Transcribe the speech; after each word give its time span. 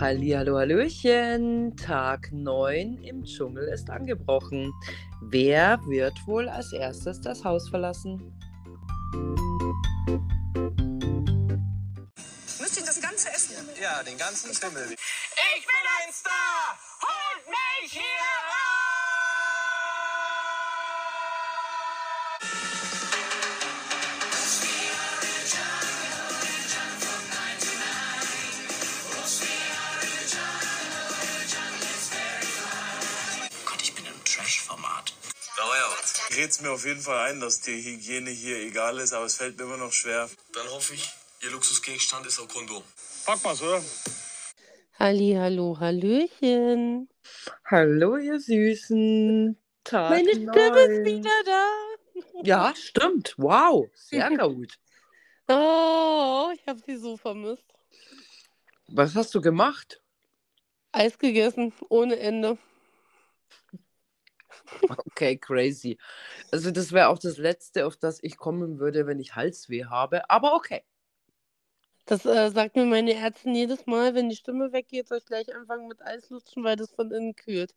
Hallihallo, 0.00 0.56
Hallöchen. 0.56 1.76
Tag 1.76 2.32
9 2.32 3.04
im 3.04 3.22
Dschungel 3.22 3.68
ist 3.68 3.90
angebrochen. 3.90 4.72
Wer 5.20 5.78
wird 5.88 6.14
wohl 6.26 6.48
als 6.48 6.72
erstes 6.72 7.20
das 7.20 7.44
Haus 7.44 7.68
verlassen? 7.68 8.16
Müsst 12.58 12.78
ihr 12.78 12.86
das 12.86 12.98
Ganze 13.02 13.28
essen? 13.28 13.56
Ja, 13.78 14.02
den 14.02 14.16
ganzen 14.16 14.54
Schimmel. 14.54 14.84
Ich 14.84 15.66
bin 15.66 15.84
ein 16.00 16.12
Star! 16.14 16.78
Holt 17.02 17.46
mich 17.46 17.92
hier 17.92 18.39
Ich 36.30 36.36
red's 36.36 36.60
mir 36.60 36.70
auf 36.70 36.86
jeden 36.86 37.00
Fall 37.00 37.28
ein, 37.28 37.40
dass 37.40 37.60
die 37.60 37.82
Hygiene 37.82 38.30
hier 38.30 38.58
egal 38.58 39.00
ist, 39.00 39.12
aber 39.12 39.24
es 39.24 39.34
fällt 39.34 39.58
mir 39.58 39.64
immer 39.64 39.78
noch 39.78 39.92
schwer. 39.92 40.30
Dann 40.52 40.68
hoffe 40.68 40.94
ich, 40.94 41.10
Ihr 41.42 41.50
Luxusgegenstand 41.50 42.24
ist 42.24 42.38
ein 42.38 42.46
Kondom. 42.46 42.84
Pack 43.26 43.42
mal's, 43.42 43.60
oder? 43.60 43.82
Halli, 44.96 45.34
hallo, 45.36 45.76
hallöchen. 45.80 47.08
Hallo, 47.64 48.16
ihr 48.16 48.38
Süßen. 48.38 49.58
Tag 49.82 50.10
Meine 50.10 50.30
Stimme 50.30 50.80
ist 50.82 50.98
9. 50.98 51.04
wieder 51.04 51.42
da. 51.44 51.66
Ja, 52.44 52.74
stimmt. 52.76 53.34
Wow, 53.36 53.90
sehr 53.94 54.30
gut. 54.38 54.78
Oh, 55.48 56.50
ich 56.54 56.64
habe 56.68 56.80
sie 56.86 56.96
so 56.96 57.16
vermisst. 57.16 57.66
Was 58.86 59.16
hast 59.16 59.34
du 59.34 59.40
gemacht? 59.40 60.00
Eis 60.92 61.18
gegessen, 61.18 61.72
ohne 61.88 62.20
Ende. 62.20 62.56
Okay, 64.88 65.36
crazy. 65.36 65.98
Also 66.50 66.70
das 66.70 66.92
wäre 66.92 67.08
auch 67.08 67.18
das 67.18 67.36
Letzte, 67.36 67.86
auf 67.86 67.96
das 67.96 68.22
ich 68.22 68.36
kommen 68.36 68.78
würde, 68.78 69.06
wenn 69.06 69.20
ich 69.20 69.34
Halsweh 69.34 69.84
habe. 69.84 70.28
Aber 70.30 70.54
okay. 70.54 70.82
Das 72.06 72.24
äh, 72.26 72.50
sagt 72.50 72.76
mir 72.76 72.86
meine 72.86 73.14
Ärztin 73.14 73.54
jedes 73.54 73.86
Mal, 73.86 74.14
wenn 74.14 74.28
die 74.28 74.36
Stimme 74.36 74.72
weggeht, 74.72 75.06
soll 75.06 75.18
ich 75.18 75.26
gleich 75.26 75.54
anfangen 75.54 75.86
mit 75.86 76.02
Eis 76.02 76.28
lutschen, 76.30 76.64
weil 76.64 76.76
das 76.76 76.90
von 76.90 77.12
innen 77.12 77.36
kühlt. 77.36 77.74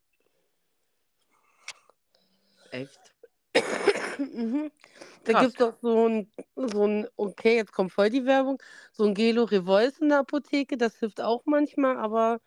Echt? 2.72 3.00
mhm. 4.18 4.72
Da 5.26 5.40
gibt 5.40 5.60
es 5.60 5.62
auch 5.62 5.76
so 5.82 6.10
ein, 6.10 6.32
so 6.56 6.86
ein, 6.86 7.08
okay, 7.16 7.56
jetzt 7.56 7.72
kommt 7.72 7.94
voll 7.94 8.10
die 8.10 8.26
Werbung, 8.26 8.62
so 8.92 9.06
ein 9.06 9.14
Gelo 9.14 9.44
Revols 9.44 10.00
in 10.00 10.10
der 10.10 10.20
Apotheke, 10.20 10.78
das 10.78 10.98
hilft 10.98 11.22
auch 11.22 11.44
manchmal, 11.46 11.98
aber 11.98 12.42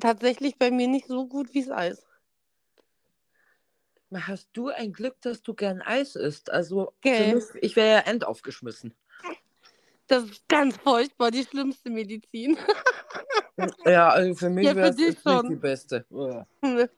tatsächlich 0.00 0.58
bei 0.58 0.70
mir 0.70 0.88
nicht 0.88 1.06
so 1.06 1.26
gut 1.26 1.54
wie 1.54 1.62
das 1.62 1.70
Eis. 1.70 2.06
Hast 4.16 4.48
du 4.52 4.68
ein 4.68 4.92
Glück, 4.92 5.20
dass 5.20 5.42
du 5.42 5.54
gern 5.54 5.82
Eis 5.82 6.14
isst? 6.16 6.50
Also, 6.50 6.94
Gell. 7.00 7.34
mich, 7.34 7.44
ich 7.60 7.76
wäre 7.76 7.98
ja 7.98 7.98
endaufgeschmissen. 8.00 8.94
Das 10.06 10.24
ist 10.24 10.48
ganz 10.48 10.76
furchtbar, 10.76 11.30
die 11.30 11.44
schlimmste 11.44 11.90
Medizin. 11.90 12.56
Ja, 13.86 14.08
also 14.10 14.34
für 14.34 14.50
mich 14.50 14.66
Ja, 14.66 14.74
wäre 14.74 14.88
es 14.88 14.96
nicht 14.96 15.24
die 15.48 15.54
beste. 15.54 16.04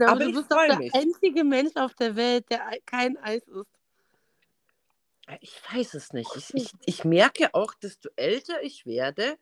Ja, 0.00 0.06
Aber 0.06 0.12
aber 0.12 0.24
du 0.24 0.32
bist 0.32 0.50
doch 0.50 0.64
der 0.66 0.78
mich. 0.78 0.92
einzige 0.94 1.44
Mensch 1.44 1.74
auf 1.76 1.94
der 1.94 2.14
Welt, 2.16 2.48
der 2.50 2.66
ei- 2.66 2.80
kein 2.86 3.16
Eis 3.18 3.42
isst. 3.46 3.70
Ich 5.40 5.60
weiß 5.72 5.94
es 5.94 6.12
nicht. 6.12 6.34
Ich, 6.36 6.54
ich, 6.54 6.72
ich 6.86 7.04
merke 7.04 7.52
auch, 7.54 7.74
desto 7.74 8.08
älter 8.16 8.62
ich 8.62 8.86
werde, 8.86 9.38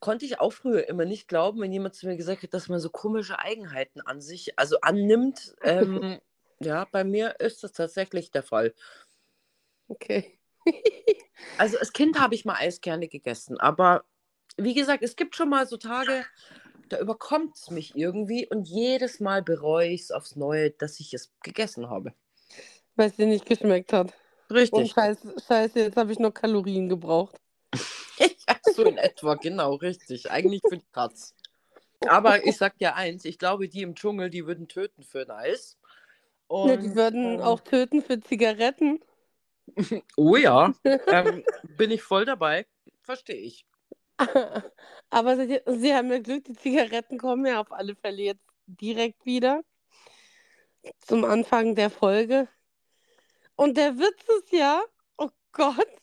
konnte 0.00 0.24
ich 0.24 0.40
auch 0.40 0.52
früher 0.52 0.88
immer 0.88 1.04
nicht 1.04 1.28
glauben, 1.28 1.60
wenn 1.60 1.72
jemand 1.72 1.94
zu 1.94 2.06
mir 2.06 2.16
gesagt 2.16 2.42
hat, 2.42 2.54
dass 2.54 2.68
man 2.68 2.80
so 2.80 2.90
komische 2.90 3.38
Eigenheiten 3.38 4.00
an 4.00 4.20
sich, 4.20 4.58
also 4.58 4.80
annimmt. 4.80 5.54
Ähm, 5.62 6.18
ja, 6.60 6.86
bei 6.90 7.04
mir 7.04 7.38
ist 7.38 7.62
das 7.62 7.72
tatsächlich 7.72 8.30
der 8.30 8.42
Fall. 8.42 8.74
Okay. 9.88 10.38
Also 11.58 11.78
als 11.78 11.92
Kind 11.92 12.18
habe 12.18 12.34
ich 12.34 12.44
mal 12.44 12.56
Eis 12.56 12.80
gerne 12.80 13.08
gegessen, 13.08 13.58
aber 13.58 14.04
wie 14.56 14.74
gesagt, 14.74 15.02
es 15.02 15.16
gibt 15.16 15.36
schon 15.36 15.48
mal 15.48 15.66
so 15.66 15.76
Tage, 15.76 16.24
da 16.88 16.98
überkommt 16.98 17.56
es 17.56 17.70
mich 17.70 17.96
irgendwie 17.96 18.46
und 18.46 18.68
jedes 18.68 19.20
Mal 19.20 19.42
bereue 19.42 19.88
ich 19.88 20.02
es 20.02 20.10
aufs 20.10 20.36
Neue, 20.36 20.70
dass 20.70 21.00
ich 21.00 21.14
es 21.14 21.32
gegessen 21.42 21.88
habe. 21.88 22.12
Weil 22.96 23.08
es 23.08 23.16
dir 23.16 23.26
nicht 23.26 23.46
geschmeckt 23.46 23.92
hat. 23.92 24.12
Und 24.48 24.56
Richtig. 24.56 24.92
scheiße, 24.92 25.34
scheiße 25.46 25.80
jetzt 25.80 25.96
habe 25.96 26.12
ich 26.12 26.18
noch 26.18 26.32
Kalorien 26.32 26.88
gebraucht. 26.88 27.40
Ja, 28.80 28.84
so 28.84 28.90
in 28.90 28.98
etwa, 28.98 29.34
genau, 29.34 29.74
richtig. 29.74 30.30
Eigentlich 30.30 30.60
für 30.68 30.78
die 30.78 30.86
Katz. 30.92 31.34
Aber 32.08 32.44
ich 32.46 32.56
sag 32.56 32.78
dir 32.78 32.94
eins, 32.94 33.24
ich 33.24 33.38
glaube, 33.38 33.68
die 33.68 33.82
im 33.82 33.94
Dschungel, 33.94 34.30
die 34.30 34.46
würden 34.46 34.68
töten 34.68 35.02
für 35.02 35.20
ein 35.20 35.30
Eis. 35.30 35.76
Ne, 36.48 36.78
die 36.78 36.88
Und, 36.88 36.94
würden 36.96 37.34
ähm, 37.34 37.40
auch 37.40 37.60
töten 37.60 38.02
für 38.02 38.20
Zigaretten. 38.20 39.00
Oh 40.16 40.34
ja, 40.34 40.74
ähm, 40.84 41.44
bin 41.76 41.92
ich 41.92 42.02
voll 42.02 42.24
dabei. 42.24 42.66
Verstehe 43.02 43.36
ich. 43.36 43.64
Aber 45.10 45.36
sie, 45.36 45.60
sie 45.64 45.94
haben 45.94 46.10
ja 46.10 46.18
Glück, 46.18 46.44
die 46.44 46.54
Zigaretten 46.56 47.18
kommen 47.18 47.46
ja 47.46 47.60
auf 47.60 47.70
alle 47.70 47.94
Fälle 47.94 48.22
jetzt 48.22 48.44
direkt 48.66 49.24
wieder. 49.24 49.62
Zum 51.06 51.24
Anfang 51.24 51.76
der 51.76 51.90
Folge. 51.90 52.48
Und 53.54 53.76
der 53.76 53.96
Witz 53.98 54.24
ist 54.38 54.52
ja, 54.52 54.82
oh 55.18 55.30
Gott, 55.52 55.99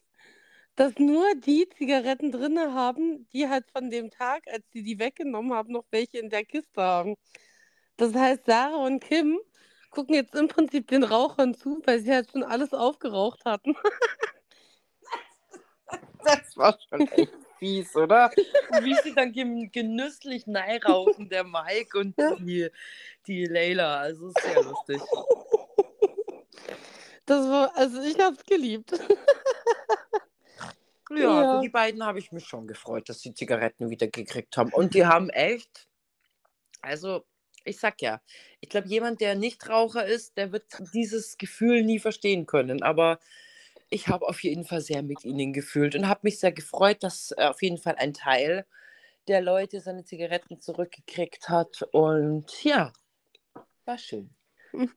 dass 0.78 0.98
nur 1.00 1.26
die 1.36 1.68
Zigaretten 1.76 2.32
drinne 2.32 2.74
haben, 2.74 3.28
die 3.34 3.50
halt 3.50 3.66
von 3.72 3.90
dem 3.90 4.12
Tag, 4.12 4.44
als 4.48 4.64
sie 4.72 4.84
die 4.84 5.00
weggenommen 5.00 5.52
haben, 5.54 5.74
noch 5.74 5.86
welche 5.92 6.20
in 6.20 6.30
der 6.30 6.46
Kiste 6.46 6.82
haben. 6.82 7.16
Das 7.98 8.14
heißt, 8.14 8.46
Sarah 8.46 8.86
und 8.86 9.00
Kim 9.04 9.40
gucken 9.90 10.14
jetzt 10.14 10.36
im 10.36 10.48
Prinzip 10.48 10.88
den 10.88 11.04
Rauchern 11.04 11.56
zu, 11.56 11.82
weil 11.86 12.00
sie 12.00 12.14
halt 12.14 12.32
schon 12.32 12.44
alles 12.44 12.74
aufgeraucht 12.74 13.44
hatten. 13.44 13.76
Das 16.24 16.58
war 16.58 16.78
schon 16.90 17.08
echt 17.08 17.34
fies, 17.58 17.96
oder? 17.96 18.30
Und 18.70 18.84
wie 18.84 18.96
sie 18.96 19.16
dann 19.16 19.32
gen- 19.32 19.72
genüsslich 19.72 20.44
rauchen, 20.84 21.30
der 21.30 21.46
Mike 21.46 21.98
und 21.98 22.16
die, 22.40 22.70
die 23.26 23.46
Leila. 23.46 24.00
Also 24.02 24.30
sehr 24.32 24.62
lustig. 24.64 25.02
Das 27.26 27.46
war, 27.50 27.76
also 27.76 28.02
ich 28.02 28.18
hab's 28.20 28.46
geliebt. 28.46 28.94
Ja, 31.10 31.44
Ja. 31.44 31.56
für 31.56 31.62
die 31.62 31.70
beiden 31.70 32.04
habe 32.06 32.20
ich 32.20 32.32
mich 32.32 32.46
schon 32.46 32.68
gefreut, 32.68 33.10
dass 33.10 33.22
sie 33.22 33.34
Zigaretten 33.34 33.90
wieder 33.90 34.08
gekriegt 34.08 34.58
haben. 34.58 34.72
Und 34.74 34.94
die 34.94 35.06
haben 35.06 35.30
echt, 35.30 35.88
also 36.82 37.26
ich 37.64 37.80
sag 37.80 38.02
ja, 38.02 38.22
ich 38.62 38.70
glaube, 38.70 38.88
jemand, 38.88 39.22
der 39.22 39.36
Nichtraucher 39.36 40.06
ist, 40.06 40.38
der 40.38 40.52
wird 40.52 40.66
dieses 40.94 41.38
Gefühl 41.38 41.84
nie 41.84 42.00
verstehen 42.00 42.46
können. 42.46 42.82
Aber 42.84 43.20
ich 43.90 44.08
habe 44.08 44.28
auf 44.28 44.44
jeden 44.44 44.66
Fall 44.66 44.82
sehr 44.82 45.04
mit 45.04 45.24
ihnen 45.26 45.54
gefühlt 45.54 45.96
und 45.96 46.08
habe 46.08 46.22
mich 46.24 46.40
sehr 46.40 46.52
gefreut, 46.52 47.04
dass 47.04 47.34
äh, 47.38 47.46
auf 47.46 47.62
jeden 47.62 47.78
Fall 47.78 47.96
ein 47.98 48.14
Teil 48.14 48.66
der 49.28 49.42
Leute 49.42 49.82
seine 49.82 50.06
Zigaretten 50.06 50.60
zurückgekriegt 50.62 51.50
hat. 51.50 51.84
Und 51.92 52.64
ja, 52.64 52.94
war 53.86 53.98
schön. 53.98 54.30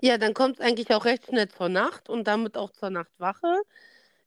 Ja, 0.00 0.16
dann 0.16 0.32
kommt 0.32 0.58
es 0.58 0.64
eigentlich 0.64 0.90
auch 0.94 1.04
recht 1.04 1.26
schnell 1.26 1.48
zur 1.48 1.68
Nacht 1.68 2.08
und 2.08 2.24
damit 2.26 2.56
auch 2.56 2.70
zur 2.70 2.88
Nachtwache. 2.90 3.60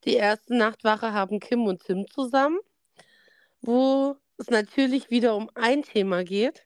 Die 0.06 0.16
erste 0.16 0.56
Nachtwache 0.56 1.14
haben 1.14 1.40
Kim 1.40 1.66
und 1.66 1.84
Tim 1.84 2.06
zusammen, 2.10 2.60
wo 3.62 4.18
es 4.38 4.50
natürlich 4.50 5.10
wieder 5.10 5.36
um 5.36 5.50
ein 5.56 5.84
Thema 5.84 6.24
geht. 6.24 6.66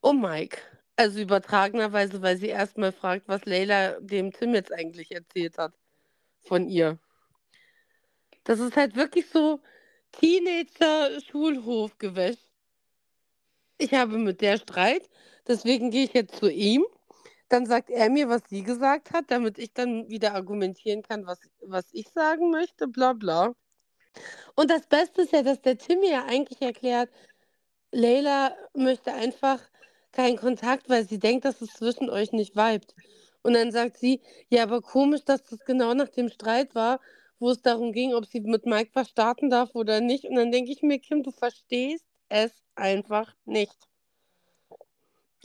Um 0.00 0.20
Mike. 0.20 0.58
Also 0.96 1.20
übertragenerweise, 1.20 2.22
weil 2.22 2.36
sie 2.36 2.48
erstmal 2.48 2.90
fragt, 2.90 3.28
was 3.28 3.44
Leila 3.44 4.00
dem 4.00 4.32
Tim 4.32 4.54
jetzt 4.54 4.72
eigentlich 4.72 5.12
erzählt 5.12 5.56
hat 5.58 5.74
von 6.40 6.68
ihr. 6.68 6.98
Das 8.42 8.58
ist 8.58 8.76
halt 8.76 8.96
wirklich 8.96 9.30
so 9.30 9.60
Teenager-Schulhofgewäsch. 10.12 12.38
Ich 13.76 13.92
habe 13.94 14.18
mit 14.18 14.40
der 14.40 14.58
Streit, 14.58 15.08
deswegen 15.46 15.92
gehe 15.92 16.04
ich 16.04 16.14
jetzt 16.14 16.34
zu 16.36 16.50
ihm. 16.50 16.84
Dann 17.48 17.66
sagt 17.66 17.90
er 17.90 18.10
mir, 18.10 18.28
was 18.28 18.42
sie 18.48 18.62
gesagt 18.62 19.12
hat, 19.12 19.30
damit 19.30 19.58
ich 19.58 19.72
dann 19.72 20.08
wieder 20.08 20.34
argumentieren 20.34 21.02
kann, 21.02 21.26
was, 21.26 21.38
was 21.62 21.86
ich 21.92 22.08
sagen 22.10 22.50
möchte, 22.50 22.88
bla 22.88 23.12
bla. 23.14 23.54
Und 24.54 24.70
das 24.70 24.86
Beste 24.86 25.22
ist 25.22 25.32
ja, 25.32 25.42
dass 25.42 25.60
der 25.62 25.78
Tim 25.78 26.00
mir 26.00 26.10
ja 26.10 26.24
eigentlich 26.26 26.60
erklärt, 26.62 27.10
Leila 27.92 28.54
möchte 28.74 29.12
einfach 29.14 29.60
keinen 30.12 30.36
Kontakt, 30.36 30.88
weil 30.88 31.06
sie 31.08 31.18
denkt, 31.18 31.44
dass 31.44 31.60
es 31.62 31.72
zwischen 31.74 32.10
euch 32.10 32.32
nicht 32.32 32.56
vibet. 32.56 32.94
Und 33.42 33.54
dann 33.54 33.72
sagt 33.72 33.98
sie, 33.98 34.20
ja, 34.50 34.64
aber 34.64 34.82
komisch, 34.82 35.24
dass 35.24 35.42
das 35.44 35.60
genau 35.64 35.94
nach 35.94 36.08
dem 36.08 36.28
Streit 36.28 36.74
war, 36.74 37.00
wo 37.38 37.50
es 37.50 37.62
darum 37.62 37.92
ging, 37.92 38.14
ob 38.14 38.26
sie 38.26 38.40
mit 38.40 38.66
Mike 38.66 38.90
was 38.94 39.08
starten 39.10 39.48
darf 39.50 39.74
oder 39.74 40.00
nicht. 40.00 40.24
Und 40.24 40.34
dann 40.36 40.50
denke 40.52 40.72
ich 40.72 40.82
mir, 40.82 40.98
Kim, 40.98 41.22
du 41.22 41.30
verstehst 41.30 42.04
es 42.28 42.52
einfach 42.74 43.34
nicht. 43.44 43.76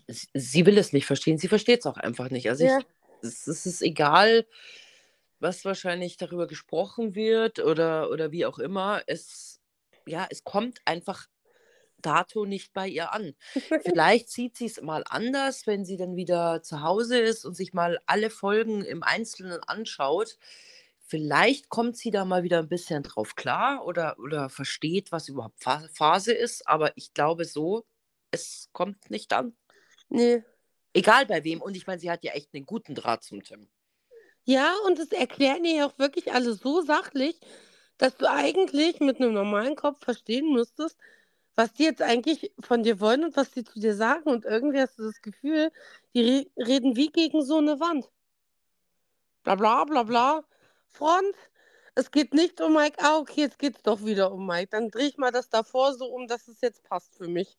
Sie, 0.08 0.66
will 0.66 0.78
es 0.78 0.94
nicht 0.94 1.06
verstehen, 1.06 1.38
sie 1.38 1.48
versteht 1.48 1.82
es 1.82 1.86
auch 1.86 1.98
einfach 1.98 2.30
nicht. 2.30 2.50
Also 2.50 2.66
Ja. 2.66 2.80
ich, 2.80 2.86
es, 3.22 3.48
es 3.48 3.66
ist 3.66 3.82
egal, 3.82 4.46
was 5.40 5.66
wahrscheinlich 5.66 6.18
darüber 6.18 6.48
gesprochen 6.48 7.16
wird 7.16 7.60
oder, 7.60 8.10
oder 8.10 8.32
wie 8.32 8.46
auch 8.46 8.60
immer, 8.60 9.02
es, 9.08 9.60
ja, 10.06 10.28
es 10.30 10.44
kommt 10.44 10.82
einfach 10.86 11.28
dato 12.02 12.46
nicht 12.46 12.74
bei 12.74 12.88
ihr 12.88 13.14
an. 13.14 13.34
Vielleicht 13.82 14.30
sieht 14.30 14.58
sie 14.58 14.66
es 14.66 14.82
mal 14.82 15.04
anders, 15.08 15.68
wenn 15.68 15.86
sie 15.86 15.98
dann 15.98 16.16
wieder 16.16 16.62
zu 16.64 16.82
Hause 16.82 17.18
ist 17.20 17.46
und 17.46 17.56
sich 17.56 17.74
mal 17.74 18.00
alle 18.06 18.30
Folgen 18.30 18.84
im 18.84 19.04
Einzelnen 19.04 19.62
anschaut. 19.64 20.38
Vielleicht 21.06 21.70
kommt 21.70 21.98
sie 21.98 22.12
da 22.12 22.26
mal 22.26 22.44
wieder 22.44 22.60
ein 22.60 22.70
bisschen 22.70 23.04
drauf 23.04 23.36
klar 23.36 23.86
oder, 23.86 24.18
oder 24.20 24.50
versteht, 24.50 25.12
was 25.12 25.30
überhaupt 25.30 25.62
Pha- 25.62 25.88
Phase 25.94 26.34
ist. 26.34 26.68
Aber 26.68 26.96
ich 26.98 27.14
glaube 27.14 27.46
so, 27.46 27.86
es 28.32 28.70
kommt 28.74 29.10
nicht 29.10 29.32
an. 29.34 29.56
Nee. 30.10 30.44
Egal 30.94 31.26
bei 31.26 31.44
wem. 31.44 31.62
Und 31.62 31.76
ich 31.76 31.88
meine, 31.88 32.00
sie 32.00 32.12
hat 32.12 32.24
ja 32.24 32.34
echt 32.34 32.54
einen 32.54 32.66
guten 32.66 32.96
Draht 32.96 33.24
zum 33.24 33.44
Tim. 33.44 33.68
Ja, 34.46 34.74
und 34.86 35.00
es 35.00 35.12
erklären 35.12 35.64
ihr 35.66 35.76
ja 35.76 35.86
auch 35.88 35.98
wirklich 35.98 36.34
alle 36.34 36.54
so 36.54 36.82
sachlich, 36.82 37.40
dass 37.98 38.18
du 38.18 38.30
eigentlich 38.30 39.00
mit 39.00 39.18
einem 39.20 39.34
normalen 39.34 39.76
Kopf 39.76 40.04
verstehen 40.04 40.52
müsstest, 40.52 40.98
was 41.56 41.74
die 41.74 41.84
jetzt 41.84 42.02
eigentlich 42.02 42.52
von 42.60 42.84
dir 42.84 43.00
wollen 43.00 43.24
und 43.24 43.38
was 43.38 43.52
die 43.52 43.64
zu 43.64 43.80
dir 43.80 43.96
sagen. 43.96 44.30
Und 44.30 44.46
irgendwie 44.46 44.82
hast 44.82 45.00
du 45.00 45.04
das 45.04 45.22
Gefühl, 45.22 45.72
die 46.14 46.22
re 46.22 46.66
reden 46.66 46.96
wie 46.96 47.08
gegen 47.10 47.44
so 47.44 47.58
eine 47.58 47.80
Wand. 47.80 48.10
Bla 49.44 49.56
bla 49.56 49.86
bla 49.86 50.04
bla. 50.04 50.44
Front. 50.90 51.36
Es 51.96 52.12
geht 52.12 52.34
nicht 52.34 52.60
um 52.62 52.74
Mike. 52.74 52.98
Ah, 53.00 53.18
okay, 53.20 53.42
jetzt 53.42 53.60
geht's 53.60 53.84
doch 53.84 54.04
wieder 54.04 54.32
um 54.32 54.46
Mike. 54.48 54.70
Dann 54.72 54.90
drehe 54.90 55.08
ich 55.08 55.18
mal 55.18 55.32
das 55.32 55.50
davor 55.50 55.94
so 55.94 56.08
um, 56.08 56.28
dass 56.28 56.48
es 56.48 56.62
jetzt 56.62 56.84
passt 56.84 57.16
für 57.16 57.28
mich. 57.28 57.58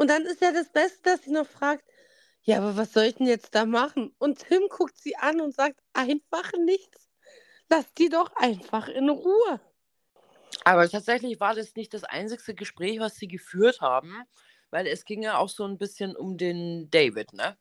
Und 0.00 0.08
dann 0.08 0.24
ist 0.24 0.40
ja 0.40 0.50
das 0.50 0.72
Beste, 0.72 1.02
dass 1.02 1.24
sie 1.24 1.30
noch 1.30 1.46
fragt, 1.46 1.84
ja, 2.44 2.56
aber 2.56 2.74
was 2.74 2.94
soll 2.94 3.04
ich 3.04 3.16
denn 3.16 3.26
jetzt 3.26 3.54
da 3.54 3.66
machen? 3.66 4.14
Und 4.16 4.38
Tim 4.38 4.62
guckt 4.70 4.96
sie 4.96 5.14
an 5.16 5.42
und 5.42 5.54
sagt, 5.54 5.78
einfach 5.92 6.50
nichts. 6.64 7.10
Lass 7.68 7.92
die 7.92 8.08
doch 8.08 8.34
einfach 8.36 8.88
in 8.88 9.10
Ruhe. 9.10 9.60
Aber 10.64 10.88
tatsächlich 10.88 11.38
war 11.38 11.54
das 11.54 11.74
nicht 11.74 11.92
das 11.92 12.04
einzige 12.04 12.54
Gespräch, 12.54 12.98
was 12.98 13.16
sie 13.16 13.28
geführt 13.28 13.82
haben, 13.82 14.24
weil 14.70 14.86
es 14.86 15.04
ging 15.04 15.22
ja 15.22 15.36
auch 15.36 15.50
so 15.50 15.64
ein 15.64 15.76
bisschen 15.76 16.16
um 16.16 16.38
den 16.38 16.88
David, 16.90 17.34
ne? 17.34 17.58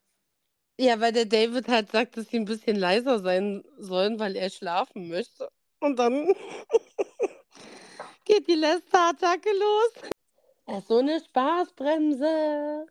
Ja, 0.79 1.01
weil 1.01 1.11
der 1.11 1.25
David 1.25 1.67
halt 1.67 1.91
sagt, 1.91 2.15
dass 2.15 2.29
sie 2.29 2.37
ein 2.37 2.45
bisschen 2.45 2.77
leiser 2.77 3.19
sein 3.19 3.65
sollen, 3.77 4.17
weil 4.17 4.37
er 4.37 4.49
schlafen 4.49 5.09
möchte. 5.09 5.49
Und 5.81 5.99
dann 5.99 6.33
geht 8.23 8.47
die 8.47 8.55
Lästerattacke 8.55 9.49
los. 9.51 10.09
Er 10.69 10.77
ist 10.77 10.87
so 10.87 10.99
eine 10.99 11.19
Spaßbremse. 11.19 12.85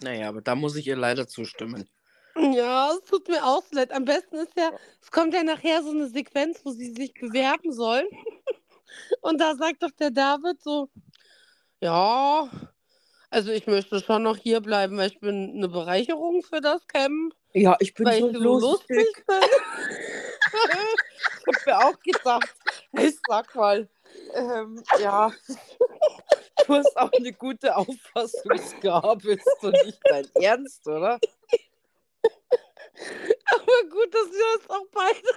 Naja, 0.00 0.28
aber 0.28 0.40
da 0.40 0.56
muss 0.56 0.74
ich 0.74 0.86
ihr 0.88 0.96
leider 0.96 1.28
zustimmen. 1.28 1.88
Ja, 2.36 2.90
es 2.92 3.04
tut 3.08 3.28
mir 3.28 3.44
auch 3.44 3.62
so 3.62 3.76
leid. 3.76 3.92
Am 3.92 4.04
besten 4.04 4.36
ist 4.36 4.56
ja, 4.56 4.72
es 5.00 5.10
kommt 5.10 5.32
ja 5.32 5.44
nachher 5.44 5.82
so 5.82 5.90
eine 5.90 6.08
Sequenz, 6.08 6.60
wo 6.64 6.70
sie 6.72 6.92
sich 6.92 7.14
bewerben 7.14 7.72
sollen. 7.72 8.06
Und 9.20 9.40
da 9.40 9.54
sagt 9.54 9.82
doch 9.82 9.90
der 9.92 10.10
David 10.10 10.60
so, 10.62 10.88
ja, 11.80 12.50
also 13.30 13.50
ich 13.50 13.66
möchte 13.66 14.00
schon 14.00 14.22
noch 14.24 14.36
hier 14.36 14.60
bleiben, 14.60 14.96
weil 14.96 15.10
ich 15.10 15.20
bin 15.20 15.52
eine 15.56 15.68
Bereicherung 15.68 16.42
für 16.42 16.60
das 16.60 16.86
Camp, 16.86 17.34
Ja, 17.54 17.76
ich 17.80 17.94
bin 17.94 18.06
weil 18.06 18.20
so 18.20 18.30
ich 18.30 18.36
so 18.36 18.42
lustig 18.42 18.96
lustig. 18.98 19.26
bin. 19.26 19.36
Ich 21.46 21.56
hab 21.56 21.66
mir 21.66 21.78
auch 21.78 21.98
gedacht, 22.00 22.54
hey, 22.94 23.14
sag 23.28 23.54
mal, 23.54 23.88
ähm, 24.34 24.82
ja, 25.00 25.32
du 26.66 26.74
hast 26.74 26.96
auch 26.96 27.12
eine 27.12 27.32
gute 27.32 27.76
Auffassungsgabe, 27.76 29.32
ist 29.32 29.46
doch 29.60 29.72
nicht 29.84 30.00
dein 30.04 30.28
Ernst, 30.34 30.86
oder? 30.86 31.18
Aber 33.52 33.88
gut, 33.90 34.14
dass 34.14 34.30
wir 34.30 34.58
das 34.58 34.70
auch 34.70 34.86
beide. 34.92 35.28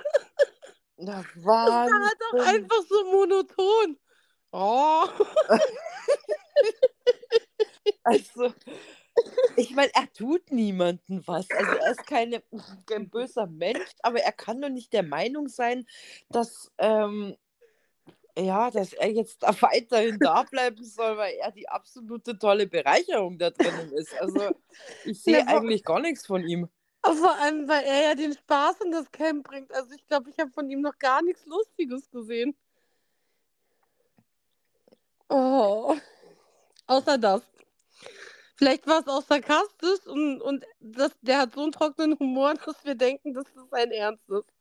Na, 0.97 1.23
Das 1.23 1.45
war 1.45 1.67
Wahnsinn. 1.89 2.41
auch 2.41 2.45
einfach 2.45 2.81
so 2.87 3.03
monoton. 3.11 3.99
Oh. 4.51 5.07
Also, 8.03 8.53
ich 9.55 9.71
meine, 9.71 9.91
er 9.95 10.11
tut 10.13 10.51
niemandem 10.51 11.23
was. 11.27 11.47
Also, 11.51 11.71
er 11.71 11.91
ist 11.91 12.05
keine, 12.07 12.43
kein 12.85 13.09
böser 13.09 13.47
Mensch, 13.47 13.89
aber 14.01 14.19
er 14.21 14.31
kann 14.31 14.61
doch 14.61 14.69
nicht 14.69 14.93
der 14.93 15.03
Meinung 15.03 15.47
sein, 15.47 15.85
dass, 16.29 16.71
ähm, 16.77 17.35
ja, 18.37 18.69
dass 18.71 18.93
er 18.93 19.11
jetzt 19.11 19.43
da 19.43 19.49
weiterhin 19.61 20.17
da 20.19 20.43
bleiben 20.43 20.83
soll, 20.83 21.17
weil 21.17 21.33
er 21.35 21.51
die 21.51 21.67
absolute 21.69 22.37
tolle 22.37 22.67
Bereicherung 22.67 23.37
da 23.37 23.49
drinnen 23.49 23.91
ist. 23.93 24.13
Also, 24.19 24.55
ich 25.05 25.21
sehe 25.21 25.45
wo- 25.45 25.55
eigentlich 25.55 25.83
gar 25.83 25.99
nichts 25.99 26.25
von 26.25 26.43
ihm. 26.43 26.69
Vor 27.03 27.35
allem, 27.39 27.67
weil 27.67 27.83
er 27.85 28.01
ja 28.01 28.15
den 28.15 28.33
Spaß 28.33 28.81
in 28.81 28.91
das 28.91 29.11
Camp 29.11 29.47
bringt. 29.47 29.71
Also 29.75 29.93
ich 29.93 30.07
glaube, 30.07 30.31
ich 30.31 30.39
habe 30.39 30.49
von 30.49 30.67
ihm 30.71 30.81
noch 30.81 30.97
gar 30.97 31.21
nichts 31.21 31.45
Lustiges 31.45 32.09
gesehen. 32.09 32.55
Oh. 35.29 35.95
Außer 36.87 37.17
das. 37.19 37.43
Vielleicht 38.55 38.87
war 38.87 39.01
es 39.01 39.07
auch 39.07 39.21
sarkastisch 39.21 40.07
und, 40.07 40.41
und 40.41 40.65
das, 40.79 41.11
der 41.21 41.39
hat 41.39 41.53
so 41.53 41.61
einen 41.61 41.71
trockenen 41.71 42.17
Humor, 42.17 42.53
dass 42.65 42.83
wir 42.83 42.95
denken, 42.95 43.33
dass 43.33 43.45
das 43.53 43.71
ein 43.71 43.91
Ernst 43.91 44.27
ist. 44.29 44.54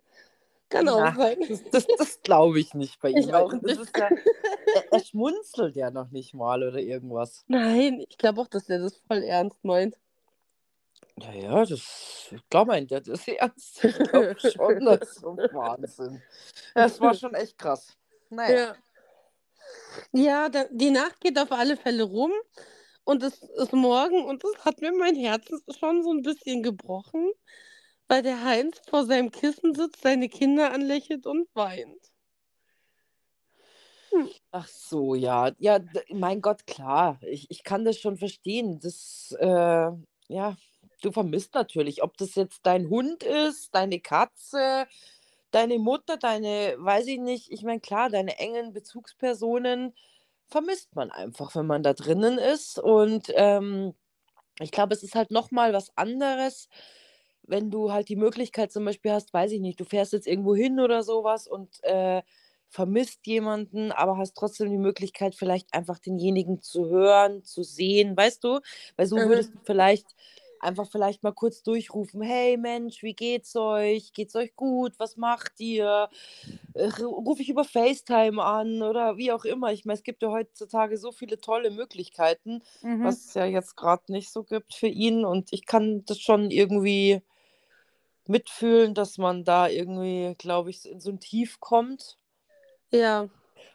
Kann 0.75 0.89
auch 0.89 1.15
sein. 1.15 1.39
Das, 1.49 1.63
das, 1.71 1.87
das 1.99 2.23
glaube 2.23 2.59
ich 2.61 2.75
nicht 2.75 3.01
bei 3.01 3.11
ihm. 3.11 3.33
Auch 3.33 3.53
nicht. 3.53 3.97
ja, 3.97 4.09
er, 4.75 4.93
er 4.93 5.01
schmunzelt 5.01 5.77
ja 5.77 5.91
noch 5.91 6.11
nicht 6.11 6.35
mal 6.35 6.63
oder 6.67 6.79
irgendwas. 6.79 7.45
Nein, 7.47 8.05
ich 8.09 8.19
glaube 8.19 8.41
auch, 8.41 8.49
dass 8.49 8.69
er 8.69 8.81
das 8.81 8.97
voll 9.07 9.23
ernst 9.23 9.65
meint. 9.65 9.97
Ja, 11.17 11.33
ja, 11.33 11.65
das, 11.65 12.35
glaube, 12.51 12.73
meint 12.73 12.91
er 12.91 13.01
das 13.01 13.27
ernst. 13.29 13.85
Ich 13.85 13.99
glaube 13.99 14.37
schon, 14.41 14.85
das 14.85 15.01
ist 15.03 15.21
so 15.21 15.37
Wahnsinn. 15.37 16.23
Das 16.75 17.01
war 17.01 17.15
schon 17.15 17.35
echt 17.35 17.57
krass. 17.57 17.97
Naja. 18.31 18.75
Ja, 20.13 20.49
ja 20.49 20.65
die 20.71 20.91
Nacht 20.91 21.21
geht 21.21 21.39
auf 21.39 21.53
alle 21.53 21.77
Fälle 21.77 22.03
rum 22.03 22.33
und 23.05 23.23
es 23.23 23.43
ist 23.43 23.73
morgen 23.73 24.25
und 24.25 24.43
es 24.43 24.65
hat 24.65 24.81
mir 24.81 24.93
mein 24.93 25.15
Herz 25.15 25.47
schon 25.79 26.03
so 26.03 26.11
ein 26.11 26.23
bisschen 26.23 26.63
gebrochen, 26.63 27.31
weil 28.09 28.23
der 28.23 28.45
Heinz 28.45 28.81
vor 28.89 29.07
seinem 29.07 29.31
Kissen 29.31 29.75
sitzt, 29.75 30.03
seine 30.03 30.29
Kinder 30.29 30.73
anlächelt 30.73 31.27
und 31.27 31.49
weint. 31.55 32.15
Ach 34.53 34.69
so, 34.69 35.15
ja. 35.15 35.51
Ja, 35.59 35.81
mein 36.11 36.41
Gott, 36.41 36.67
klar. 36.67 37.19
Ich, 37.23 37.51
ich 37.51 37.65
kann 37.65 37.85
das 37.85 37.99
schon 37.99 38.17
verstehen. 38.17 38.79
Das, 38.81 39.35
äh, 39.41 39.91
ja, 40.29 40.57
du 41.03 41.13
vermisst 41.13 41.55
natürlich, 41.55 42.03
ob 42.03 42.17
das 42.17 42.35
jetzt 42.35 42.61
dein 42.65 42.89
Hund 42.89 43.23
ist, 43.23 43.75
deine 43.75 44.01
Katze, 44.01 44.87
deine 45.51 45.79
Mutter, 45.79 46.17
deine, 46.17 46.77
weiß 46.79 47.07
ich 47.09 47.19
nicht, 47.19 47.51
ich 47.51 47.63
meine, 47.63 47.81
klar, 47.81 48.11
deine 48.11 48.39
engen 48.39 48.73
Bezugspersonen 48.73 49.95
vermisst 50.49 50.95
man 50.95 51.11
einfach, 51.11 51.55
wenn 51.55 51.67
man 51.67 51.83
da 51.83 51.93
drinnen 51.93 52.39
ist. 52.39 52.79
Und 52.79 53.33
ähm, 53.35 53.95
ich 54.61 54.71
glaube, 54.71 54.95
es 54.95 55.03
ist 55.03 55.15
halt 55.15 55.31
nochmal 55.31 55.73
was 55.73 55.97
anderes, 55.97 56.69
wenn 57.47 57.71
du 57.71 57.93
halt 57.93 58.09
die 58.09 58.17
Möglichkeit 58.17 58.73
zum 58.73 58.85
Beispiel 58.85 59.13
hast, 59.13 59.33
weiß 59.33 59.53
ich 59.53 59.61
nicht, 59.61 59.81
du 59.81 59.85
fährst 59.85 60.13
jetzt 60.13 60.27
irgendwo 60.27 60.55
hin 60.55 60.81
oder 60.81 61.03
sowas 61.03 61.47
und 61.47 61.83
äh, 61.85 62.23
vermisst 62.69 63.27
jemanden, 63.27 63.93
aber 63.93 64.17
hast 64.19 64.35
trotzdem 64.37 64.71
die 64.71 64.79
Möglichkeit, 64.79 65.35
vielleicht 65.37 65.75
einfach 65.75 65.99
denjenigen 65.99 66.61
zu 66.63 66.89
hören, 66.89 67.45
zu 67.45 67.63
sehen, 67.63 68.17
weißt 68.17 68.43
du? 68.45 68.61
Weil 68.97 69.07
so 69.07 69.25
Mhm. 69.25 69.27
würdest 69.27 69.55
du 69.55 69.59
vielleicht 69.65 70.15
einfach 70.59 70.89
vielleicht 70.91 71.23
mal 71.23 71.33
kurz 71.33 71.63
durchrufen, 71.63 72.23
hey 72.23 72.57
Mensch, 72.57 73.03
wie 73.03 73.15
geht's 73.15 73.55
euch? 73.55 74.13
Geht's 74.15 74.35
euch 74.35 74.57
gut? 74.57 74.95
Was 74.99 75.17
macht 75.17 75.61
ihr? 75.61 76.09
Äh, 76.75 76.89
Rufe 77.03 77.43
ich 77.43 77.49
über 77.49 77.65
FaceTime 77.65 78.43
an 78.43 78.83
oder 78.83 79.17
wie 79.17 79.33
auch 79.33 79.45
immer. 79.45 79.73
Ich 79.73 79.85
meine, 79.85 79.97
es 79.99 80.03
gibt 80.03 80.23
ja 80.23 80.31
heutzutage 80.31 80.97
so 80.99 81.13
viele 81.13 81.41
tolle 81.41 81.71
Möglichkeiten, 81.71 82.63
Mhm. 82.83 83.03
was 83.03 83.27
es 83.29 83.35
ja 83.35 83.45
jetzt 83.47 83.77
gerade 83.77 84.11
nicht 84.13 84.31
so 84.33 84.45
gibt 84.45 84.75
für 84.75 84.89
ihn. 84.89 85.25
Und 85.25 85.53
ich 85.53 85.67
kann 85.67 86.05
das 86.07 86.19
schon 86.21 86.51
irgendwie 86.51 87.23
mitfühlen, 88.29 88.95
dass 88.95 89.19
man 89.19 89.45
da 89.45 89.69
irgendwie, 89.69 90.35
glaube 90.39 90.71
ich, 90.71 90.89
in 90.91 91.01
so 91.01 91.11
ein 91.11 91.21
Tief 91.21 91.61
kommt 91.61 92.19
Ja, 92.91 93.29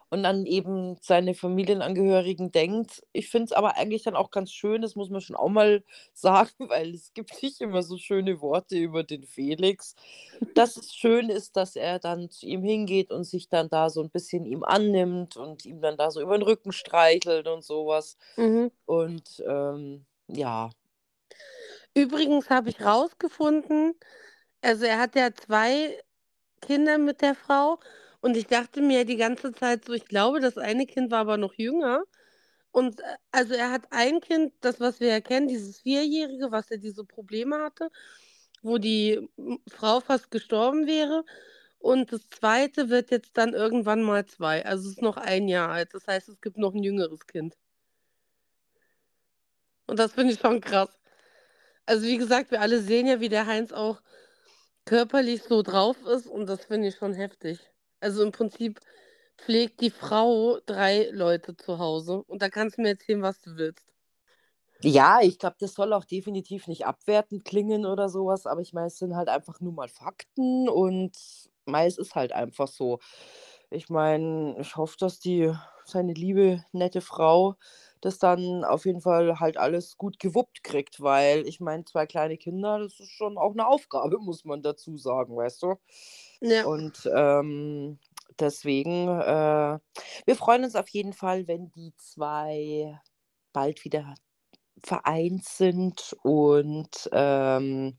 und 0.10 0.25
an 0.25 0.46
eben 0.46 0.98
seine 1.01 1.36
Familienangehörigen 1.36 2.51
denkt. 2.51 3.03
Ich 3.12 3.29
finde 3.29 3.46
es 3.46 3.51
aber 3.51 3.77
eigentlich 3.77 4.03
dann 4.03 4.15
auch 4.15 4.32
ganz 4.32 4.51
schön, 4.51 4.82
das 4.82 4.96
muss 4.96 5.10
man 5.10 5.22
schon 5.22 5.36
auch 5.36 5.50
mal 5.50 5.84
sagen, 6.13 6.70
weil 6.70 6.94
es 6.94 7.13
gibt 7.13 7.41
nicht 7.44 7.62
immer 7.62 7.84
so 7.84 7.98
schöne 7.98 8.41
Worte 8.41 8.77
über 8.77 9.03
den 9.03 9.24
Felix, 9.24 9.96
dass 10.56 10.77
es 10.77 10.94
schön 10.96 11.29
ist, 11.29 11.58
dass 11.58 11.75
er 11.75 12.00
dann 12.00 12.29
zu 12.32 12.46
ihm 12.48 12.63
hingeht 12.63 13.12
und 13.12 13.24
sich 13.25 13.50
dann 13.50 13.70
da 13.70 13.89
so 13.89 14.01
ein 14.01 14.10
bisschen 14.10 14.46
ihm 14.46 14.63
annimmt 14.63 15.38
und 15.38 15.65
ihm 15.65 15.82
dann 15.82 15.98
da 15.98 16.12
so 16.12 16.22
über 16.22 16.38
den 16.38 16.44
Rücken 16.44 16.72
streichelt 16.72 17.48
und 17.48 17.63
sowas. 17.63 18.18
mhm. 18.38 18.72
Und 18.86 19.44
ähm, 19.48 20.06
ja, 20.27 20.72
Übrigens 21.94 22.50
habe 22.50 22.70
ich 22.70 22.82
rausgefunden, 22.82 23.96
also 24.62 24.86
er 24.86 25.00
hat 25.00 25.16
ja 25.16 25.34
zwei 25.34 26.00
Kinder 26.62 26.98
mit 26.98 27.22
der 27.22 27.36
Frau 27.36 27.80
und 28.22 28.38
ich 28.38 28.48
dachte 28.48 28.82
mir 28.82 29.06
die 29.06 29.18
ganze 29.18 29.54
Zeit 29.54 29.86
so, 29.86 29.94
ich 29.94 30.06
glaube, 30.06 30.39
das 30.42 30.58
eine 30.58 30.86
Kind 30.88 31.12
war 31.12 31.20
aber 31.22 31.38
noch 31.38 31.54
jünger. 31.56 32.04
Und 32.72 33.00
äh, 33.01 33.04
also 33.32 33.56
er 33.56 33.72
hat 33.72 33.84
ein 33.92 34.22
Kind, 34.22 34.54
das, 34.62 34.80
was 34.80 35.00
wir 35.01 35.10
ja 35.10 35.22
kennen, 35.22 35.48
dieses 35.48 35.82
Vierjährige, 35.82 36.51
was 36.51 36.70
ja 36.70 36.78
diese 36.78 37.06
Probleme 37.06 37.60
hatte. 37.63 37.89
wo 38.62 38.78
die 38.78 39.30
Frau 39.70 40.00
fast 40.01 40.32
gestorben 40.32 40.88
wäre. 40.88 41.25
Und 41.80 42.12
das 42.13 42.30
zweite 42.30 42.89
wird 42.89 43.12
jetzt 43.12 43.38
dann 43.38 43.54
irgendwann 43.54 44.04
mal 44.04 44.25
zwei. 44.25 44.66
Also 44.66 44.86
es 44.89 44.96
ist 44.98 45.01
noch 45.04 45.18
ein 45.18 45.48
Jahr 45.50 45.70
alt. 45.72 45.94
Das 45.94 46.08
heißt, 46.08 46.30
es 46.30 46.42
gibt 46.42 46.58
noch 46.58 46.74
ein 46.75 46.84
jüngeres 46.84 47.28
Kind. 47.28 47.56
Und 49.88 50.00
das 50.00 50.13
finde 50.13 50.34
ich 50.34 50.39
schon 50.39 50.62
krass. 50.62 50.89
Also 51.86 52.06
wie 52.08 52.18
gesagt, 52.18 52.51
wir 52.51 52.62
alle 52.62 52.82
sehen 52.82 53.08
ja, 53.08 53.20
wie 53.22 53.30
der 53.30 53.48
Heinz 53.48 53.72
auch 53.74 54.01
körperlich 54.89 55.43
so 55.43 55.62
drauf 55.62 55.98
ist. 56.05 56.25
Und 56.25 56.48
das 56.48 56.65
finde 56.65 56.88
ich 56.88 56.96
schon 56.96 57.13
heftig. 57.13 57.60
Also 58.00 58.24
im 58.24 58.31
Prinzip 58.31 58.79
pflegt 59.38 59.81
die 59.81 59.91
Frau 59.91 60.60
drei 60.65 61.10
Leute 61.12 61.55
zu 61.55 61.77
Hause. 61.77 62.24
Und 62.24 62.41
da 62.41 62.50
kannst 62.50 62.77
du 62.77 62.81
mir 62.81 62.89
erzählen, 62.89 63.22
was 63.22 63.39
du 63.41 63.55
willst. 63.55 63.86
Ja, 64.81 65.19
ich 65.22 65.38
glaube, 65.38 65.58
das 65.60 65.74
soll 65.74 65.93
auch 65.93 66.05
definitiv 66.05 66.67
nicht 66.67 66.86
abwertend 66.86 67.46
klingen 67.46 67.86
oder 67.86 68.10
sowas, 68.10 68.46
aber 68.46 68.62
ich 68.62 68.74
meine, 68.74 68.88
es 68.88 68.98
sind 68.98 69.15
halt 69.15 69.27
einfach 69.27 69.60
nur 69.60 69.74
mal 69.74 69.89
Fakten 69.89 70.69
und 70.69 71.12
mei, 71.65 71.86
es 71.86 71.98
ist 71.98 72.15
halt 72.15 72.31
einfach 72.31 72.67
so. 72.67 73.00
Ich 73.71 73.89
meine, 73.89 74.57
ich 74.59 74.75
hoffe, 74.75 74.95
dass 74.99 75.19
die 75.19 75.53
seine 75.85 76.13
liebe, 76.13 76.63
nette 76.71 77.01
Frau 77.01 77.55
das 78.01 78.17
dann 78.17 78.63
auf 78.63 78.85
jeden 78.85 79.01
Fall 79.01 79.39
halt 79.39 79.57
alles 79.57 79.97
gut 79.97 80.19
gewuppt 80.19 80.63
kriegt, 80.63 81.01
weil 81.01 81.47
ich 81.47 81.59
meine, 81.59 81.85
zwei 81.85 82.05
kleine 82.05 82.38
Kinder, 82.38 82.79
das 82.79 82.99
ist 82.99 83.11
schon 83.11 83.38
auch 83.38 83.51
eine 83.51 83.67
Aufgabe, 83.67 84.17
muss 84.21 84.45
man 84.45 84.61
dazu 84.61 84.97
sagen, 84.97 85.35
weißt 85.35 85.63
du? 85.63 85.75
Ja. 86.41 86.65
Und 86.65 87.09
ähm, 87.13 87.99
deswegen, 88.39 89.07
äh, 89.09 89.79
wir 90.25 90.35
freuen 90.35 90.63
uns 90.63 90.75
auf 90.75 90.89
jeden 90.89 91.13
Fall, 91.13 91.47
wenn 91.47 91.71
die 91.71 91.93
zwei 91.97 92.99
bald 93.51 93.83
wieder 93.83 94.15
vereint 94.81 95.43
sind 95.43 96.15
und 96.23 97.09
ähm, 97.11 97.97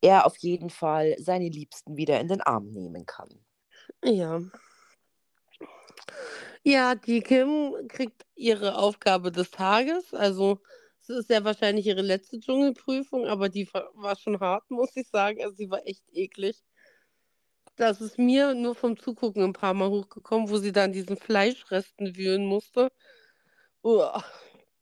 er 0.00 0.26
auf 0.26 0.36
jeden 0.38 0.70
Fall 0.70 1.14
seine 1.18 1.48
Liebsten 1.48 1.96
wieder 1.96 2.20
in 2.20 2.26
den 2.26 2.40
Arm 2.40 2.72
nehmen 2.72 3.06
kann. 3.06 3.28
Ja. 4.04 4.40
Ja, 6.64 6.94
die 6.94 7.20
Kim 7.20 7.74
kriegt 7.88 8.24
ihre 8.34 8.78
Aufgabe 8.78 9.32
des 9.32 9.50
Tages. 9.50 10.14
Also 10.14 10.60
es 11.00 11.08
ist 11.08 11.30
ja 11.30 11.42
wahrscheinlich 11.44 11.86
ihre 11.86 12.02
letzte 12.02 12.38
Dschungelprüfung, 12.38 13.26
aber 13.26 13.48
die 13.48 13.68
war 13.94 14.16
schon 14.16 14.38
hart, 14.38 14.64
muss 14.70 14.96
ich 14.96 15.08
sagen. 15.08 15.42
Also 15.42 15.56
sie 15.56 15.70
war 15.70 15.86
echt 15.86 16.04
eklig. 16.12 16.62
Das 17.76 18.00
ist 18.00 18.18
mir 18.18 18.54
nur 18.54 18.74
vom 18.74 18.98
Zugucken 18.98 19.42
ein 19.42 19.52
paar 19.54 19.74
Mal 19.74 19.88
hochgekommen, 19.88 20.50
wo 20.50 20.58
sie 20.58 20.72
dann 20.72 20.92
diesen 20.92 21.16
Fleischresten 21.16 22.16
wühlen 22.16 22.44
musste. 22.44 22.92
Uah. 23.82 24.22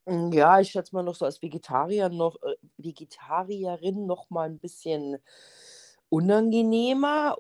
Ja, 0.07 0.61
ich 0.61 0.71
schätze 0.71 0.95
mal 0.95 1.03
noch 1.03 1.15
so 1.15 1.25
als 1.25 1.41
Vegetarier 1.41 2.09
noch, 2.09 2.37
äh, 2.43 2.57
Vegetarierin 2.79 4.07
noch 4.07 4.29
mal 4.29 4.49
ein 4.49 4.59
bisschen 4.59 5.19
unangenehmer. 6.09 7.37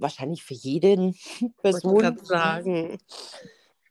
Wahrscheinlich 0.00 0.44
für 0.44 0.54
jeden 0.54 1.12
ich 1.40 1.54
Person. 1.56 1.98
gerade 1.98 2.24
sagen. 2.24 2.98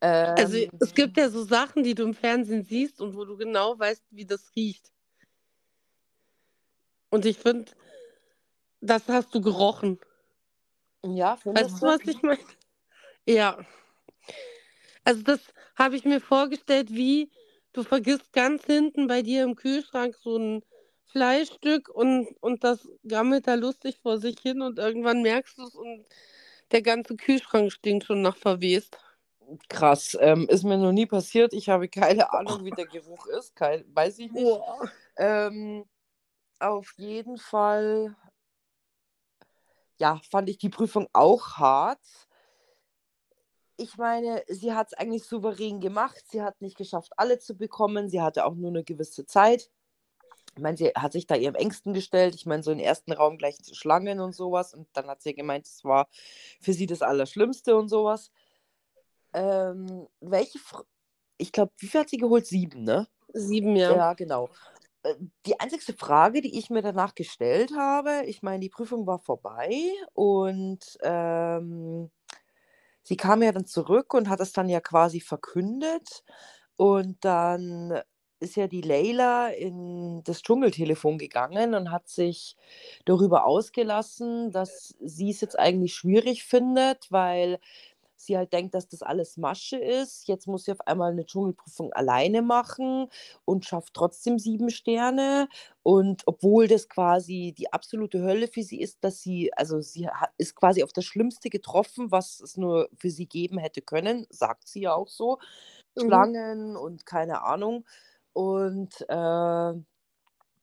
Also 0.01 0.57
Ähm, 0.57 0.69
es 0.79 0.93
gibt 0.93 1.17
ja 1.17 1.29
so 1.29 1.43
Sachen, 1.43 1.83
die 1.83 1.95
du 1.95 2.03
im 2.03 2.13
Fernsehen 2.13 2.63
siehst 2.63 3.01
und 3.01 3.15
wo 3.15 3.25
du 3.25 3.35
genau 3.37 3.77
weißt, 3.77 4.03
wie 4.11 4.25
das 4.25 4.51
riecht. 4.55 4.91
Und 7.09 7.25
ich 7.25 7.37
finde, 7.37 7.71
das 8.81 9.07
hast 9.07 9.33
du 9.33 9.41
gerochen. 9.41 9.99
ja, 11.03 11.37
Weißt 11.43 11.81
du, 11.81 11.85
was 11.85 12.01
ich 12.05 12.21
meine? 12.21 12.39
Ja. 13.25 13.65
Also 15.03 15.21
das 15.23 15.39
habe 15.75 15.95
ich 15.95 16.05
mir 16.05 16.19
vorgestellt, 16.21 16.91
wie 16.91 17.31
du 17.73 17.83
vergisst 17.83 18.33
ganz 18.33 18.65
hinten 18.65 19.07
bei 19.07 19.21
dir 19.21 19.43
im 19.43 19.55
Kühlschrank 19.55 20.15
so 20.15 20.37
ein 20.37 20.63
Fleischstück 21.07 21.89
und, 21.89 22.27
und 22.41 22.63
das 22.63 22.87
gammelt 23.07 23.47
da 23.47 23.55
lustig 23.55 23.99
vor 24.01 24.19
sich 24.19 24.39
hin 24.39 24.61
und 24.61 24.77
irgendwann 24.77 25.21
merkst 25.21 25.57
du 25.57 25.63
es 25.63 25.75
und 25.75 26.05
der 26.71 26.81
ganze 26.81 27.15
Kühlschrank 27.15 27.71
stinkt 27.71 28.05
schon 28.05 28.21
nach 28.21 28.35
verwest. 28.35 28.97
Krass, 29.69 30.17
ähm, 30.19 30.47
ist 30.49 30.63
mir 30.63 30.77
noch 30.77 30.91
nie 30.91 31.05
passiert. 31.05 31.53
Ich 31.53 31.69
habe 31.69 31.87
keine 31.87 32.33
Ahnung, 32.33 32.65
wie 32.65 32.71
der 32.71 32.85
Geruch 32.85 33.27
ist. 33.27 33.55
Kein, 33.55 33.85
weiß 33.95 34.19
ich 34.19 34.31
nicht. 34.31 34.59
Ähm, 35.15 35.85
auf 36.59 36.93
jeden 36.97 37.37
Fall, 37.37 38.15
ja, 39.97 40.19
fand 40.29 40.49
ich 40.49 40.57
die 40.57 40.69
Prüfung 40.69 41.07
auch 41.13 41.57
hart. 41.57 42.01
Ich 43.77 43.95
meine, 43.95 44.43
sie 44.47 44.73
hat 44.73 44.87
es 44.87 44.93
eigentlich 44.95 45.23
souverän 45.23 45.79
gemacht. 45.79 46.23
Sie 46.27 46.41
hat 46.41 46.59
nicht 46.59 46.75
geschafft, 46.75 47.13
alle 47.15 47.39
zu 47.39 47.55
bekommen. 47.55 48.09
Sie 48.09 48.21
hatte 48.21 48.45
auch 48.45 48.55
nur 48.55 48.69
eine 48.69 48.83
gewisse 48.83 49.25
Zeit. 49.25 49.69
Ich 50.57 50.63
meine, 50.63 50.75
sie 50.75 50.87
hat 50.87 51.11
sich 51.11 51.27
da 51.27 51.35
ihrem 51.35 51.53
Ängsten 51.53 51.93
gestellt. 51.93 52.33
Ich 52.33 52.47
meine, 52.47 52.63
so 52.63 52.71
im 52.71 52.79
ersten 52.79 53.11
Raum 53.11 53.37
gleich 53.37 53.57
Schlangen 53.73 54.19
und 54.19 54.33
sowas. 54.33 54.73
Und 54.73 54.87
dann 54.93 55.05
hat 55.07 55.21
sie 55.21 55.35
gemeint, 55.35 55.67
es 55.67 55.83
war 55.83 56.07
für 56.59 56.73
sie 56.73 56.87
das 56.87 57.03
Allerschlimmste 57.03 57.77
und 57.77 57.89
sowas. 57.89 58.31
Ähm, 59.33 60.07
welche, 60.19 60.57
Fr 60.57 60.83
ich 61.37 61.51
glaube, 61.51 61.71
wie 61.77 61.85
viel 61.85 61.99
hat 62.01 62.09
sie 62.09 62.17
geholt? 62.17 62.47
Sieben, 62.47 62.83
ne? 62.83 63.07
Sieben 63.33 63.75
ja. 63.75 63.95
Ja, 63.95 64.13
genau. 64.13 64.49
Äh, 65.03 65.13
Die 65.45 65.59
einzigste 65.59 65.93
Frage, 65.93 66.41
die 66.41 66.57
ich 66.57 66.71
mir 66.71 66.81
danach 66.81 67.13
gestellt 67.13 67.71
habe, 67.77 68.23
ich 68.25 68.41
meine, 68.41 68.61
die 68.61 68.69
Prüfung 68.69 69.05
war 69.05 69.19
vorbei 69.19 69.91
und 70.13 70.97
ähm, 71.03 72.09
sie 73.03 73.15
kam 73.15 73.43
ja 73.43 73.51
dann 73.51 73.67
zurück 73.67 74.15
und 74.15 74.27
hat 74.27 74.39
es 74.39 74.53
dann 74.53 74.69
ja 74.69 74.79
quasi 74.81 75.19
verkündet. 75.19 76.23
Und 76.77 77.23
dann 77.23 78.01
ist 78.39 78.55
ja 78.55 78.67
die 78.67 78.81
Leila 78.81 79.49
in 79.49 80.23
das 80.23 80.41
Dschungeltelefon 80.43 81.17
gegangen 81.17 81.73
und 81.75 81.91
hat 81.91 82.07
sich 82.09 82.55
darüber 83.05 83.45
ausgelassen, 83.45 84.51
dass 84.51 84.95
sie 84.99 85.29
es 85.31 85.41
jetzt 85.41 85.57
eigentlich 85.59 85.95
schwierig 85.95 86.43
findet, 86.43 87.11
weil 87.11 87.59
sie 88.19 88.35
halt 88.37 88.51
denkt, 88.51 88.73
dass 88.73 88.87
das 88.87 89.03
alles 89.03 89.37
Masche 89.37 89.77
ist. 89.77 90.27
Jetzt 90.27 90.47
muss 90.47 90.65
sie 90.65 90.71
auf 90.71 90.81
einmal 90.87 91.11
eine 91.11 91.25
Dschungelprüfung 91.25 91.93
alleine 91.93 92.41
machen 92.41 93.07
und 93.45 93.65
schafft 93.65 93.93
trotzdem 93.93 94.39
sieben 94.39 94.69
Sterne. 94.71 95.47
Und 95.83 96.23
obwohl 96.25 96.67
das 96.67 96.89
quasi 96.89 97.53
die 97.57 97.71
absolute 97.73 98.21
Hölle 98.23 98.47
für 98.47 98.63
sie 98.63 98.81
ist, 98.81 99.03
dass 99.03 99.21
sie, 99.21 99.51
also 99.55 99.81
sie 99.81 100.09
ist 100.37 100.55
quasi 100.55 100.83
auf 100.83 100.93
das 100.93 101.05
Schlimmste 101.05 101.49
getroffen, 101.49 102.11
was 102.11 102.39
es 102.41 102.57
nur 102.57 102.89
für 102.97 103.09
sie 103.11 103.27
geben 103.27 103.59
hätte 103.59 103.81
können, 103.81 104.25
sagt 104.29 104.67
sie 104.67 104.81
ja 104.81 104.93
auch 104.95 105.07
so. 105.09 105.37
Mhm. 105.95 106.27
Schlangen 106.27 106.75
und 106.77 107.05
keine 107.05 107.43
Ahnung. 107.43 107.85
Und 108.37 108.93
äh, 109.09 109.73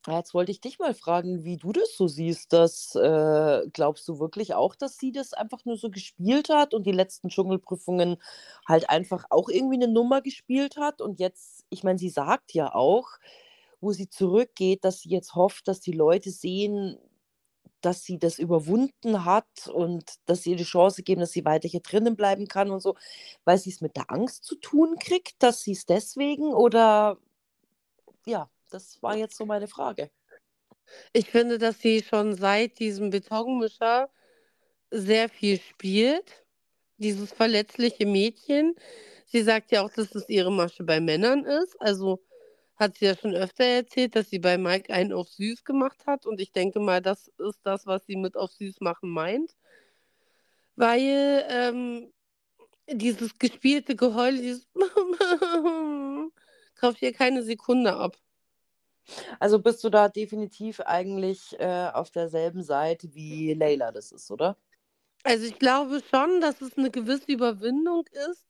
Jetzt 0.06 0.34
wollte 0.34 0.52
ich 0.52 0.60
dich 0.60 0.78
mal 0.78 0.92
fragen, 0.92 1.44
wie 1.44 1.56
du 1.56 1.72
das 1.72 1.96
so 1.96 2.08
siehst. 2.08 2.52
Das, 2.52 2.94
äh, 2.94 3.62
glaubst 3.72 4.06
du 4.06 4.18
wirklich 4.20 4.54
auch, 4.54 4.74
dass 4.74 4.98
sie 4.98 5.12
das 5.12 5.32
einfach 5.32 5.64
nur 5.64 5.78
so 5.78 5.90
gespielt 5.90 6.50
hat 6.50 6.74
und 6.74 6.86
die 6.86 6.92
letzten 6.92 7.30
Dschungelprüfungen 7.30 8.18
halt 8.68 8.90
einfach 8.90 9.24
auch 9.30 9.48
irgendwie 9.48 9.76
eine 9.76 9.88
Nummer 9.88 10.20
gespielt 10.20 10.76
hat? 10.76 11.00
Und 11.00 11.20
jetzt, 11.20 11.64
ich 11.70 11.84
meine, 11.84 11.98
sie 11.98 12.10
sagt 12.10 12.52
ja 12.52 12.74
auch, 12.74 13.08
wo 13.80 13.92
sie 13.92 14.10
zurückgeht, 14.10 14.84
dass 14.84 15.00
sie 15.00 15.08
jetzt 15.08 15.34
hofft, 15.34 15.68
dass 15.68 15.80
die 15.80 15.92
Leute 15.92 16.30
sehen, 16.30 16.98
dass 17.80 18.04
sie 18.04 18.18
das 18.18 18.38
überwunden 18.38 19.24
hat 19.24 19.68
und 19.72 20.04
dass 20.26 20.42
sie 20.42 20.50
ihr 20.52 20.56
die 20.56 20.64
Chance 20.64 21.02
geben, 21.02 21.20
dass 21.22 21.32
sie 21.32 21.44
weiter 21.46 21.68
hier 21.68 21.80
drinnen 21.80 22.16
bleiben 22.16 22.46
kann 22.48 22.70
und 22.70 22.80
so, 22.80 22.94
weil 23.44 23.58
sie 23.58 23.70
es 23.70 23.80
mit 23.80 23.96
der 23.96 24.10
Angst 24.10 24.44
zu 24.44 24.56
tun 24.56 24.96
kriegt, 24.98 25.42
dass 25.42 25.62
sie 25.62 25.72
es 25.72 25.86
deswegen 25.86 26.52
oder 26.54 27.18
ja, 28.26 28.50
das 28.70 29.02
war 29.02 29.16
jetzt 29.16 29.36
so 29.36 29.46
meine 29.46 29.68
Frage. 29.68 30.10
Ich 31.12 31.30
finde, 31.30 31.58
dass 31.58 31.80
sie 31.80 32.02
schon 32.02 32.34
seit 32.34 32.78
diesem 32.78 33.10
Betonmischer 33.10 34.10
sehr 34.90 35.28
viel 35.28 35.60
spielt. 35.60 36.44
Dieses 36.98 37.32
verletzliche 37.32 38.06
Mädchen. 38.06 38.74
Sie 39.26 39.42
sagt 39.42 39.72
ja 39.72 39.82
auch, 39.84 39.90
dass 39.90 40.14
es 40.14 40.28
ihre 40.28 40.52
Masche 40.52 40.84
bei 40.84 41.00
Männern 41.00 41.44
ist. 41.44 41.80
Also 41.80 42.22
hat 42.76 42.96
sie 42.96 43.06
ja 43.06 43.16
schon 43.16 43.34
öfter 43.34 43.64
erzählt, 43.64 44.16
dass 44.16 44.30
sie 44.30 44.38
bei 44.38 44.58
Mike 44.58 44.92
einen 44.92 45.12
auf 45.12 45.28
süß 45.28 45.64
gemacht 45.64 46.06
hat. 46.06 46.26
Und 46.26 46.40
ich 46.40 46.52
denke 46.52 46.80
mal, 46.80 47.00
das 47.00 47.28
ist 47.38 47.60
das, 47.64 47.86
was 47.86 48.04
sie 48.06 48.16
mit 48.16 48.36
auf 48.36 48.52
süß 48.52 48.80
machen 48.80 49.10
meint. 49.10 49.56
Weil 50.76 51.44
ähm, 51.48 52.12
dieses 52.88 53.38
gespielte 53.38 53.96
Geheul, 53.96 54.36
dieses 54.38 54.68
kauft 56.84 57.00
ihr 57.00 57.14
keine 57.14 57.42
Sekunde 57.42 57.96
ab. 57.96 58.18
Also 59.40 59.58
bist 59.58 59.82
du 59.84 59.88
da 59.88 60.10
definitiv 60.10 60.80
eigentlich 60.80 61.58
äh, 61.58 61.88
auf 61.92 62.10
derselben 62.10 62.62
Seite 62.62 63.14
wie 63.14 63.54
Leila 63.54 63.90
das 63.90 64.12
ist, 64.12 64.30
oder? 64.30 64.58
Also 65.22 65.46
ich 65.46 65.58
glaube 65.58 66.02
schon, 66.10 66.42
dass 66.42 66.60
es 66.60 66.76
eine 66.76 66.90
gewisse 66.90 67.32
Überwindung 67.32 68.04
ist, 68.30 68.46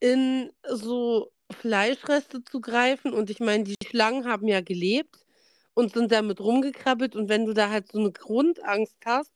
in 0.00 0.50
so 0.66 1.30
Fleischreste 1.50 2.42
zu 2.42 2.62
greifen. 2.62 3.12
Und 3.12 3.28
ich 3.28 3.40
meine, 3.40 3.64
die 3.64 3.74
Schlangen 3.86 4.24
haben 4.24 4.48
ja 4.48 4.62
gelebt 4.62 5.26
und 5.74 5.92
sind 5.92 6.10
damit 6.10 6.40
rumgekrabbelt. 6.40 7.16
Und 7.16 7.28
wenn 7.28 7.44
du 7.44 7.52
da 7.52 7.68
halt 7.68 7.92
so 7.92 7.98
eine 7.98 8.12
Grundangst 8.12 8.96
hast, 9.04 9.32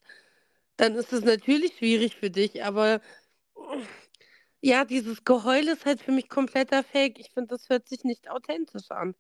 dann 0.79 0.95
ist 0.95 1.13
es 1.13 1.23
natürlich 1.23 1.77
schwierig 1.77 2.17
für 2.17 2.31
dich. 2.31 2.65
Aber 2.65 3.03
ja, 4.63 4.85
dieses 4.85 5.25
Geheul 5.25 5.69
ist 5.69 5.85
halt 5.85 6.01
für 6.01 6.13
mich 6.13 6.29
kompletter 6.29 6.85
Fake. 6.85 7.19
Ich 7.19 7.31
finde, 7.33 7.49
das 7.49 7.69
hört 7.69 7.89
sich 7.89 8.05
nicht 8.05 8.31
authentisch 8.31 8.91
an. 8.91 9.15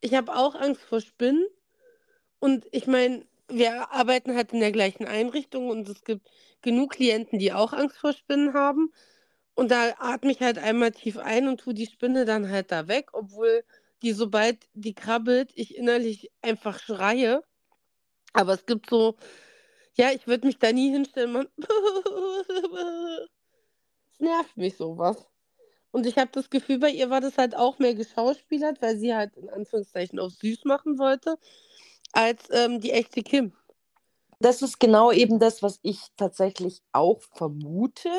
Ich 0.00 0.14
habe 0.14 0.34
auch 0.36 0.56
Angst 0.56 0.82
vor 0.82 1.00
Spinnen. 1.00 1.46
Und 2.40 2.66
ich 2.72 2.88
meine, 2.88 3.24
wir 3.48 3.92
arbeiten 3.92 4.34
halt 4.34 4.52
in 4.52 4.60
der 4.60 4.72
gleichen 4.72 5.06
Einrichtung 5.06 5.70
und 5.70 5.88
es 5.88 6.02
gibt 6.04 6.28
genug 6.60 6.92
Klienten, 6.94 7.38
die 7.38 7.52
auch 7.52 7.72
Angst 7.72 7.98
vor 7.98 8.12
Spinnen 8.12 8.52
haben. 8.52 8.92
Und 9.54 9.70
da 9.70 9.94
atme 9.98 10.32
ich 10.32 10.40
halt 10.40 10.58
einmal 10.58 10.90
tief 10.90 11.18
ein 11.18 11.48
und 11.48 11.60
tue 11.60 11.74
die 11.74 11.86
Spinne 11.86 12.24
dann 12.24 12.50
halt 12.50 12.72
da 12.72 12.88
weg, 12.88 13.10
obwohl 13.14 13.64
die, 14.02 14.12
sobald 14.12 14.58
die 14.74 14.94
krabbelt, 14.94 15.52
ich 15.54 15.76
innerlich 15.76 16.32
einfach 16.42 16.80
schreie. 16.80 17.42
Aber 18.34 18.54
es 18.54 18.66
gibt 18.66 18.90
so, 18.90 19.16
ja, 19.96 20.12
ich 20.12 20.26
würde 20.26 20.46
mich 20.48 20.58
da 20.58 20.72
nie 20.72 20.90
hinstellen. 20.90 21.32
Man 21.32 21.48
nervt 24.20 24.56
mich 24.56 24.76
sowas. 24.76 25.26
Und 25.90 26.06
ich 26.06 26.18
habe 26.18 26.30
das 26.32 26.50
Gefühl, 26.50 26.78
bei 26.78 26.90
ihr 26.90 27.08
war 27.08 27.20
das 27.20 27.38
halt 27.38 27.56
auch 27.56 27.78
mehr 27.78 27.94
geschauspielert, 27.94 28.82
weil 28.82 28.98
sie 28.98 29.14
halt 29.14 29.36
in 29.36 29.48
Anführungszeichen 29.48 30.18
auf 30.18 30.32
süß 30.32 30.64
machen 30.64 30.98
wollte, 30.98 31.38
als 32.12 32.48
ähm, 32.50 32.80
die 32.80 32.92
echte 32.92 33.22
Kim. 33.22 33.52
Das 34.38 34.60
ist 34.60 34.78
genau 34.78 35.10
eben 35.12 35.38
das, 35.38 35.62
was 35.62 35.78
ich 35.82 35.98
tatsächlich 36.18 36.82
auch 36.92 37.22
vermute. 37.22 38.10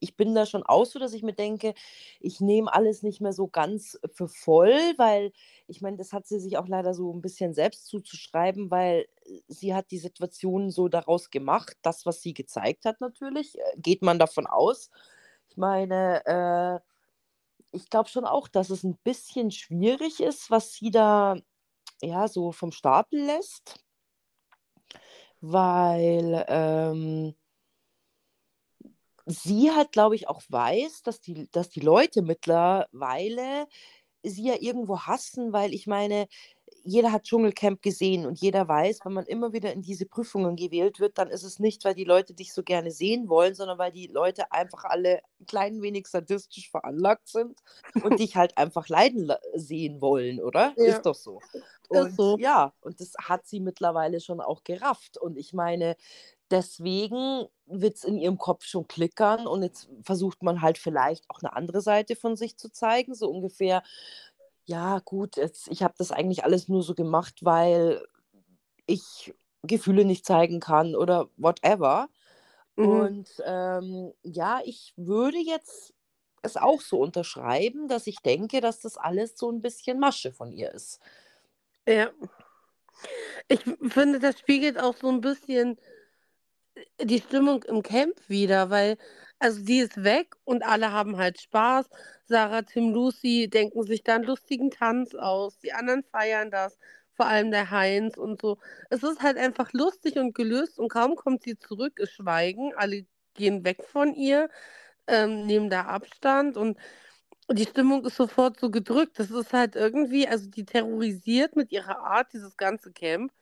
Ich 0.00 0.16
bin 0.16 0.34
da 0.34 0.46
schon 0.46 0.64
auch 0.64 0.84
so, 0.84 0.98
dass 0.98 1.12
ich 1.12 1.22
mir 1.22 1.32
denke, 1.32 1.74
ich 2.18 2.40
nehme 2.40 2.72
alles 2.72 3.04
nicht 3.04 3.20
mehr 3.20 3.32
so 3.32 3.46
ganz 3.46 3.96
für 4.12 4.26
voll, 4.26 4.74
weil 4.96 5.32
ich 5.68 5.80
meine, 5.80 5.96
das 5.96 6.12
hat 6.12 6.26
sie 6.26 6.40
sich 6.40 6.58
auch 6.58 6.66
leider 6.66 6.92
so 6.92 7.12
ein 7.12 7.22
bisschen 7.22 7.54
selbst 7.54 7.86
zuzuschreiben, 7.86 8.72
weil 8.72 9.06
sie 9.46 9.74
hat 9.74 9.92
die 9.92 9.98
Situation 9.98 10.70
so 10.70 10.88
daraus 10.88 11.30
gemacht, 11.30 11.76
das, 11.82 12.04
was 12.04 12.20
sie 12.20 12.34
gezeigt 12.34 12.84
hat 12.84 13.00
natürlich, 13.00 13.56
äh, 13.56 13.62
geht 13.76 14.02
man 14.02 14.18
davon 14.18 14.48
aus. 14.48 14.90
Ich 15.48 15.56
meine, 15.56 16.24
äh, 16.26 16.80
ich 17.72 17.90
glaube 17.90 18.08
schon 18.08 18.24
auch, 18.24 18.48
dass 18.48 18.70
es 18.70 18.84
ein 18.84 18.96
bisschen 18.98 19.50
schwierig 19.50 20.20
ist, 20.20 20.50
was 20.50 20.74
sie 20.74 20.90
da 20.90 21.36
ja 22.00 22.28
so 22.28 22.52
vom 22.52 22.72
Stapel 22.72 23.20
lässt. 23.20 23.80
Weil 25.40 26.44
ähm, 26.48 27.34
sie 29.26 29.72
halt, 29.72 29.92
glaube 29.92 30.14
ich, 30.14 30.28
auch 30.28 30.42
weiß, 30.48 31.02
dass 31.02 31.20
die, 31.20 31.48
dass 31.50 31.68
die 31.68 31.80
Leute 31.80 32.22
mittlerweile 32.22 33.66
sie 34.22 34.46
ja 34.46 34.56
irgendwo 34.58 35.00
hassen, 35.00 35.52
weil 35.52 35.74
ich 35.74 35.86
meine, 35.86 36.26
jeder 36.82 37.12
hat 37.12 37.24
Dschungelcamp 37.24 37.82
gesehen 37.82 38.26
und 38.26 38.40
jeder 38.40 38.68
weiß, 38.68 39.00
wenn 39.04 39.14
man 39.14 39.26
immer 39.26 39.52
wieder 39.52 39.72
in 39.72 39.82
diese 39.82 40.06
Prüfungen 40.06 40.54
gewählt 40.54 41.00
wird, 41.00 41.18
dann 41.18 41.30
ist 41.30 41.42
es 41.42 41.58
nicht, 41.58 41.84
weil 41.84 41.94
die 41.94 42.04
Leute 42.04 42.34
dich 42.34 42.52
so 42.52 42.62
gerne 42.62 42.90
sehen 42.90 43.28
wollen, 43.28 43.54
sondern 43.54 43.78
weil 43.78 43.92
die 43.92 44.06
Leute 44.06 44.52
einfach 44.52 44.84
alle 44.84 45.20
ein 45.40 45.46
klein 45.46 45.82
wenig 45.82 46.06
sadistisch 46.06 46.70
veranlagt 46.70 47.28
sind 47.28 47.58
und 48.02 48.18
dich 48.20 48.36
halt 48.36 48.56
einfach 48.58 48.88
leiden 48.88 49.32
sehen 49.54 50.00
wollen, 50.00 50.40
oder? 50.40 50.74
Ja. 50.76 50.84
Ist 50.84 51.02
doch 51.06 51.14
so. 51.14 51.40
Und 51.88 52.08
ist 52.08 52.16
so. 52.16 52.36
ja, 52.38 52.72
und 52.80 53.00
das 53.00 53.14
hat 53.18 53.46
sie 53.46 53.60
mittlerweile 53.60 54.20
schon 54.20 54.40
auch 54.40 54.62
gerafft. 54.64 55.16
Und 55.16 55.38
ich 55.38 55.52
meine, 55.52 55.96
deswegen 56.50 57.46
wird 57.66 57.96
es 57.96 58.04
in 58.04 58.18
ihrem 58.18 58.38
Kopf 58.38 58.64
schon 58.64 58.86
klickern 58.86 59.46
und 59.46 59.62
jetzt 59.62 59.88
versucht 60.02 60.42
man 60.42 60.60
halt 60.60 60.78
vielleicht 60.78 61.24
auch 61.30 61.42
eine 61.42 61.54
andere 61.54 61.80
Seite 61.80 62.14
von 62.14 62.36
sich 62.36 62.56
zu 62.58 62.70
zeigen, 62.70 63.14
so 63.14 63.30
ungefähr, 63.30 63.82
ja, 64.66 65.00
gut, 65.04 65.36
jetzt, 65.36 65.68
ich 65.68 65.82
habe 65.82 65.94
das 65.98 66.10
eigentlich 66.10 66.44
alles 66.44 66.68
nur 66.68 66.82
so 66.82 66.94
gemacht, 66.94 67.44
weil 67.44 68.04
ich 68.86 69.34
Gefühle 69.62 70.04
nicht 70.04 70.26
zeigen 70.26 70.60
kann 70.60 70.94
oder 70.94 71.28
whatever. 71.36 72.08
Mhm. 72.76 72.88
Und 72.88 73.42
ähm, 73.44 74.12
ja, 74.22 74.60
ich 74.64 74.92
würde 74.96 75.38
jetzt 75.38 75.94
es 76.42 76.56
auch 76.56 76.80
so 76.80 76.98
unterschreiben, 76.98 77.88
dass 77.88 78.06
ich 78.06 78.18
denke, 78.18 78.60
dass 78.60 78.80
das 78.80 78.96
alles 78.96 79.36
so 79.36 79.50
ein 79.50 79.62
bisschen 79.62 79.98
Masche 79.98 80.32
von 80.32 80.52
ihr 80.52 80.72
ist. 80.72 81.00
Ja. 81.88 82.10
Ich 83.48 83.60
finde, 83.60 84.18
das 84.18 84.38
spiegelt 84.38 84.78
auch 84.78 84.94
so 84.96 85.08
ein 85.08 85.20
bisschen 85.20 85.78
die 87.00 87.20
Stimmung 87.20 87.62
im 87.64 87.82
Camp 87.82 88.16
wieder, 88.28 88.70
weil, 88.70 88.98
also 89.44 89.62
die 89.62 89.80
ist 89.80 90.02
weg 90.04 90.34
und 90.44 90.64
alle 90.64 90.90
haben 90.92 91.18
halt 91.18 91.40
Spaß. 91.40 91.88
Sarah, 92.24 92.62
Tim, 92.62 92.92
Lucy 92.94 93.48
denken 93.48 93.82
sich 93.84 94.02
dann 94.02 94.22
lustigen 94.24 94.70
Tanz 94.70 95.14
aus, 95.14 95.58
die 95.58 95.72
anderen 95.72 96.02
feiern 96.04 96.50
das, 96.50 96.78
vor 97.14 97.26
allem 97.26 97.50
der 97.50 97.70
Heinz 97.70 98.16
und 98.16 98.40
so. 98.40 98.58
Es 98.90 99.02
ist 99.02 99.22
halt 99.22 99.36
einfach 99.38 99.72
lustig 99.74 100.18
und 100.18 100.34
gelöst 100.34 100.78
und 100.78 100.88
kaum 100.88 101.14
kommt 101.16 101.42
sie 101.42 101.58
zurück, 101.58 101.98
ist 101.98 102.12
Schweigen, 102.14 102.72
alle 102.74 103.06
gehen 103.34 103.64
weg 103.64 103.84
von 103.84 104.14
ihr, 104.14 104.48
ähm, 105.06 105.46
nehmen 105.46 105.70
da 105.70 105.82
Abstand 105.86 106.56
und 106.56 106.78
die 107.50 107.64
Stimmung 107.64 108.04
ist 108.06 108.16
sofort 108.16 108.58
so 108.58 108.70
gedrückt. 108.70 109.18
Das 109.18 109.30
ist 109.30 109.52
halt 109.52 109.76
irgendwie, 109.76 110.26
also 110.28 110.48
die 110.48 110.64
terrorisiert 110.64 111.56
mit 111.56 111.72
ihrer 111.72 111.98
Art 111.98 112.32
dieses 112.32 112.56
ganze 112.56 112.92
Camp. 112.92 113.32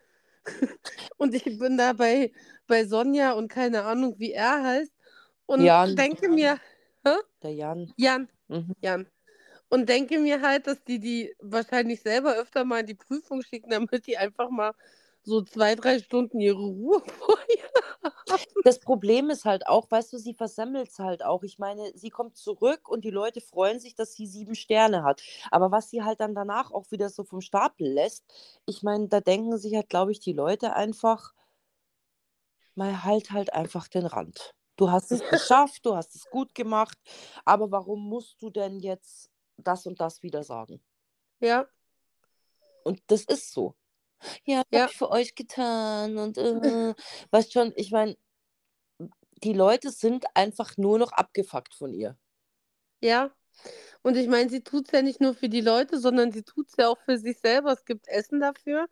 und 1.19 1.35
ich 1.35 1.45
bin 1.59 1.79
da 1.79 1.93
bei, 1.93 2.33
bei 2.67 2.85
Sonja 2.87 3.33
und 3.33 3.49
keine 3.49 3.85
Ahnung, 3.85 4.17
wie 4.19 4.33
er 4.33 4.63
heißt. 4.65 4.93
Und 5.53 5.61
Jan. 5.61 5.95
denke 5.97 6.31
mir, 6.31 6.59
hä? 7.05 7.15
Der 7.43 7.53
Jan. 7.53 7.93
Jan. 7.99 8.27
Mhm. 8.49 8.75
Jan. 8.81 9.07
Und 9.69 9.87
denke 9.87 10.19
mir 10.19 10.41
halt, 10.41 10.67
dass 10.67 10.83
die 10.83 10.99
die 10.99 11.35
wahrscheinlich 11.41 12.01
selber 12.01 12.35
öfter 12.37 12.65
mal 12.65 12.81
in 12.81 12.87
die 12.87 12.95
Prüfung 12.95 13.43
schicken, 13.43 13.69
damit 13.69 14.07
die 14.07 14.17
einfach 14.17 14.49
mal 14.49 14.73
so 15.25 15.43
zwei, 15.43 15.75
drei 15.75 15.99
Stunden 15.99 16.41
ihre 16.41 16.57
Ruhe 16.57 17.03
vorher 17.07 17.71
haben. 18.03 18.43
Das 18.65 18.81
Problem 18.81 19.29
ist 19.29 19.45
halt 19.45 19.67
auch, 19.67 19.91
weißt 19.91 20.15
du, 20.15 20.19
sie 20.19 20.33
versemmelt 20.33 20.89
es 20.89 20.99
halt 20.99 21.23
auch. 21.23 21.43
Ich 21.43 21.59
meine, 21.59 21.93
sie 21.95 22.09
kommt 22.09 22.39
zurück 22.39 22.89
und 22.89 23.05
die 23.05 23.11
Leute 23.11 23.43
freuen 23.43 23.79
sich, 23.79 23.95
dass 23.95 24.15
sie 24.15 24.27
sieben 24.27 24.55
Sterne 24.55 25.05
hat. 25.05 25.23
Aber 25.51 25.71
was 25.71 25.91
sie 25.91 26.03
halt 26.03 26.21
dann 26.21 26.35
danach 26.35 26.71
auch 26.71 26.91
wieder 26.91 27.11
so 27.11 27.25
vom 27.25 27.43
Stapel 27.43 27.89
lässt, 27.89 28.25
ich 28.65 28.83
meine, 28.83 29.09
da 29.09 29.21
denken 29.21 29.59
sich 29.59 29.75
halt, 29.75 29.91
glaube 29.91 30.13
ich, 30.13 30.21
die 30.21 30.33
Leute 30.33 30.75
einfach, 30.75 31.35
mal 32.75 33.05
halt 33.05 33.33
halt 33.33 33.53
einfach 33.53 33.87
den 33.89 34.07
Rand. 34.07 34.55
Du 34.77 34.91
hast 34.91 35.13
es 35.13 35.21
geschafft, 35.31 35.85
du 35.85 35.95
hast 35.95 36.15
es 36.15 36.29
gut 36.31 36.55
gemacht, 36.55 36.99
aber 37.45 37.71
warum 37.71 38.09
musst 38.09 38.41
du 38.43 38.51
denn 38.51 38.81
jetzt 38.81 39.31
das 39.57 39.87
und 39.87 40.01
das 40.01 40.23
wieder 40.23 40.43
sagen? 40.43 40.83
Ja. 41.41 41.67
Und 42.85 43.01
das 43.07 43.23
ist 43.25 43.53
so 43.53 43.77
ja, 44.45 44.63
ja. 44.71 44.83
habe 44.83 44.91
ich 44.91 44.99
für 44.99 45.11
euch 45.11 45.35
getan 45.35 46.19
und 46.19 46.39
äh, 46.39 46.95
weißt 47.31 47.53
schon, 47.53 47.73
ich 47.77 47.91
meine, 47.91 48.17
die 49.43 49.53
Leute 49.53 49.91
sind 49.91 50.25
einfach 50.35 50.77
nur 50.77 50.99
noch 50.99 51.13
abgefuckt 51.13 51.75
von 51.75 51.93
ihr. 51.93 52.17
Ja. 53.01 53.33
Und 54.03 54.17
ich 54.17 54.29
meine, 54.29 54.51
sie 54.51 54.63
tut 54.63 54.87
es 54.87 54.93
ja 54.93 55.03
nicht 55.03 55.21
nur 55.21 55.35
für 55.35 55.49
die 55.49 55.61
Leute, 55.61 55.99
sondern 55.99 56.33
sie 56.33 56.43
tut 56.43 56.69
es 56.69 56.75
ja 56.79 56.89
auch 56.89 56.99
für 57.05 57.19
sich 57.19 57.39
selber. 57.41 57.73
Es 57.73 57.85
gibt 57.85 58.09
Essen 58.09 58.41
dafür. 58.41 58.89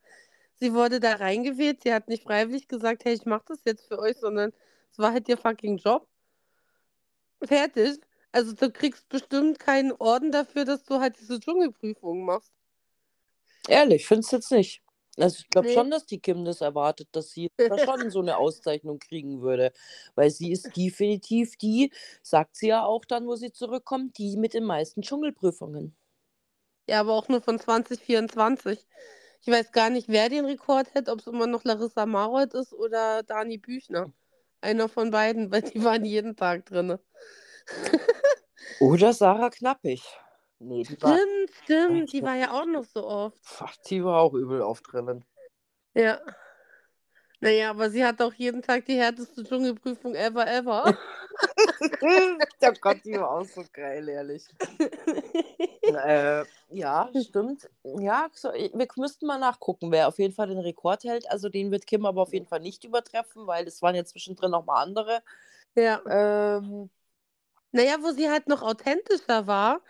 Sie 0.55 0.75
wurde 0.75 1.01
da 1.01 1.15
reingewählt. 1.15 1.83
Sie 1.83 1.93
hat 1.93 2.09
nicht 2.09 2.25
freiwillig 2.25 2.69
gesagt, 2.69 3.05
hey, 3.05 3.15
ich 3.15 3.25
mache 3.25 3.45
das 3.49 3.61
jetzt 3.65 3.87
für 3.89 3.99
euch, 3.99 4.17
sondern 4.19 4.53
es 4.91 4.99
war 4.99 5.13
halt 5.13 5.29
ihr 5.29 5.37
fucking 5.37 5.79
Job. 5.79 6.07
Fertig. 7.43 8.01
Also 8.33 8.53
du 8.53 8.71
kriegst 8.71 9.09
bestimmt 9.09 9.59
keinen 9.59 9.93
Orden 9.93 10.31
dafür, 10.31 10.65
dass 10.65 10.85
du 10.85 11.01
halt 11.01 11.19
diese 11.19 11.41
Dschungelprüfung 11.41 12.25
machst. 12.25 12.53
Ehrlich, 13.69 14.07
findest 14.07 14.33
du 14.33 14.37
jetzt 14.37 14.53
nicht? 14.53 14.83
Also 15.17 15.41
ich 15.41 15.51
glaube 15.51 15.69
nee. 15.69 15.75
schon, 15.75 15.91
dass 15.91 16.07
die 16.07 16.21
Kim 16.21 16.45
das 16.45 16.61
erwartet, 16.61 17.09
dass 17.13 17.31
sie 17.31 17.51
da 17.57 17.79
schon 17.79 18.11
so 18.11 18.21
eine 18.21 18.37
Auszeichnung 18.37 18.99
kriegen 18.99 19.43
würde. 19.43 19.73
Weil 20.15 20.31
sie 20.31 20.53
ist 20.53 20.77
definitiv 20.77 21.57
die, 21.57 21.93
sagt 22.23 22.57
sie 22.57 22.69
ja 22.69 22.85
auch 22.85 23.05
dann, 23.05 23.27
wo 23.27 23.37
sie 23.37 23.53
zurückkommt, 23.53 24.19
die 24.19 24.37
mit 24.37 24.55
den 24.55 24.65
meisten 24.65 25.03
Dschungelprüfungen. 25.03 25.97
Ja, 26.89 27.01
aber 27.01 27.15
auch 27.15 27.29
nur 27.29 27.41
von 27.41 27.59
2024. 27.59 28.87
Ich 29.43 29.49
weiß 29.49 29.73
gar 29.73 29.91
nicht, 29.91 30.09
wer 30.09 30.29
den 30.29 30.45
Rekord 30.45 30.95
hat, 30.95 31.09
ob 31.09 31.21
es 31.21 31.27
immer 31.27 31.47
noch 31.47 31.65
Larissa 31.65 32.07
Marold 32.07 32.55
ist 32.55 32.73
oder 32.73 33.23
Dani 33.23 33.59
Büchner. 33.59 34.13
Einer 34.61 34.89
von 34.89 35.11
beiden, 35.11 35.51
weil 35.51 35.63
die 35.63 35.83
waren 35.83 36.05
jeden 36.05 36.37
Tag 36.37 36.67
drin. 36.67 36.99
oder 38.81 39.13
Sarah 39.13 39.51
Knappig. 39.51 40.03
Nee, 40.59 40.83
die 40.83 41.01
war, 41.01 41.17
stimmt, 41.17 41.51
stimmt. 41.65 42.13
Die 42.13 42.23
war 42.23 42.35
ja 42.35 42.51
auch 42.53 42.67
noch 42.67 42.85
so 42.85 43.07
oft. 43.07 43.39
Die 43.89 44.05
war 44.05 44.21
auch 44.21 44.35
übel 44.35 44.61
oft 44.61 44.85
drinnen. 44.93 45.25
Ja. 45.95 46.21
Naja, 47.41 47.71
aber 47.71 47.89
sie 47.89 48.05
hat 48.05 48.21
auch 48.21 48.35
jeden 48.35 48.61
Tag 48.61 48.85
die 48.85 48.97
härteste 48.97 49.43
Dschungelprüfung 49.45 50.15
ever, 50.15 50.47
ever. 50.47 50.85
Der 52.61 52.73
Gott, 52.81 52.99
die 53.05 53.15
war 53.15 53.31
auch 53.31 53.45
so 53.45 53.65
geil, 53.73 54.09
ehrlich. 54.09 54.45
äh, 55.83 56.45
ja, 56.71 57.11
stimmt. 57.23 57.69
Ja, 57.85 58.29
so, 58.33 58.53
wir 58.53 58.89
müssten 58.97 59.27
mal 59.27 59.39
nachgucken, 59.39 59.91
wer 59.91 60.09
auf 60.09 60.19
jeden 60.19 60.35
Fall 60.35 60.49
den 60.49 60.59
Rekord 60.59 61.05
hält. 61.05 61.31
Also 61.31 61.49
den 61.49 61.71
wird 61.71 61.87
Kim 61.87 62.07
aber 62.07 62.23
auf 62.23 62.33
jeden 62.33 62.47
Fall 62.47 62.61
nicht 62.61 62.85
übertreffen, 62.85 63.47
weil 63.47 63.67
es 63.67 63.83
waren 63.83 63.95
ja 63.95 64.05
zwischendrin 64.05 64.51
nochmal 64.51 64.83
andere. 64.83 65.23
Ja. 65.75 66.01
Ähm, 66.07 66.91
naja, 67.73 67.97
wo 68.01 68.11
sie 68.11 68.29
halt 68.29 68.49
noch 68.49 68.63
authentischer 68.63 69.47
war, 69.47 69.81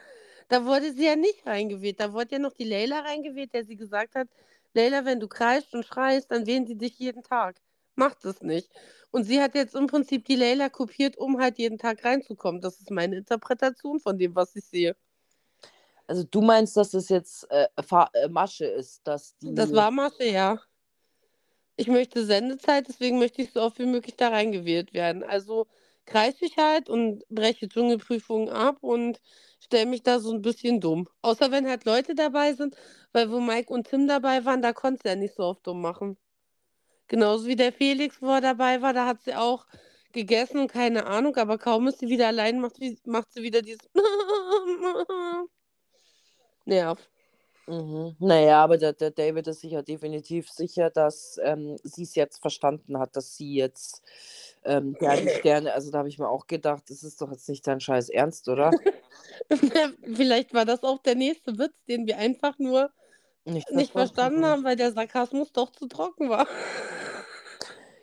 da 0.49 0.65
wurde 0.65 0.93
sie 0.93 1.07
ja 1.07 1.17
nicht 1.17 1.47
reingewählt. 1.47 2.01
Da 2.01 2.13
wurde 2.13 2.33
ja 2.33 2.39
noch 2.39 2.53
die 2.53 2.65
Leila 2.65 3.01
reingewählt, 3.01 3.55
der 3.55 3.65
sie 3.65 3.77
gesagt 3.77 4.15
hat, 4.15 4.29
Leila, 4.75 5.05
wenn 5.05 5.21
du 5.21 5.29
kreist 5.29 5.75
und 5.75 5.85
schreist, 5.85 6.31
dann 6.31 6.47
wählen 6.47 6.67
sie 6.67 6.77
dich 6.77 6.99
jeden 6.99 7.23
Tag. 7.23 7.61
Macht 8.01 8.25
es 8.25 8.41
nicht. 8.41 8.71
Und 9.11 9.25
sie 9.25 9.43
hat 9.43 9.55
jetzt 9.55 9.75
im 9.75 9.87
Prinzip 9.87 10.25
die 10.25 10.37
Leila 10.37 10.71
kopiert, 10.71 11.19
um 11.19 11.39
halt 11.39 11.59
jeden 11.59 11.77
Tag 11.77 12.03
reinzukommen. 12.03 12.63
Das 12.63 12.81
ist 12.81 12.91
meine 12.91 13.17
Interpretation 13.17 14.01
von 14.01 14.17
dem, 14.17 14.35
was 14.35 14.57
ich 14.57 14.65
sehe. 14.65 14.97
Also 16.07 16.25
du 16.25 16.41
meinst, 16.41 16.79
dass 16.79 16.95
es 16.95 17.11
jetzt 17.11 17.47
äh, 17.51 17.69
äh, 17.77 18.29
Masche 18.29 18.65
ist, 18.65 19.07
dass 19.07 19.37
die. 19.37 19.55
Das 19.55 19.73
war 19.75 19.91
Masche, 19.91 20.25
ja. 20.25 20.59
ich 21.77 21.89
möchte 21.89 22.25
Sendezeit, 22.25 22.89
deswegen 22.89 23.19
möchte 23.19 23.43
ich 23.43 23.53
so 23.53 23.61
oft 23.61 23.79
wie 23.79 23.87
möglich 23.87 24.17
da 24.17 24.29
reingewählt 24.29 24.95
werden. 24.95 25.23
Also 25.23 25.67
kreise 26.07 26.47
ich 26.47 26.57
halt 26.57 26.89
und 26.89 27.23
breche 27.29 27.69
Dschungelprüfungen 27.69 28.49
ab 28.49 28.79
und 28.81 29.21
stelle 29.61 29.87
mich 29.87 30.03
da 30.03 30.21
so 30.21 30.33
ein 30.33 30.43
bisschen 30.43 30.81
dumm. 30.81 31.07
Außer 31.23 31.51
wenn 31.51 31.69
halt 31.69 31.85
Leute 31.85 32.15
dabei 32.15 32.55
sind, 32.55 32.77
weil 33.13 33.31
wo 33.31 33.41
Mike 33.41 33.73
und 33.73 33.89
Tim 33.89 34.09
dabei 34.09 34.45
waren, 34.47 34.63
da 34.63 34.73
konnte 34.73 35.03
sie 35.03 35.09
ja 35.11 35.17
nicht 35.17 35.35
so 35.35 35.45
oft 35.45 35.67
dumm 35.67 35.83
machen. 35.83 36.17
Genauso 37.11 37.47
wie 37.49 37.57
der 37.57 37.73
Felix, 37.73 38.23
wo 38.23 38.29
er 38.29 38.41
dabei 38.41 38.81
war, 38.83 38.93
da 38.93 39.05
hat 39.05 39.21
sie 39.25 39.35
auch 39.35 39.67
gegessen 40.13 40.61
und 40.61 40.73
keine 40.73 41.07
Ahnung, 41.07 41.35
aber 41.37 41.59
kaum 41.59 41.89
ist 41.89 41.99
sie 41.99 42.09
wieder 42.09 42.29
allein, 42.29 42.61
macht, 42.61 42.77
sie- 42.77 43.01
macht 43.05 43.33
sie 43.33 43.43
wieder 43.43 43.63
dieses 43.63 43.91
Nerv. 46.65 47.01
Mhm. 47.67 48.15
Naja, 48.21 48.63
aber 48.63 48.79
der, 48.79 48.93
der 48.93 49.11
David 49.11 49.49
ist 49.49 49.61
sicher 49.61 49.83
definitiv 49.83 50.49
sicher, 50.51 50.89
dass 50.89 51.41
ähm, 51.43 51.77
sie 51.83 52.05
es 52.05 52.15
jetzt 52.15 52.41
verstanden 52.41 52.97
hat, 52.97 53.17
dass 53.17 53.37
sie 53.37 53.55
jetzt 53.55 54.03
ähm, 54.65 54.97
ja, 55.01 55.17
die 55.17 55.29
Sterne, 55.31 55.73
also 55.75 55.91
da 55.91 55.99
habe 55.99 56.09
ich 56.09 56.19
mir 56.21 56.29
auch 56.29 56.47
gedacht, 56.47 56.85
das 56.91 57.03
ist 57.03 57.21
doch 57.21 57.33
jetzt 57.33 57.49
nicht 57.49 57.67
dein 57.67 57.81
Scheiß 57.81 58.09
Ernst, 58.11 58.49
oder? 58.49 58.71
Vielleicht 60.15 60.55
war 60.55 60.65
das 60.65 60.85
auch 60.85 61.03
der 61.03 61.17
nächste 61.17 61.59
Witz, 61.59 61.75
den 61.89 62.07
wir 62.07 62.19
einfach 62.19 62.57
nur 62.59 62.91
Nicht, 63.45 63.69
nicht 63.73 63.93
verstanden 63.93 64.45
haben, 64.45 64.63
weil 64.65 64.77
der 64.77 64.93
Sarkasmus 64.93 65.53
doch 65.53 65.73
zu 65.73 65.87
trocken 65.89 66.29
war. 66.29 66.47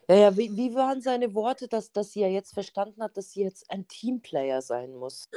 Ja, 0.10 0.16
ja, 0.16 0.38
wie, 0.38 0.56
wie 0.56 0.74
waren 0.74 1.02
seine 1.02 1.34
Worte, 1.34 1.68
dass, 1.68 1.92
dass 1.92 2.14
sie 2.14 2.22
ja 2.22 2.28
jetzt 2.28 2.54
verstanden 2.54 3.04
hat, 3.04 3.18
dass 3.18 3.32
sie 3.32 3.44
jetzt 3.44 3.70
ein 3.70 3.88
Teamplayer 3.88 4.62
sein 4.62 4.96
muss? 4.96 5.30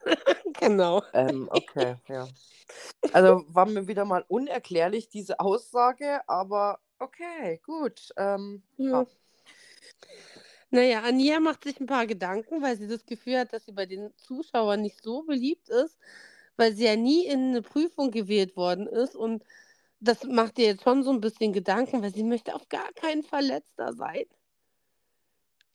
genau. 0.60 1.02
Ähm, 1.12 1.48
okay, 1.52 1.96
ja. 2.08 2.26
Also 3.12 3.44
war 3.48 3.66
mir 3.66 3.86
wieder 3.86 4.04
mal 4.04 4.24
unerklärlich, 4.28 5.08
diese 5.08 5.38
Aussage, 5.40 6.20
aber 6.28 6.80
okay, 6.98 7.60
gut. 7.64 8.12
Ähm, 8.16 8.62
Ja. 8.76 9.06
Naja, 10.70 11.00
Ania 11.02 11.40
macht 11.40 11.64
sich 11.64 11.80
ein 11.80 11.86
paar 11.86 12.06
Gedanken, 12.06 12.60
weil 12.60 12.76
sie 12.76 12.88
das 12.88 13.06
Gefühl 13.06 13.38
hat, 13.38 13.52
dass 13.52 13.64
sie 13.64 13.72
bei 13.72 13.86
den 13.86 14.12
Zuschauern 14.18 14.82
nicht 14.82 15.02
so 15.02 15.22
beliebt 15.22 15.70
ist, 15.70 15.96
weil 16.56 16.74
sie 16.74 16.84
ja 16.84 16.96
nie 16.96 17.24
in 17.26 17.50
eine 17.50 17.62
Prüfung 17.62 18.10
gewählt 18.10 18.54
worden 18.56 18.86
ist. 18.86 19.16
Und 19.16 19.44
das 20.00 20.24
macht 20.24 20.58
ihr 20.58 20.66
jetzt 20.66 20.82
schon 20.84 21.02
so 21.02 21.10
ein 21.10 21.20
bisschen 21.20 21.52
Gedanken, 21.52 22.02
weil 22.02 22.12
sie 22.14 22.22
möchte 22.22 22.54
auf 22.54 22.68
gar 22.68 22.92
keinen 22.92 23.22
Fall 23.22 23.44
letzter 23.44 23.92
sein. 23.92 24.24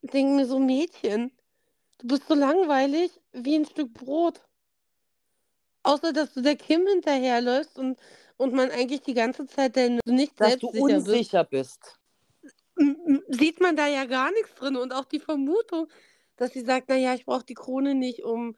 Ich 0.02 0.12
denke 0.12 0.34
mir 0.36 0.46
so, 0.46 0.60
Mädchen, 0.60 1.32
du 2.00 2.08
bist 2.08 2.28
so 2.28 2.34
langweilig 2.36 3.12
wie 3.32 3.56
ein 3.56 3.66
Stück 3.66 3.94
Brot. 3.94 4.42
Außer, 5.84 6.14
dass 6.14 6.34
du 6.34 6.42
der 6.42 6.56
Kim 6.56 6.86
hinterherläufst 6.88 7.78
und, 7.78 8.00
und 8.38 8.54
man 8.54 8.72
eigentlich 8.72 9.02
die 9.02 9.14
ganze 9.14 9.46
Zeit 9.48 9.76
dein, 9.76 10.00
nicht 10.06 10.40
dass 10.40 10.58
du 10.58 10.68
selbstsicher 10.68 10.86
bist. 10.88 11.08
unsicher 11.08 11.44
bist. 11.44 12.00
m- 12.78 13.22
sieht 13.28 13.60
man 13.60 13.76
da 13.76 13.88
ja 13.88 14.06
gar 14.06 14.32
nichts 14.32 14.56
drin. 14.56 14.78
Und 14.78 14.94
auch 14.94 15.06
die 15.06 15.20
Vermutung, 15.20 15.88
dass 16.38 16.52
sie 16.52 16.62
sagt, 16.62 16.90
naja, 16.90 17.14
ich 17.14 17.26
brauche 17.26 17.46
die 17.46 17.54
Krone 17.54 17.96
nicht, 17.96 18.24
um 18.24 18.56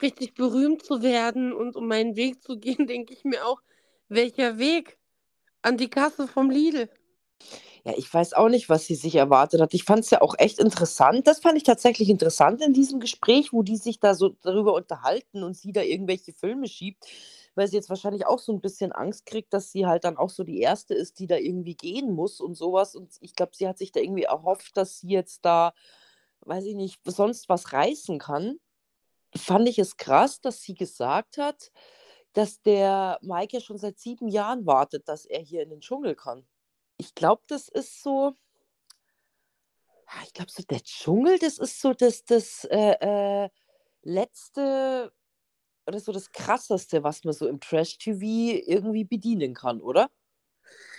richtig 0.00 0.34
berühmt 0.34 0.84
zu 0.84 1.02
werden 1.02 1.52
und 1.52 1.74
um 1.74 1.88
meinen 1.88 2.14
Weg 2.16 2.42
zu 2.42 2.56
gehen, 2.58 2.86
denke 2.86 3.12
ich 3.12 3.24
mir 3.24 3.46
auch, 3.46 3.60
welcher 4.08 4.58
Weg? 4.58 4.98
An 5.62 5.76
die 5.76 5.90
Kasse 5.90 6.28
vom 6.28 6.50
Lidl. 6.50 6.88
Ja, 7.84 7.94
ich 7.96 8.12
weiß 8.12 8.34
auch 8.34 8.48
nicht, 8.48 8.68
was 8.68 8.86
sie 8.86 8.94
sich 8.94 9.14
erwartet 9.14 9.60
hat. 9.60 9.72
Ich 9.72 9.84
fand 9.84 10.00
es 10.00 10.10
ja 10.10 10.20
auch 10.20 10.34
echt 10.38 10.58
interessant. 10.58 11.26
Das 11.26 11.40
fand 11.40 11.56
ich 11.56 11.62
tatsächlich 11.62 12.10
interessant 12.10 12.60
in 12.62 12.72
diesem 12.72 13.00
Gespräch, 13.00 13.52
wo 13.52 13.62
die 13.62 13.76
sich 13.76 14.00
da 14.00 14.14
so 14.14 14.30
darüber 14.42 14.74
unterhalten 14.74 15.42
und 15.42 15.56
sie 15.56 15.72
da 15.72 15.82
irgendwelche 15.82 16.32
Filme 16.32 16.68
schiebt, 16.68 17.06
weil 17.54 17.68
sie 17.68 17.76
jetzt 17.76 17.88
wahrscheinlich 17.88 18.26
auch 18.26 18.40
so 18.40 18.52
ein 18.52 18.60
bisschen 18.60 18.92
Angst 18.92 19.26
kriegt, 19.26 19.52
dass 19.54 19.72
sie 19.72 19.86
halt 19.86 20.04
dann 20.04 20.16
auch 20.16 20.30
so 20.30 20.44
die 20.44 20.60
Erste 20.60 20.94
ist, 20.94 21.18
die 21.18 21.26
da 21.26 21.36
irgendwie 21.36 21.76
gehen 21.76 22.12
muss 22.12 22.40
und 22.40 22.56
sowas. 22.56 22.94
Und 22.94 23.16
ich 23.20 23.34
glaube, 23.34 23.52
sie 23.54 23.68
hat 23.68 23.78
sich 23.78 23.92
da 23.92 24.00
irgendwie 24.00 24.24
erhofft, 24.24 24.76
dass 24.76 24.98
sie 24.98 25.08
jetzt 25.08 25.44
da, 25.44 25.72
weiß 26.40 26.64
ich 26.64 26.74
nicht, 26.74 27.00
sonst 27.04 27.48
was 27.48 27.72
reißen 27.72 28.18
kann. 28.18 28.58
Fand 29.36 29.68
ich 29.68 29.78
es 29.78 29.96
krass, 29.96 30.40
dass 30.40 30.62
sie 30.62 30.74
gesagt 30.74 31.38
hat, 31.38 31.70
dass 32.38 32.62
der 32.62 33.18
Mike 33.20 33.56
ja 33.56 33.60
schon 33.60 33.78
seit 33.78 33.98
sieben 33.98 34.28
Jahren 34.28 34.64
wartet, 34.64 35.08
dass 35.08 35.26
er 35.26 35.40
hier 35.40 35.64
in 35.64 35.70
den 35.70 35.80
Dschungel 35.80 36.14
kann. 36.14 36.46
Ich 36.96 37.16
glaube, 37.16 37.42
das 37.48 37.66
ist 37.68 38.00
so. 38.00 38.32
ah, 40.06 40.22
Ich 40.24 40.32
glaube, 40.34 40.48
so 40.48 40.62
der 40.62 40.80
Dschungel, 40.80 41.40
das 41.40 41.58
ist 41.58 41.80
so 41.80 41.94
das, 41.94 42.24
das 42.24 42.62
äh, 42.70 43.44
äh, 43.44 43.48
letzte 44.02 45.12
oder 45.84 45.98
so 45.98 46.12
das 46.12 46.30
krasseste, 46.30 47.02
was 47.02 47.24
man 47.24 47.34
so 47.34 47.48
im 47.48 47.58
Trash-TV 47.58 48.22
irgendwie 48.70 49.02
bedienen 49.02 49.52
kann, 49.52 49.80
oder? 49.80 50.08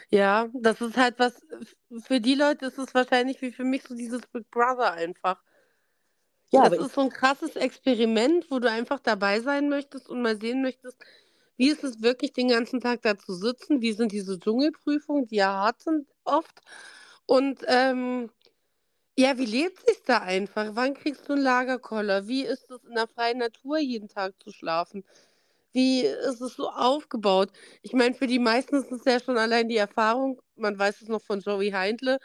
Ja, 0.10 0.50
das 0.54 0.82
ist 0.82 0.98
halt 0.98 1.20
was, 1.20 1.42
für 2.02 2.20
die 2.20 2.36
Leute 2.36 2.66
ist 2.66 2.80
es 2.80 2.94
wahrscheinlich 2.94 3.42
wie 3.42 3.54
für 3.54 3.64
mich 3.64 3.84
so 3.84 3.96
dieses 3.96 4.28
Big 4.28 4.52
Brother 4.52 4.92
einfach. 4.92 5.42
Ja, 6.52 6.68
das 6.68 6.88
ist 6.88 6.96
so 6.96 7.02
ein 7.02 7.10
krasses 7.10 7.56
Experiment, 7.56 8.52
wo 8.52 8.60
du 8.60 8.70
einfach 8.70 9.00
dabei 9.00 9.40
sein 9.40 9.70
möchtest 9.70 10.10
und 10.10 10.22
mal 10.22 10.38
sehen 10.38 10.62
möchtest, 10.62 10.98
wie 11.60 11.70
ist 11.70 11.84
es 11.84 12.02
wirklich, 12.02 12.32
den 12.32 12.48
ganzen 12.48 12.80
Tag 12.80 13.02
da 13.02 13.18
zu 13.18 13.34
sitzen? 13.34 13.82
Wie 13.82 13.92
sind 13.92 14.14
diese 14.14 14.40
Dschungelprüfungen, 14.40 15.28
die 15.28 15.36
ja 15.36 15.48
hart 15.52 15.82
sind 15.82 16.08
oft? 16.24 16.62
Und 17.26 17.60
ähm, 17.68 18.30
ja, 19.18 19.38
wie 19.38 19.46
lebt 19.46 19.86
sich 19.86 20.02
da 20.06 20.20
einfach? 20.20 20.70
Wann 20.76 20.94
kriegst 20.94 21.28
du 21.28 21.34
einen 21.34 21.42
Lagerkoller? 21.44 22.30
Wie 22.30 22.46
ist 22.46 22.72
es 22.72 22.82
in 22.86 22.96
der 22.96 23.08
freien 23.08 23.40
Natur 23.40 23.78
jeden 23.80 24.08
Tag 24.08 24.36
zu 24.42 24.52
schlafen? 24.52 25.04
Wie 25.74 26.04
ist 26.04 26.40
es 26.42 26.56
so 26.56 26.70
aufgebaut? 26.70 27.52
Ich 27.82 27.92
meine, 27.92 28.16
für 28.16 28.28
die 28.28 28.40
meisten 28.40 28.78
ist 28.78 28.92
es 28.94 29.04
ja 29.06 29.20
schon 29.20 29.38
allein 29.38 29.68
die 29.68 29.78
Erfahrung, 29.78 30.42
man 30.56 30.80
weiß 30.80 31.02
es 31.02 31.10
noch 31.10 31.22
von 31.22 31.42
Joey 31.42 31.72
Heindle, 31.72 32.20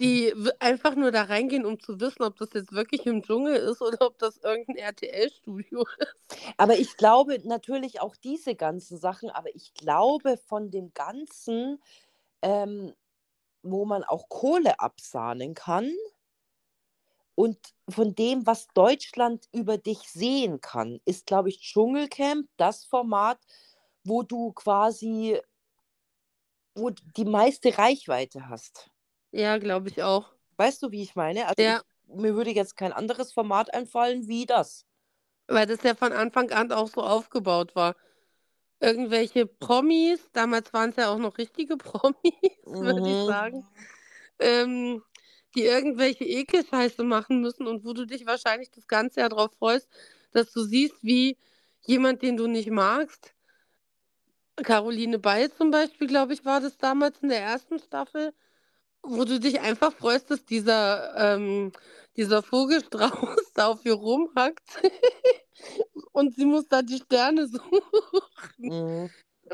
die 0.00 0.32
w- 0.36 0.50
einfach 0.60 0.94
nur 0.94 1.10
da 1.12 1.22
reingehen, 1.24 1.64
um 1.66 1.80
zu 1.80 2.00
wissen, 2.00 2.22
ob 2.22 2.36
das 2.38 2.52
jetzt 2.54 2.72
wirklich 2.72 3.06
im 3.06 3.22
Dschungel 3.22 3.56
ist 3.56 3.82
oder 3.82 4.06
ob 4.06 4.18
das 4.18 4.38
irgendein 4.38 4.76
RTL-Studio 4.76 5.84
ist. 5.98 6.38
aber 6.56 6.78
ich 6.78 6.96
glaube 6.96 7.38
natürlich 7.44 8.00
auch 8.00 8.16
diese 8.16 8.54
ganzen 8.54 8.98
Sachen, 8.98 9.30
aber 9.30 9.54
ich 9.54 9.74
glaube 9.74 10.38
von 10.46 10.70
dem 10.70 10.92
Ganzen, 10.94 11.82
ähm, 12.42 12.94
wo 13.62 13.84
man 13.86 14.04
auch 14.04 14.28
Kohle 14.28 14.80
absahnen 14.80 15.54
kann 15.54 15.90
und 17.34 17.58
von 17.88 18.14
dem, 18.14 18.46
was 18.46 18.66
Deutschland 18.74 19.48
über 19.52 19.78
dich 19.78 20.00
sehen 20.10 20.60
kann, 20.60 21.00
ist, 21.04 21.26
glaube 21.26 21.48
ich, 21.50 21.60
Dschungelcamp 21.60 22.48
das 22.56 22.84
Format, 22.84 23.38
wo 24.04 24.22
du 24.22 24.52
quasi, 24.52 25.38
wo 26.74 26.88
die 26.88 27.26
meiste 27.26 27.76
Reichweite 27.76 28.48
hast. 28.48 28.90
Ja, 29.30 29.58
glaube 29.58 29.88
ich 29.88 30.02
auch. 30.02 30.32
Weißt 30.56 30.82
du, 30.82 30.90
wie 30.90 31.02
ich 31.02 31.14
meine? 31.14 31.46
Also 31.46 31.62
Ja. 31.62 31.82
ich, 32.08 32.14
mir 32.14 32.34
würde 32.34 32.50
jetzt 32.50 32.76
kein 32.76 32.92
anderes 32.92 33.32
Format 33.32 33.72
einfallen 33.74 34.26
wie 34.28 34.46
das. 34.46 34.86
Weil 35.46 35.66
das 35.66 35.82
ja 35.82 35.94
von 35.94 36.12
Anfang 36.12 36.50
an 36.50 36.72
auch 36.72 36.88
so 36.88 37.02
aufgebaut 37.02 37.74
war. 37.74 37.96
Irgendwelche 38.80 39.46
Promis, 39.46 40.20
damals 40.32 40.72
waren 40.72 40.90
es 40.90 40.96
ja 40.96 41.10
auch 41.10 41.18
noch 41.18 41.38
richtige 41.38 41.76
Promis, 41.78 42.14
würde 42.78 43.02
ich 43.04 43.18
Mhm. 43.18 43.24
sagen, 43.24 43.64
ähm, 44.38 45.02
die 45.56 45.64
irgendwelche 45.64 46.24
Ekelscheiße 46.24 47.02
machen 47.04 47.40
müssen 47.40 47.66
und 47.66 47.84
wo 47.84 47.92
du 47.94 48.06
dich 48.06 48.26
wahrscheinlich 48.26 48.70
das 48.70 48.86
ganze 48.86 49.20
Jahr 49.20 49.30
darauf 49.30 49.52
freust, 49.58 49.88
dass 50.32 50.52
du 50.52 50.62
siehst, 50.62 51.02
wie 51.02 51.36
jemand, 51.86 52.22
den 52.22 52.36
du 52.36 52.46
nicht 52.46 52.70
magst, 52.70 53.34
Caroline 54.62 55.18
Beil 55.18 55.50
zum 55.52 55.70
Beispiel, 55.70 56.06
glaube 56.08 56.34
ich, 56.34 56.44
war 56.44 56.60
das 56.60 56.76
damals 56.78 57.18
in 57.22 57.28
der 57.28 57.40
ersten 57.40 57.78
Staffel, 57.78 58.32
wo 59.10 59.24
du 59.24 59.40
dich 59.40 59.60
einfach 59.60 59.92
freust, 59.92 60.30
dass 60.30 60.44
dieser, 60.44 61.14
ähm, 61.16 61.72
dieser 62.16 62.42
Vogelstrauß 62.42 63.52
da 63.54 63.68
auf 63.68 63.84
ihr 63.84 63.94
rumhackt 63.94 64.82
und 66.12 66.34
sie 66.34 66.44
muss 66.46 66.68
da 66.68 66.82
die 66.82 66.98
Sterne 66.98 67.46
suchen. 67.48 67.82
Mhm. 68.66 69.08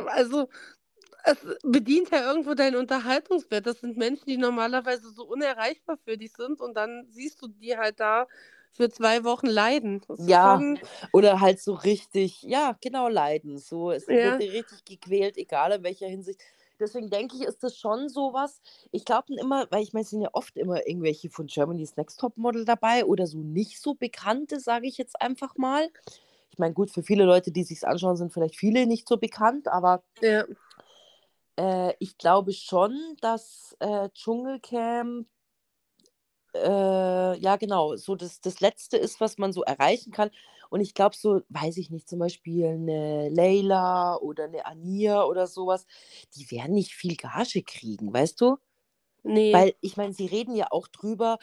Also, 0.07 0.49
es 1.25 1.38
bedient 1.64 2.11
ja 2.11 2.27
irgendwo 2.31 2.55
deinen 2.55 2.77
Unterhaltungswert. 2.77 3.67
Das 3.67 3.81
sind 3.81 3.97
Menschen, 3.97 4.27
die 4.27 4.37
normalerweise 4.38 5.11
so 5.11 5.25
unerreichbar 5.27 5.99
für 6.05 6.19
dich 6.19 6.33
sind 6.35 6.61
und 6.61 6.75
dann 6.77 7.07
siehst 7.11 7.43
du 7.43 7.49
die 7.49 7.77
halt 7.77 8.01
da 8.01 8.27
für 8.73 8.90
zwei 8.90 9.25
Wochen 9.25 9.47
leiden. 9.47 10.03
Das 10.09 10.21
Ja, 10.29 10.59
schon, 10.59 10.81
oder 11.12 11.40
halt 11.40 11.61
so 11.61 11.75
richtig, 11.75 12.43
ja, 12.43 12.77
genau, 12.81 13.09
leiden. 13.09 13.59
So, 13.59 13.90
es 13.90 14.07
Ja. 14.09 14.38
wird 14.38 14.40
richtig 14.40 14.85
gequält, 14.85 15.37
egal 15.38 15.73
in 15.73 15.83
welcher 15.83 16.09
Hinsicht. 16.09 16.43
Deswegen 16.85 17.11
denke 17.11 17.37
ich, 17.37 17.42
ist 17.42 17.62
das 17.62 17.77
schon 17.77 18.09
sowas. 18.09 18.61
Ich 18.92 19.05
glaube 19.05 19.35
immer, 19.35 19.66
weil 19.70 19.83
ich 19.83 19.92
meine, 19.92 20.05
es 20.05 20.11
sind 20.11 20.20
ja 20.20 20.31
oft 20.33 20.57
immer 20.57 20.87
irgendwelche 20.87 21.31
von 21.31 21.47
Germany's 21.47 21.97
Next 21.97 22.20
Top 22.20 22.37
Model 22.37 22.64
dabei 22.64 23.05
oder 23.05 23.27
so 23.27 23.38
nicht 23.38 23.81
so 23.81 23.94
bekannte, 23.94 24.61
sage 24.61 24.87
ich 24.87 24.99
jetzt 24.99 25.20
einfach 25.20 25.57
mal. 25.57 25.88
Ich 26.51 26.59
meine, 26.59 26.75
gut, 26.75 26.90
für 26.90 27.03
viele 27.03 27.25
Leute, 27.25 27.51
die 27.51 27.64
sich 27.64 27.87
anschauen, 27.87 28.16
sind 28.16 28.33
vielleicht 28.33 28.57
viele 28.57 28.87
nicht 28.87 29.09
so 29.09 29.16
bekannt, 29.16 29.66
aber 29.66 30.03
ja. 30.20 30.44
äh, 31.57 31.94
ich 31.99 32.18
glaube 32.18 32.53
schon, 32.53 33.16
dass 33.20 33.77
äh, 33.81 34.09
Dschungelcamp 34.11 35.27
äh, 36.55 37.38
ja, 37.38 37.57
genau, 37.57 37.97
so 37.97 38.14
das, 38.14 38.40
das 38.40 38.61
Letzte 38.61 38.97
ist, 38.97 39.20
was 39.20 39.38
man 39.38 39.53
so 39.53 39.62
erreichen 39.62 40.12
kann. 40.12 40.31
Und 40.75 40.81
ich 40.81 40.93
glaube, 40.95 41.15
so, 41.17 41.41
weiß 41.51 41.77
ich 41.77 41.91
nicht, 41.91 42.09
zum 42.09 42.19
Beispiel 42.19 42.67
eine 42.67 43.29
Leila 43.29 44.17
oder 44.17 44.45
eine 44.47 44.67
Ania 44.67 45.23
oder 45.25 45.47
sowas, 45.47 45.87
die 46.35 46.51
werden 46.51 46.75
nicht 46.75 46.95
viel 46.95 47.15
Gage 47.17 47.63
kriegen, 47.63 48.13
weißt 48.13 48.41
du? 48.41 48.57
Nee. 49.25 49.53
Weil 49.53 49.75
ich 49.81 49.97
meine, 49.97 50.13
sie 50.13 50.27
reden 50.27 50.57
ja 50.57 50.69
auch 50.71 50.89
drüber 50.89 51.39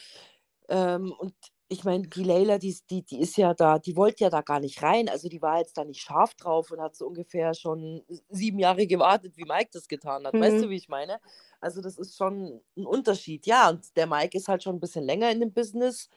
ähm, 0.69 1.13
und 1.17 1.33
ich 1.69 1.85
meine, 1.85 2.07
die 2.09 2.23
Leila, 2.23 2.57
die, 2.57 2.77
die, 2.89 3.03
die 3.03 3.19
ist 3.21 3.37
ja 3.37 3.53
da, 3.53 3.79
die 3.79 3.95
wollte 3.95 4.25
ja 4.25 4.29
da 4.29 4.41
gar 4.41 4.59
nicht 4.59 4.83
rein. 4.83 5.09
Also 5.09 5.29
die 5.29 5.41
war 5.41 5.59
jetzt 5.59 5.77
da 5.77 5.85
nicht 5.85 6.01
scharf 6.01 6.35
drauf 6.35 6.71
und 6.71 6.81
hat 6.81 6.95
so 6.97 7.07
ungefähr 7.07 7.53
schon 7.53 8.03
sieben 8.29 8.59
Jahre 8.59 8.87
gewartet, 8.87 9.37
wie 9.37 9.45
Mike 9.45 9.69
das 9.73 9.87
getan 9.87 10.27
hat. 10.27 10.39
Weißt 10.39 10.61
Mhm. 10.61 10.63
du, 10.63 10.69
wie 10.69 10.75
ich 10.77 10.89
meine? 10.89 11.19
Also 11.61 11.81
das 11.81 11.97
ist 11.97 12.17
schon 12.17 12.61
ein 12.77 12.85
Unterschied. 12.85 13.45
Ja, 13.47 13.69
und 13.69 13.95
der 13.97 14.07
Mike 14.07 14.37
ist 14.37 14.49
halt 14.49 14.63
schon 14.63 14.75
ein 14.77 14.79
bisschen 14.81 15.05
länger 15.05 15.31
in 15.31 15.39
dem 15.41 15.53
Business 15.53 16.09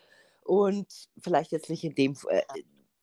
und 0.43 1.09
vielleicht 1.19 1.53
jetzt 1.53 1.71
nicht 1.71 1.85
in 1.85 1.95
dem, 1.95 2.17
äh, 2.29 2.43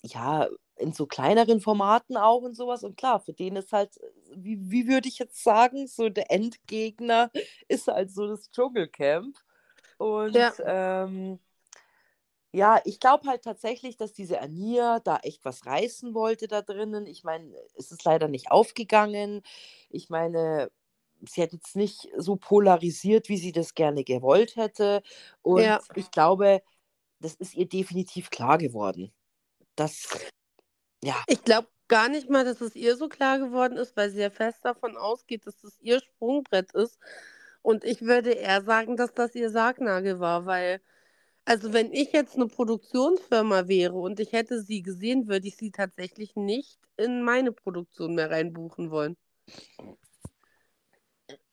ja, 0.03 0.47
in 0.77 0.93
so 0.93 1.05
kleineren 1.05 1.61
Formaten 1.61 2.17
auch 2.17 2.41
und 2.41 2.55
sowas. 2.55 2.83
Und 2.83 2.97
klar, 2.97 3.19
für 3.19 3.33
den 3.33 3.55
ist 3.55 3.71
halt, 3.73 3.99
wie, 4.35 4.57
wie 4.71 4.87
würde 4.87 5.07
ich 5.07 5.19
jetzt 5.19 5.43
sagen, 5.43 5.87
so 5.87 6.09
der 6.09 6.31
Endgegner 6.31 7.31
ist 7.67 7.87
halt 7.87 8.11
so 8.11 8.27
das 8.27 8.49
Dschungelcamp. 8.51 9.37
Und 9.97 10.35
Ja. 10.35 10.53
ähm, 10.65 11.39
ja, 12.53 12.81
ich 12.85 12.99
glaube 12.99 13.27
halt 13.29 13.43
tatsächlich, 13.43 13.95
dass 13.97 14.11
diese 14.13 14.41
Ania 14.41 14.99
da 14.99 15.17
echt 15.23 15.45
was 15.45 15.65
reißen 15.65 16.13
wollte 16.13 16.47
da 16.47 16.61
drinnen. 16.61 17.05
Ich 17.07 17.23
meine, 17.23 17.55
es 17.77 17.91
ist 17.91 18.03
leider 18.03 18.27
nicht 18.27 18.51
aufgegangen. 18.51 19.41
Ich 19.89 20.09
meine, 20.09 20.69
sie 21.27 21.41
hat 21.43 21.53
jetzt 21.53 21.75
nicht 21.77 22.09
so 22.17 22.35
polarisiert, 22.35 23.29
wie 23.29 23.37
sie 23.37 23.53
das 23.53 23.73
gerne 23.75 24.03
gewollt 24.03 24.55
hätte. 24.57 25.01
Und 25.41 25.79
Ja. 25.79 25.81
ich 25.93 26.11
glaube, 26.11 26.61
das 27.21 27.35
ist 27.35 27.55
ihr 27.55 27.67
definitiv 27.69 28.29
klar 28.31 28.57
geworden. 28.57 29.13
Das, 29.75 30.07
ja, 31.03 31.23
Ich 31.27 31.43
glaube 31.43 31.67
gar 31.87 32.09
nicht 32.09 32.29
mal, 32.29 32.45
dass 32.45 32.61
es 32.61 32.75
ihr 32.75 32.95
so 32.95 33.09
klar 33.09 33.39
geworden 33.39 33.77
ist, 33.77 33.97
weil 33.97 34.09
sie 34.11 34.21
ja 34.21 34.29
fest 34.29 34.59
davon 34.63 34.97
ausgeht, 34.97 35.45
dass 35.47 35.57
das 35.61 35.79
ihr 35.79 35.99
Sprungbrett 35.99 36.71
ist. 36.73 36.97
Und 37.61 37.83
ich 37.83 38.01
würde 38.01 38.31
eher 38.31 38.63
sagen, 38.63 38.97
dass 38.97 39.13
das 39.13 39.35
ihr 39.35 39.49
Sargnagel 39.49 40.19
war, 40.19 40.45
weil, 40.45 40.81
also 41.45 41.73
wenn 41.73 41.93
ich 41.93 42.13
jetzt 42.13 42.35
eine 42.35 42.47
Produktionsfirma 42.47 43.67
wäre 43.67 43.95
und 43.95 44.19
ich 44.19 44.33
hätte 44.33 44.61
sie 44.63 44.81
gesehen, 44.83 45.27
würde 45.27 45.47
ich 45.47 45.57
sie 45.57 45.71
tatsächlich 45.71 46.35
nicht 46.35 46.79
in 46.97 47.23
meine 47.23 47.51
Produktion 47.51 48.15
mehr 48.15 48.31
reinbuchen 48.31 48.91
wollen. 48.91 49.17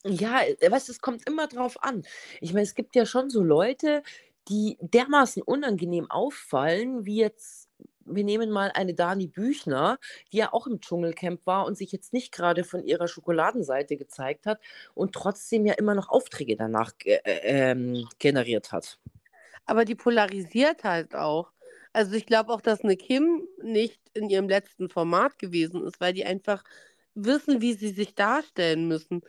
Ja, 0.04 0.42
äh, 0.42 0.70
weißt 0.70 0.88
es 0.88 1.00
kommt 1.00 1.26
immer 1.28 1.46
drauf 1.48 1.82
an. 1.82 2.04
Ich 2.40 2.52
meine, 2.52 2.64
es 2.64 2.74
gibt 2.74 2.94
ja 2.96 3.04
schon 3.06 3.30
so 3.30 3.42
Leute, 3.42 4.02
die 4.48 4.78
dermaßen 4.80 5.42
unangenehm 5.42 6.10
auffallen, 6.10 7.04
wie 7.04 7.16
jetzt, 7.18 7.67
wir 8.14 8.24
nehmen 8.24 8.50
mal 8.50 8.70
eine 8.74 8.94
Dani 8.94 9.26
Büchner, 9.28 9.98
die 10.32 10.38
ja 10.38 10.52
auch 10.52 10.66
im 10.66 10.80
Dschungelcamp 10.80 11.46
war 11.46 11.66
und 11.66 11.76
sich 11.76 11.92
jetzt 11.92 12.12
nicht 12.12 12.32
gerade 12.32 12.64
von 12.64 12.82
ihrer 12.84 13.08
Schokoladenseite 13.08 13.96
gezeigt 13.96 14.46
hat 14.46 14.60
und 14.94 15.14
trotzdem 15.14 15.66
ja 15.66 15.74
immer 15.74 15.94
noch 15.94 16.08
Aufträge 16.08 16.56
danach 16.56 16.92
äh, 17.04 17.18
ähm, 17.24 18.08
generiert 18.18 18.72
hat. 18.72 18.98
Aber 19.66 19.84
die 19.84 19.94
polarisiert 19.94 20.84
halt 20.84 21.14
auch. 21.14 21.52
Also 21.92 22.14
ich 22.14 22.26
glaube 22.26 22.52
auch, 22.52 22.60
dass 22.60 22.82
eine 22.82 22.96
Kim 22.96 23.46
nicht 23.62 24.00
in 24.14 24.28
ihrem 24.30 24.48
letzten 24.48 24.88
Format 24.88 25.38
gewesen 25.38 25.84
ist, 25.84 26.00
weil 26.00 26.12
die 26.12 26.24
einfach 26.24 26.64
wissen, 27.14 27.60
wie 27.60 27.74
sie 27.74 27.90
sich 27.90 28.14
darstellen 28.14 28.88
müssen. 28.88 29.22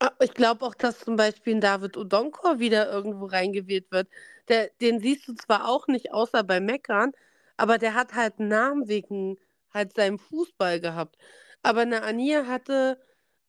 Ah, 0.00 0.12
Ich 0.20 0.34
glaube 0.34 0.64
auch, 0.66 0.74
dass 0.74 1.00
zum 1.00 1.16
Beispiel 1.16 1.54
ein 1.56 1.60
David 1.60 1.96
Odonkor 1.96 2.58
wieder 2.58 2.90
irgendwo 2.92 3.26
reingewählt 3.26 3.90
wird. 3.90 4.08
Der, 4.48 4.70
den 4.80 5.00
siehst 5.00 5.28
du 5.28 5.34
zwar 5.34 5.68
auch 5.68 5.86
nicht, 5.88 6.12
außer 6.12 6.42
bei 6.44 6.60
Meckern, 6.60 7.12
aber 7.62 7.78
der 7.78 7.94
hat 7.94 8.14
halt 8.14 8.40
einen 8.40 8.48
Namen 8.48 8.88
wegen 8.88 9.38
halt 9.72 9.94
seinem 9.94 10.18
Fußball 10.18 10.80
gehabt. 10.80 11.16
Aber 11.62 11.82
eine 11.82 12.02
Ania 12.02 12.48
hatte 12.48 13.00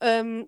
ähm, 0.01 0.47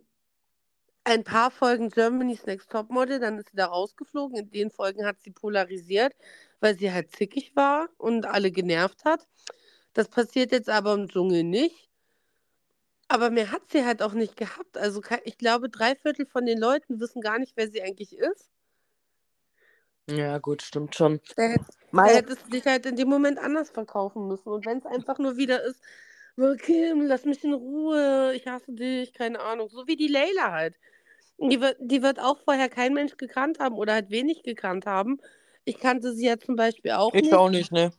ein 1.04 1.24
paar 1.24 1.50
Folgen 1.50 1.90
Germany's 1.90 2.46
Next 2.46 2.70
Topmodel, 2.70 3.20
dann 3.20 3.40
ist 3.40 3.50
sie 3.50 3.58
da 3.58 3.66
rausgeflogen. 3.66 4.38
In 4.38 4.52
den 4.52 4.70
Folgen 4.70 5.04
hat 5.04 5.20
sie 5.20 5.32
polarisiert, 5.32 6.14
weil 6.60 6.78
sie 6.78 6.92
halt 6.92 7.12
zickig 7.16 7.56
war 7.56 7.90
und 7.98 8.28
alle 8.28 8.52
genervt 8.52 9.04
hat. 9.04 9.28
Das 9.94 10.10
passiert 10.10 10.52
jetzt 10.52 10.70
aber 10.70 10.94
im 10.94 11.08
Dschungel 11.08 11.44
nicht. 11.44 11.90
Aber 13.08 13.32
mehr 13.32 13.52
hat 13.52 13.64
sie 13.72 13.84
halt 13.84 14.04
auch 14.04 14.14
nicht 14.14 14.38
gehabt. 14.38 14.78
Also 14.78 15.02
ich 15.24 15.40
glaube, 15.40 15.70
drei 15.70 15.96
Viertel 15.96 16.28
von 16.28 16.46
den 16.46 16.60
Leuten 16.60 17.00
wissen 17.00 17.20
gar 17.20 17.40
nicht, 17.40 17.54
wer 17.56 17.68
sie 17.68 17.82
eigentlich 17.82 18.16
ist. 18.16 18.52
Ja, 20.08 20.38
gut, 20.38 20.62
stimmt 20.62 20.96
schon. 20.96 21.20
Da, 21.36 21.44
hätt, 21.44 21.62
da 22.02 22.10
hättest 22.10 22.46
du 22.46 22.52
dich 22.52 22.66
halt 22.66 22.86
in 22.86 22.96
dem 22.96 23.10
Moment 23.10 23.40
anders 23.40 23.70
verkaufen 23.70 24.28
müssen. 24.28 24.50
Und 24.50 24.66
wenn 24.66 24.78
es 24.80 24.86
einfach 24.86 25.18
nur 25.20 25.38
wieder 25.38 25.64
ist, 25.64 25.82
"Oh, 26.38 26.56
Kim, 26.58 27.02
lass 27.02 27.26
mich 27.26 27.44
in 27.44 27.54
Ruhe, 27.54 28.34
ich 28.36 28.48
hasse 28.48 28.72
dich, 28.74 29.14
keine 29.14 29.40
Ahnung. 29.42 29.70
So 29.70 29.88
wie 29.88 29.96
die 29.96 30.08
Layla 30.08 30.52
halt. 30.52 30.76
Die 31.40 31.62
wird, 31.62 31.78
die 31.82 32.02
wird 32.04 32.20
auch 32.20 32.40
vorher 32.44 32.70
kein 32.70 32.94
Mensch 32.94 33.18
gekannt 33.18 33.60
haben 33.60 33.76
oder 33.78 33.94
halt 33.96 34.10
wenig 34.12 34.44
gekannt 34.44 34.86
haben. 34.86 35.18
Ich 35.66 35.80
kannte 35.80 36.14
sie 36.14 36.28
ja 36.28 36.38
zum 36.40 36.56
Beispiel 36.56 36.92
auch 36.94 37.20
ich 37.20 37.22
nicht. 37.22 37.34
auch 37.34 37.50
nicht, 37.50 37.72
ne? 37.72 37.92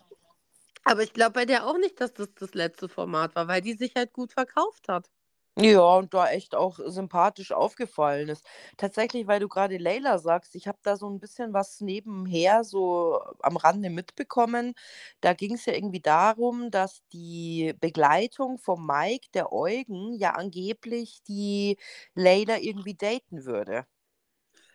Aber 0.84 1.02
ich 1.02 1.12
glaube 1.12 1.32
bei 1.32 1.44
der 1.44 1.66
auch 1.66 1.76
nicht, 1.78 2.00
dass 2.00 2.14
das 2.14 2.32
das 2.34 2.54
letzte 2.54 2.88
Format 2.88 3.34
war, 3.34 3.46
weil 3.48 3.60
die 3.60 3.74
sich 3.74 3.94
halt 3.96 4.12
gut 4.14 4.32
verkauft 4.32 4.88
hat. 4.88 5.10
Ja, 5.58 5.80
und 5.96 6.12
da 6.12 6.28
echt 6.28 6.54
auch 6.54 6.78
sympathisch 6.84 7.50
aufgefallen 7.52 8.28
ist. 8.28 8.44
Tatsächlich, 8.76 9.26
weil 9.26 9.40
du 9.40 9.48
gerade 9.48 9.78
Leila 9.78 10.18
sagst, 10.18 10.54
ich 10.54 10.68
habe 10.68 10.76
da 10.82 10.96
so 10.98 11.08
ein 11.08 11.18
bisschen 11.18 11.54
was 11.54 11.80
nebenher 11.80 12.62
so 12.62 13.22
am 13.40 13.56
Rande 13.56 13.88
mitbekommen. 13.88 14.74
Da 15.22 15.32
ging 15.32 15.54
es 15.54 15.64
ja 15.64 15.72
irgendwie 15.72 16.00
darum, 16.00 16.70
dass 16.70 17.00
die 17.10 17.72
Begleitung 17.80 18.58
von 18.58 18.84
Mike, 18.86 19.28
der 19.32 19.50
Eugen, 19.50 20.12
ja 20.18 20.32
angeblich 20.34 21.22
die 21.26 21.78
Leila 22.14 22.58
irgendwie 22.58 22.94
daten 22.94 23.46
würde. 23.46 23.86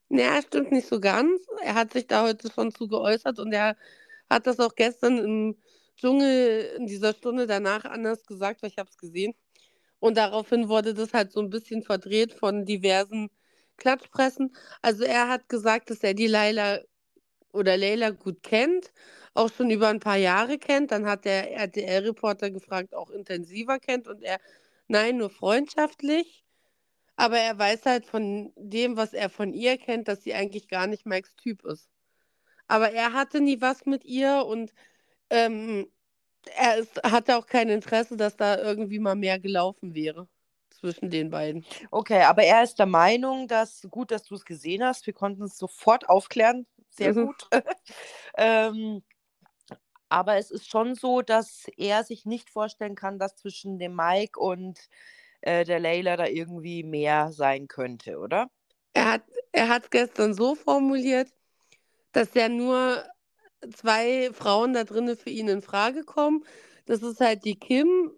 Naja, 0.09 0.41
stimmt 0.41 0.71
nicht 0.71 0.87
so 0.87 0.99
ganz. 0.99 1.41
Er 1.63 1.75
hat 1.75 1.93
sich 1.93 2.07
da 2.07 2.23
heute 2.23 2.51
schon 2.51 2.71
zu 2.73 2.87
geäußert 2.87 3.39
und 3.39 3.53
er 3.53 3.77
hat 4.29 4.47
das 4.47 4.59
auch 4.59 4.75
gestern 4.75 5.17
im 5.19 5.57
Dschungel 5.97 6.75
in 6.77 6.87
dieser 6.87 7.13
Stunde 7.13 7.47
danach 7.47 7.85
anders 7.85 8.25
gesagt, 8.25 8.61
weil 8.61 8.69
ich 8.71 8.77
habe 8.77 8.89
es 8.89 8.97
gesehen. 8.97 9.33
Und 10.01 10.17
daraufhin 10.17 10.67
wurde 10.67 10.95
das 10.95 11.13
halt 11.13 11.31
so 11.31 11.39
ein 11.41 11.51
bisschen 11.51 11.83
verdreht 11.83 12.33
von 12.33 12.65
diversen 12.65 13.29
Klatschpressen. 13.77 14.55
Also 14.81 15.03
er 15.03 15.29
hat 15.29 15.47
gesagt, 15.47 15.91
dass 15.91 15.99
er 16.03 16.15
die 16.15 16.27
Laila 16.27 16.79
oder 17.53 17.77
Leila 17.77 18.09
gut 18.11 18.43
kennt, 18.43 18.91
auch 19.35 19.51
schon 19.53 19.69
über 19.69 19.89
ein 19.89 19.99
paar 19.99 20.17
Jahre 20.17 20.57
kennt. 20.57 20.91
Dann 20.91 21.05
hat 21.07 21.25
der 21.25 21.51
RTL-Reporter 21.53 22.49
gefragt, 22.51 22.95
auch 22.95 23.11
intensiver 23.11 23.79
kennt 23.79 24.07
und 24.07 24.23
er, 24.23 24.39
nein, 24.87 25.17
nur 25.17 25.29
freundschaftlich. 25.29 26.43
Aber 27.15 27.37
er 27.39 27.59
weiß 27.59 27.85
halt 27.85 28.07
von 28.07 28.53
dem, 28.57 28.97
was 28.97 29.13
er 29.13 29.29
von 29.29 29.53
ihr 29.53 29.77
kennt, 29.77 30.07
dass 30.07 30.23
sie 30.23 30.33
eigentlich 30.33 30.67
gar 30.67 30.87
nicht 30.87 31.05
Mikes 31.05 31.35
Typ 31.35 31.63
ist. 31.65 31.89
Aber 32.67 32.91
er 32.91 33.13
hatte 33.13 33.41
nie 33.41 33.61
was 33.61 33.85
mit 33.85 34.05
ihr 34.05 34.45
und 34.47 34.73
ähm, 35.29 35.87
er 36.55 36.85
hatte 37.03 37.37
auch 37.37 37.45
kein 37.45 37.69
Interesse, 37.69 38.17
dass 38.17 38.35
da 38.35 38.57
irgendwie 38.57 38.99
mal 38.99 39.15
mehr 39.15 39.39
gelaufen 39.39 39.93
wäre 39.93 40.27
zwischen 40.69 41.09
den 41.09 41.29
beiden. 41.29 41.65
Okay, 41.91 42.23
aber 42.23 42.43
er 42.43 42.63
ist 42.63 42.79
der 42.79 42.85
Meinung, 42.87 43.47
dass, 43.47 43.87
gut, 43.89 44.11
dass 44.11 44.23
du 44.23 44.35
es 44.35 44.45
gesehen 44.45 44.83
hast, 44.83 45.05
wir 45.05 45.13
konnten 45.13 45.43
es 45.43 45.57
sofort 45.57 46.09
aufklären, 46.09 46.65
sehr 46.89 47.13
Mhm. 47.13 47.27
gut. 47.27 47.47
ähm, 48.37 49.03
aber 50.09 50.37
es 50.37 50.51
ist 50.51 50.69
schon 50.69 50.95
so, 50.95 51.21
dass 51.21 51.67
er 51.77 52.03
sich 52.03 52.25
nicht 52.25 52.49
vorstellen 52.49 52.95
kann, 52.95 53.17
dass 53.17 53.37
zwischen 53.37 53.79
dem 53.79 53.95
Mike 53.95 54.39
und 54.39 54.77
äh, 55.41 55.63
der 55.63 55.79
Leila 55.79 56.17
da 56.17 56.25
irgendwie 56.25 56.83
mehr 56.83 57.31
sein 57.31 57.67
könnte, 57.67 58.17
oder? 58.17 58.49
Er 58.93 59.09
hat 59.09 59.23
er 59.53 59.81
es 59.81 59.89
gestern 59.89 60.33
so 60.33 60.55
formuliert, 60.55 61.29
dass 62.11 62.33
ja 62.33 62.49
nur 62.49 63.03
zwei 63.75 64.31
Frauen 64.33 64.73
da 64.73 64.83
drinnen 64.83 65.17
für 65.17 65.29
ihn 65.29 65.47
in 65.47 65.61
Frage 65.61 66.03
kommen. 66.03 66.45
Das 66.85 67.01
ist 67.03 67.19
halt 67.21 67.45
die 67.45 67.59
Kim. 67.59 68.11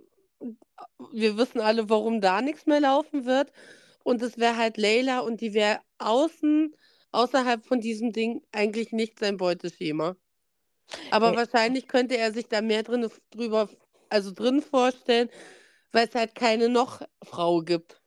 Wir 1.12 1.38
wissen 1.38 1.62
alle, 1.62 1.90
warum 1.90 2.22
da 2.22 2.42
nichts 2.42 2.66
mehr 2.66 2.80
laufen 2.82 3.26
wird. 3.26 3.52
Und 4.04 4.22
es 4.22 4.38
wäre 4.38 4.58
halt 4.58 4.78
Leila 4.78 5.20
und 5.22 5.42
die 5.42 5.54
wäre 5.54 5.80
außen, 6.00 6.76
außerhalb 7.12 7.66
von 7.66 7.80
diesem 7.82 8.12
Ding 8.14 8.44
eigentlich 8.52 8.92
nicht 8.92 9.20
sein 9.20 9.38
Beuteschema. 9.38 10.16
Aber 11.10 11.34
Ja. 11.34 11.36
wahrscheinlich 11.36 11.88
könnte 11.88 12.18
er 12.18 12.34
sich 12.34 12.50
da 12.50 12.62
mehr 12.62 12.84
drin, 12.84 13.10
drüber, 13.32 13.70
also 14.10 14.32
drin 14.34 14.62
vorstellen, 14.62 15.30
weil 15.94 16.08
es 16.10 16.16
halt 16.16 16.36
keine 16.36 16.70
noch 16.70 17.04
Frau 17.24 17.62
gibt. 17.64 18.03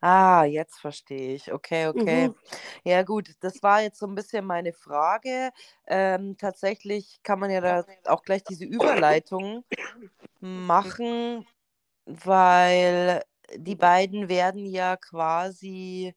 Ah, 0.00 0.44
jetzt 0.44 0.80
verstehe 0.80 1.34
ich. 1.34 1.52
Okay, 1.52 1.88
okay. 1.88 2.28
Mhm. 2.28 2.34
Ja, 2.84 3.02
gut, 3.02 3.30
das 3.40 3.62
war 3.62 3.82
jetzt 3.82 3.98
so 3.98 4.06
ein 4.06 4.14
bisschen 4.14 4.44
meine 4.44 4.72
Frage. 4.72 5.50
Ähm, 5.86 6.36
tatsächlich 6.36 7.20
kann 7.22 7.38
man 7.38 7.50
ja 7.50 7.60
da 7.60 7.84
auch 8.06 8.22
gleich 8.22 8.44
diese 8.44 8.64
Überleitung 8.64 9.64
machen, 10.40 11.46
weil 12.06 13.24
die 13.56 13.76
beiden 13.76 14.28
werden 14.28 14.66
ja 14.66 14.96
quasi 14.96 16.14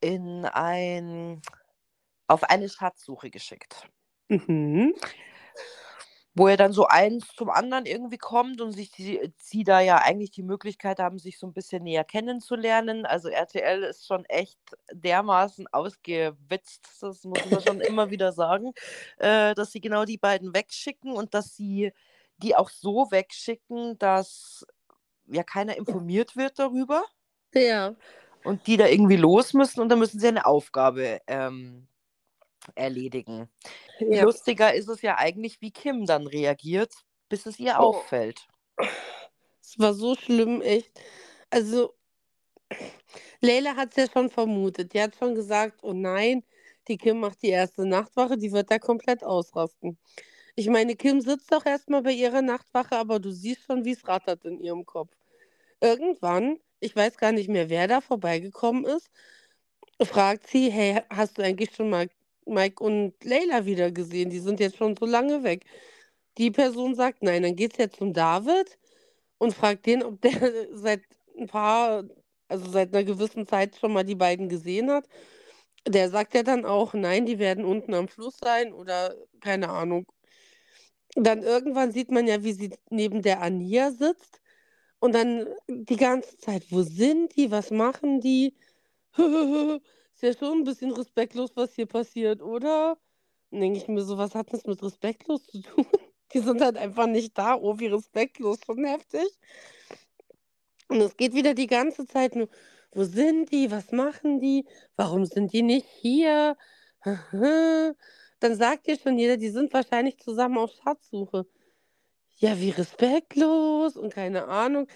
in 0.00 0.44
ein, 0.46 1.40
auf 2.26 2.44
eine 2.44 2.68
Schatzsuche 2.68 3.30
geschickt. 3.30 3.88
Mhm. 4.28 4.94
Wo 6.34 6.48
er 6.48 6.56
dann 6.56 6.72
so 6.72 6.86
eins 6.86 7.28
zum 7.36 7.50
anderen 7.50 7.84
irgendwie 7.84 8.16
kommt 8.18 8.60
und 8.62 8.72
sich 8.72 8.90
die, 8.90 9.32
sie 9.36 9.64
da 9.64 9.80
ja 9.80 9.98
eigentlich 9.98 10.30
die 10.30 10.42
Möglichkeit 10.42 10.98
haben, 10.98 11.18
sich 11.18 11.38
so 11.38 11.46
ein 11.46 11.52
bisschen 11.52 11.82
näher 11.82 12.04
kennenzulernen. 12.04 13.04
Also 13.04 13.28
RTL 13.28 13.82
ist 13.82 14.06
schon 14.06 14.24
echt 14.26 14.58
dermaßen 14.92 15.66
ausgewitzt, 15.72 16.88
das 17.02 17.24
muss 17.24 17.44
man 17.50 17.60
schon 17.62 17.80
immer 17.82 18.10
wieder 18.10 18.32
sagen, 18.32 18.72
äh, 19.18 19.54
dass 19.54 19.72
sie 19.72 19.80
genau 19.80 20.04
die 20.06 20.18
beiden 20.18 20.54
wegschicken 20.54 21.12
und 21.12 21.34
dass 21.34 21.54
sie 21.54 21.92
die 22.38 22.56
auch 22.56 22.70
so 22.70 23.10
wegschicken, 23.10 23.98
dass 23.98 24.64
ja 25.26 25.42
keiner 25.44 25.76
informiert 25.76 26.36
wird 26.36 26.58
darüber 26.58 27.04
Ja. 27.54 27.94
und 28.44 28.66
die 28.66 28.76
da 28.76 28.86
irgendwie 28.86 29.16
los 29.16 29.52
müssen 29.54 29.80
und 29.80 29.88
dann 29.90 29.98
müssen 29.98 30.18
sie 30.18 30.28
eine 30.28 30.46
Aufgabe 30.46 31.20
ähm, 31.26 31.86
erledigen. 32.74 33.48
ja. 33.98 34.22
Lustiger 34.24 34.74
ist 34.74 34.88
es 34.88 35.02
ja 35.02 35.16
eigentlich, 35.16 35.60
wie 35.60 35.70
Kim 35.70 36.06
dann 36.06 36.26
reagiert, 36.26 36.92
bis 37.28 37.46
es 37.46 37.58
ihr 37.58 37.74
Oh. 37.78 37.94
auffällt. 37.94 38.46
Es 39.62 39.78
war 39.78 39.94
so 39.94 40.14
schlimm, 40.14 40.60
echt. 40.60 40.90
Also, 41.50 41.94
Leila 43.40 43.76
hat 43.76 43.90
es 43.90 43.96
ja 43.96 44.10
schon 44.12 44.30
vermutet. 44.30 44.92
Die 44.92 45.00
hat 45.00 45.16
schon 45.16 45.34
gesagt, 45.34 45.80
oh 45.82 45.92
nein, 45.92 46.44
die 46.88 46.96
Kim 46.96 47.20
macht 47.20 47.42
die 47.42 47.48
erste 47.50 47.86
Nachtwache, 47.86 48.36
die 48.36 48.52
wird 48.52 48.70
da 48.70 48.78
komplett 48.78 49.24
ausrasten. 49.24 49.98
Ich 50.54 50.68
meine, 50.68 50.96
Kim 50.96 51.20
sitzt 51.20 51.50
doch 51.52 51.64
erstmal 51.64 52.02
bei 52.02 52.12
ihrer 52.12 52.42
Nachtwache, 52.42 52.96
aber 52.96 53.18
du 53.20 53.30
siehst 53.32 53.62
schon, 53.62 53.84
wie 53.84 53.92
es 53.92 54.06
rattert 54.06 54.44
in 54.44 54.60
ihrem 54.60 54.84
Kopf. 54.84 55.14
Irgendwann, 55.80 56.58
ich 56.80 56.94
weiß 56.94 57.16
gar 57.16 57.32
nicht 57.32 57.48
mehr, 57.48 57.70
wer 57.70 57.88
da 57.88 58.00
vorbeigekommen 58.00 58.84
ist, 58.84 59.10
fragt 60.02 60.48
sie, 60.48 60.70
hey, 60.70 61.00
hast 61.10 61.38
du 61.38 61.42
eigentlich 61.42 61.74
schon 61.74 61.90
mal 61.90 62.08
Mike 62.46 62.82
und 62.82 63.14
Leila 63.24 63.66
wieder 63.66 63.90
gesehen? 63.92 64.30
Die 64.30 64.40
sind 64.40 64.60
jetzt 64.60 64.76
schon 64.76 64.96
so 64.96 65.06
lange 65.06 65.42
weg. 65.44 65.64
Die 66.38 66.50
Person 66.50 66.94
sagt 66.94 67.22
nein, 67.22 67.42
dann 67.42 67.56
geht 67.56 67.72
es 67.72 67.78
jetzt 67.78 67.96
zum 67.96 68.12
David 68.12 68.78
und 69.38 69.54
fragt 69.54 69.86
den, 69.86 70.02
ob 70.02 70.20
der 70.22 70.32
seit 70.72 71.02
ein 71.38 71.46
paar, 71.48 72.04
also 72.48 72.70
seit 72.70 72.94
einer 72.94 73.04
gewissen 73.04 73.46
Zeit 73.46 73.76
schon 73.76 73.92
mal 73.92 74.04
die 74.04 74.14
beiden 74.14 74.48
gesehen 74.48 74.90
hat. 74.90 75.06
Der 75.88 76.10
sagt 76.10 76.34
ja 76.34 76.42
dann 76.42 76.64
auch, 76.64 76.94
nein, 76.94 77.26
die 77.26 77.38
werden 77.38 77.64
unten 77.64 77.94
am 77.94 78.08
Fluss 78.08 78.38
sein 78.38 78.72
oder 78.72 79.16
keine 79.40 79.68
Ahnung. 79.70 80.06
Dann 81.14 81.42
irgendwann 81.42 81.92
sieht 81.92 82.10
man 82.10 82.26
ja, 82.26 82.42
wie 82.42 82.52
sie 82.52 82.70
neben 82.90 83.22
der 83.22 83.42
Ania 83.42 83.90
sitzt 83.90 84.40
und 85.00 85.14
dann 85.14 85.46
die 85.68 85.96
ganze 85.96 86.36
Zeit, 86.38 86.64
wo 86.70 86.82
sind 86.82 87.36
die, 87.36 87.50
was 87.50 87.70
machen 87.70 88.20
die? 88.20 88.54
Ist 90.22 90.40
ja 90.40 90.46
schon 90.46 90.58
ein 90.58 90.64
bisschen 90.64 90.92
respektlos, 90.92 91.50
was 91.56 91.74
hier 91.74 91.86
passiert, 91.86 92.42
oder? 92.42 92.96
Dann 93.50 93.60
denke 93.60 93.78
ich 93.78 93.88
mir 93.88 94.02
so, 94.02 94.16
was 94.18 94.36
hat 94.36 94.52
das 94.52 94.64
mit 94.66 94.80
respektlos 94.80 95.44
zu 95.46 95.60
tun? 95.62 95.84
Die 96.32 96.38
sind 96.38 96.60
halt 96.60 96.76
einfach 96.76 97.08
nicht 97.08 97.36
da. 97.36 97.56
Oh, 97.56 97.80
wie 97.80 97.88
respektlos, 97.88 98.60
schon 98.64 98.84
heftig. 98.84 99.26
Und 100.86 101.00
es 101.00 101.16
geht 101.16 101.34
wieder 101.34 101.54
die 101.54 101.66
ganze 101.66 102.06
Zeit 102.06 102.36
nur, 102.36 102.48
wo 102.92 103.02
sind 103.02 103.50
die, 103.50 103.70
was 103.72 103.90
machen 103.90 104.38
die, 104.38 104.64
warum 104.94 105.26
sind 105.26 105.52
die 105.52 105.62
nicht 105.62 105.88
hier? 105.88 106.56
Dann 107.02 108.54
sagt 108.54 108.86
dir 108.86 108.96
schon 108.96 109.18
jeder, 109.18 109.36
die 109.36 109.50
sind 109.50 109.72
wahrscheinlich 109.72 110.18
zusammen 110.18 110.58
auf 110.58 110.70
Schatzsuche. 110.72 111.46
Ja, 112.36 112.60
wie 112.60 112.70
respektlos 112.70 113.96
und 113.96 114.14
keine 114.14 114.46
Ahnung. 114.46 114.86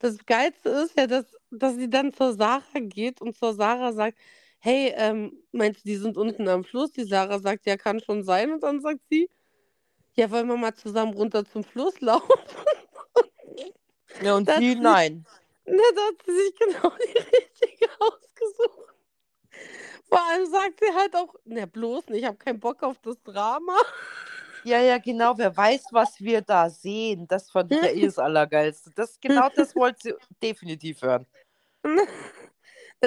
Das 0.00 0.26
Geilste 0.26 0.68
ist 0.70 0.98
ja, 0.98 1.06
dass, 1.06 1.26
dass 1.52 1.76
sie 1.76 1.88
dann 1.88 2.12
zur 2.12 2.34
Sarah 2.34 2.80
geht 2.80 3.20
und 3.20 3.36
zur 3.36 3.54
Sarah 3.54 3.92
sagt, 3.92 4.18
hey, 4.64 4.94
ähm, 4.96 5.44
meinst 5.52 5.84
du, 5.84 5.88
die 5.90 5.96
sind 5.96 6.16
unten 6.16 6.48
am 6.48 6.64
Fluss? 6.64 6.90
Die 6.92 7.04
Sarah 7.04 7.38
sagt, 7.38 7.66
ja, 7.66 7.76
kann 7.76 8.00
schon 8.00 8.24
sein. 8.24 8.50
Und 8.50 8.62
dann 8.62 8.80
sagt 8.80 9.00
sie, 9.10 9.28
ja, 10.14 10.30
wollen 10.30 10.48
wir 10.48 10.56
mal 10.56 10.74
zusammen 10.74 11.12
runter 11.12 11.44
zum 11.44 11.64
Fluss 11.64 12.00
laufen? 12.00 12.32
Ja, 14.22 14.34
und 14.34 14.48
Das 14.48 14.58
sie, 14.58 14.74
nein. 14.74 15.26
Na, 15.66 15.82
da 15.94 16.00
hat 16.06 16.14
sie 16.24 16.34
sich 16.34 16.58
genau 16.58 16.90
die 16.96 17.18
richtige 17.18 17.90
ausgesucht. 18.00 18.94
Vor 20.08 20.20
allem 20.30 20.46
sagt 20.46 20.80
sie 20.80 20.94
halt 20.94 21.14
auch, 21.14 21.34
na 21.44 21.66
bloß 21.66 22.08
nicht, 22.08 22.20
ich 22.20 22.26
habe 22.26 22.38
keinen 22.38 22.58
Bock 22.58 22.82
auf 22.82 22.96
das 23.02 23.22
Drama. 23.22 23.76
Ja, 24.64 24.80
ja, 24.80 24.96
genau. 24.96 25.36
Wer 25.36 25.54
weiß, 25.54 25.88
was 25.90 26.18
wir 26.20 26.40
da 26.40 26.70
sehen. 26.70 27.28
Das 27.28 27.50
fand 27.50 27.70
ich 27.70 27.82
ja 27.82 27.88
eh 27.88 28.06
das 28.06 28.18
Allergeilste. 28.18 28.92
Das, 28.94 29.20
genau 29.20 29.50
das 29.54 29.76
wollte 29.76 29.98
sie 30.00 30.14
definitiv 30.42 31.02
hören. 31.02 31.26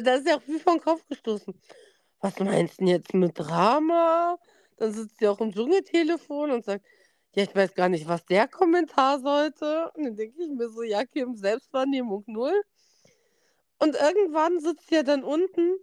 Da 0.01 0.15
ist 0.15 0.27
sie 0.27 0.33
auch 0.33 0.41
wie 0.47 0.59
vom 0.59 0.79
Kopf 0.79 1.05
gestoßen. 1.07 1.53
Was 2.21 2.39
meinst 2.39 2.79
du 2.79 2.85
denn 2.85 2.87
jetzt 2.87 3.13
mit 3.13 3.37
Drama? 3.37 4.37
Dann 4.77 4.93
sitzt 4.93 5.19
sie 5.19 5.27
auch 5.27 5.39
im 5.39 5.51
Dschungeltelefon 5.53 6.51
und 6.51 6.65
sagt, 6.65 6.85
ja, 7.35 7.43
ich 7.43 7.55
weiß 7.55 7.73
gar 7.75 7.89
nicht, 7.89 8.07
was 8.07 8.25
der 8.25 8.47
Kommentar 8.47 9.19
sollte. 9.19 9.91
Und 9.93 10.05
dann 10.05 10.15
denke 10.15 10.41
ich 10.41 10.49
mir 10.49 10.69
so, 10.69 10.83
ja, 10.83 11.05
Kim, 11.05 11.35
Selbstwahrnehmung 11.35 12.23
null. 12.27 12.63
Und 13.79 13.95
irgendwann 13.95 14.59
sitzt 14.59 14.87
sie 14.89 14.95
ja 14.95 15.03
dann 15.03 15.23
unten 15.23 15.77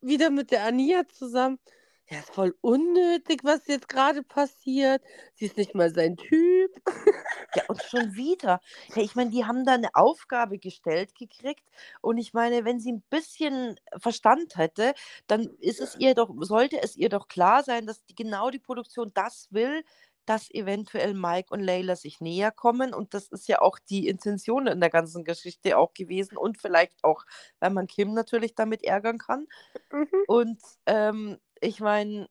wieder 0.00 0.30
mit 0.30 0.50
der 0.50 0.64
Ania 0.64 1.06
zusammen. 1.08 1.58
Ja, 2.08 2.20
ist 2.20 2.30
voll 2.32 2.54
unnötig, 2.60 3.40
was 3.42 3.66
jetzt 3.66 3.88
gerade 3.88 4.22
passiert. 4.22 5.02
Sie 5.34 5.46
ist 5.46 5.56
nicht 5.56 5.74
mal 5.74 5.92
sein 5.92 6.16
Typ. 6.16 6.70
Ja, 7.54 7.62
und 7.68 7.82
schon 7.82 8.14
wieder. 8.16 8.60
Ja, 8.94 9.02
ich 9.02 9.14
meine, 9.14 9.30
die 9.30 9.46
haben 9.46 9.64
da 9.64 9.74
eine 9.74 9.94
Aufgabe 9.94 10.58
gestellt 10.58 11.14
gekriegt. 11.14 11.62
Und 12.02 12.18
ich 12.18 12.34
meine, 12.34 12.66
wenn 12.66 12.80
sie 12.80 12.92
ein 12.92 13.02
bisschen 13.08 13.80
Verstand 13.96 14.56
hätte, 14.58 14.92
dann 15.26 15.48
ist 15.60 15.80
es 15.80 15.96
ihr 15.98 16.14
doch, 16.14 16.28
sollte 16.40 16.82
es 16.82 16.96
ihr 16.96 17.08
doch 17.08 17.28
klar 17.28 17.62
sein, 17.62 17.86
dass 17.86 18.04
die, 18.04 18.14
genau 18.14 18.50
die 18.50 18.58
Produktion 18.58 19.10
das 19.14 19.48
will, 19.52 19.84
dass 20.26 20.50
eventuell 20.50 21.14
Mike 21.14 21.48
und 21.50 21.60
Layla 21.60 21.96
sich 21.96 22.20
näher 22.20 22.50
kommen. 22.50 22.92
Und 22.92 23.14
das 23.14 23.28
ist 23.28 23.48
ja 23.48 23.62
auch 23.62 23.78
die 23.78 24.08
Intention 24.08 24.66
in 24.66 24.80
der 24.80 24.90
ganzen 24.90 25.24
Geschichte 25.24 25.78
auch 25.78 25.94
gewesen. 25.94 26.36
Und 26.36 26.58
vielleicht 26.58 27.02
auch, 27.04 27.24
weil 27.60 27.70
man 27.70 27.86
Kim 27.86 28.12
natürlich 28.12 28.54
damit 28.54 28.84
ärgern 28.84 29.18
kann. 29.18 29.46
Mhm. 29.90 30.08
Und 30.26 30.60
ähm, 30.86 31.38
ich 31.60 31.80
meine, 31.80 32.28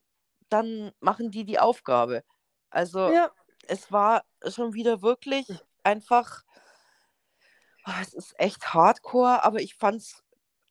dann 0.50 0.92
machen 1.00 1.32
die 1.32 1.46
die 1.46 1.60
Aufgabe. 1.60 2.24
Also 2.70 3.14
Ja. 3.14 3.32
es 3.68 3.92
war 3.92 4.26
schon 4.48 4.74
wieder 4.74 5.02
wirklich 5.02 5.48
einfach, 5.84 6.44
ah, 7.84 8.02
es 8.02 8.14
ist 8.14 8.40
echt 8.40 8.74
hardcore, 8.74 9.44
aber 9.44 9.62
ich 9.62 9.76
fand 9.76 9.98
es 10.02 10.24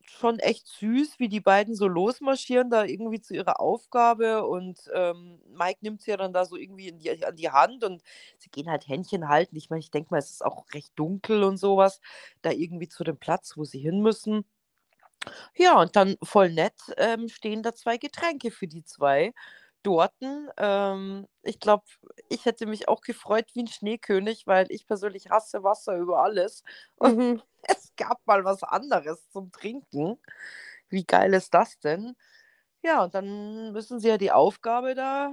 schon 0.07 0.37
echt 0.39 0.67
süß, 0.67 1.19
wie 1.19 1.29
die 1.29 1.39
beiden 1.41 1.75
so 1.75 1.87
losmarschieren, 1.87 2.69
da 2.69 2.85
irgendwie 2.85 3.21
zu 3.21 3.33
ihrer 3.33 3.59
Aufgabe 3.59 4.45
und 4.47 4.79
ähm, 4.93 5.41
Mike 5.49 5.79
nimmt 5.81 6.01
sie 6.01 6.11
ja 6.11 6.17
dann 6.17 6.31
da 6.33 6.45
so 6.45 6.55
irgendwie 6.57 6.91
die, 6.93 7.25
an 7.25 7.35
die 7.35 7.49
Hand 7.49 7.83
und 7.83 8.03
sie 8.37 8.49
gehen 8.51 8.69
halt 8.69 8.87
Händchen 8.87 9.27
halten. 9.29 9.55
Ich 9.55 9.69
meine, 9.71 9.79
ich 9.79 9.89
denke 9.91 10.09
mal, 10.11 10.19
es 10.19 10.29
ist 10.31 10.45
auch 10.45 10.65
recht 10.73 10.91
dunkel 10.95 11.43
und 11.43 11.57
sowas, 11.57 12.01
da 12.43 12.51
irgendwie 12.51 12.87
zu 12.87 13.03
dem 13.03 13.17
Platz, 13.17 13.57
wo 13.57 13.63
sie 13.65 13.79
hin 13.79 14.01
müssen. 14.01 14.45
Ja, 15.55 15.79
und 15.79 15.95
dann 15.95 16.17
voll 16.23 16.49
nett 16.51 16.73
ähm, 16.97 17.29
stehen 17.29 17.63
da 17.63 17.73
zwei 17.73 17.97
Getränke 17.97 18.51
für 18.51 18.67
die 18.67 18.83
zwei 18.83 19.33
dorten. 19.83 20.49
Ähm, 20.57 21.27
ich 21.43 21.59
glaube, 21.59 21.83
ich 22.29 22.45
hätte 22.45 22.65
mich 22.65 22.87
auch 22.87 23.01
gefreut 23.01 23.47
wie 23.53 23.63
ein 23.63 23.67
Schneekönig, 23.67 24.47
weil 24.47 24.67
ich 24.69 24.87
persönlich 24.87 25.29
hasse 25.29 25.63
Wasser 25.63 25.95
über 25.97 26.23
alles. 26.23 26.63
Und 26.97 27.17
Mhm. 27.17 27.41
es 27.63 27.91
gab 27.97 28.25
mal 28.27 28.43
was 28.45 28.63
anderes 28.63 29.27
zum 29.29 29.51
Trinken. 29.51 30.19
Wie 30.89 31.03
geil 31.05 31.33
ist 31.33 31.53
das 31.53 31.79
denn? 31.79 32.15
Ja, 32.83 33.03
und 33.05 33.15
dann 33.15 33.71
müssen 33.73 33.99
sie 33.99 34.09
ja 34.09 34.17
die 34.17 34.31
Aufgabe 34.31 34.95
da 34.95 35.31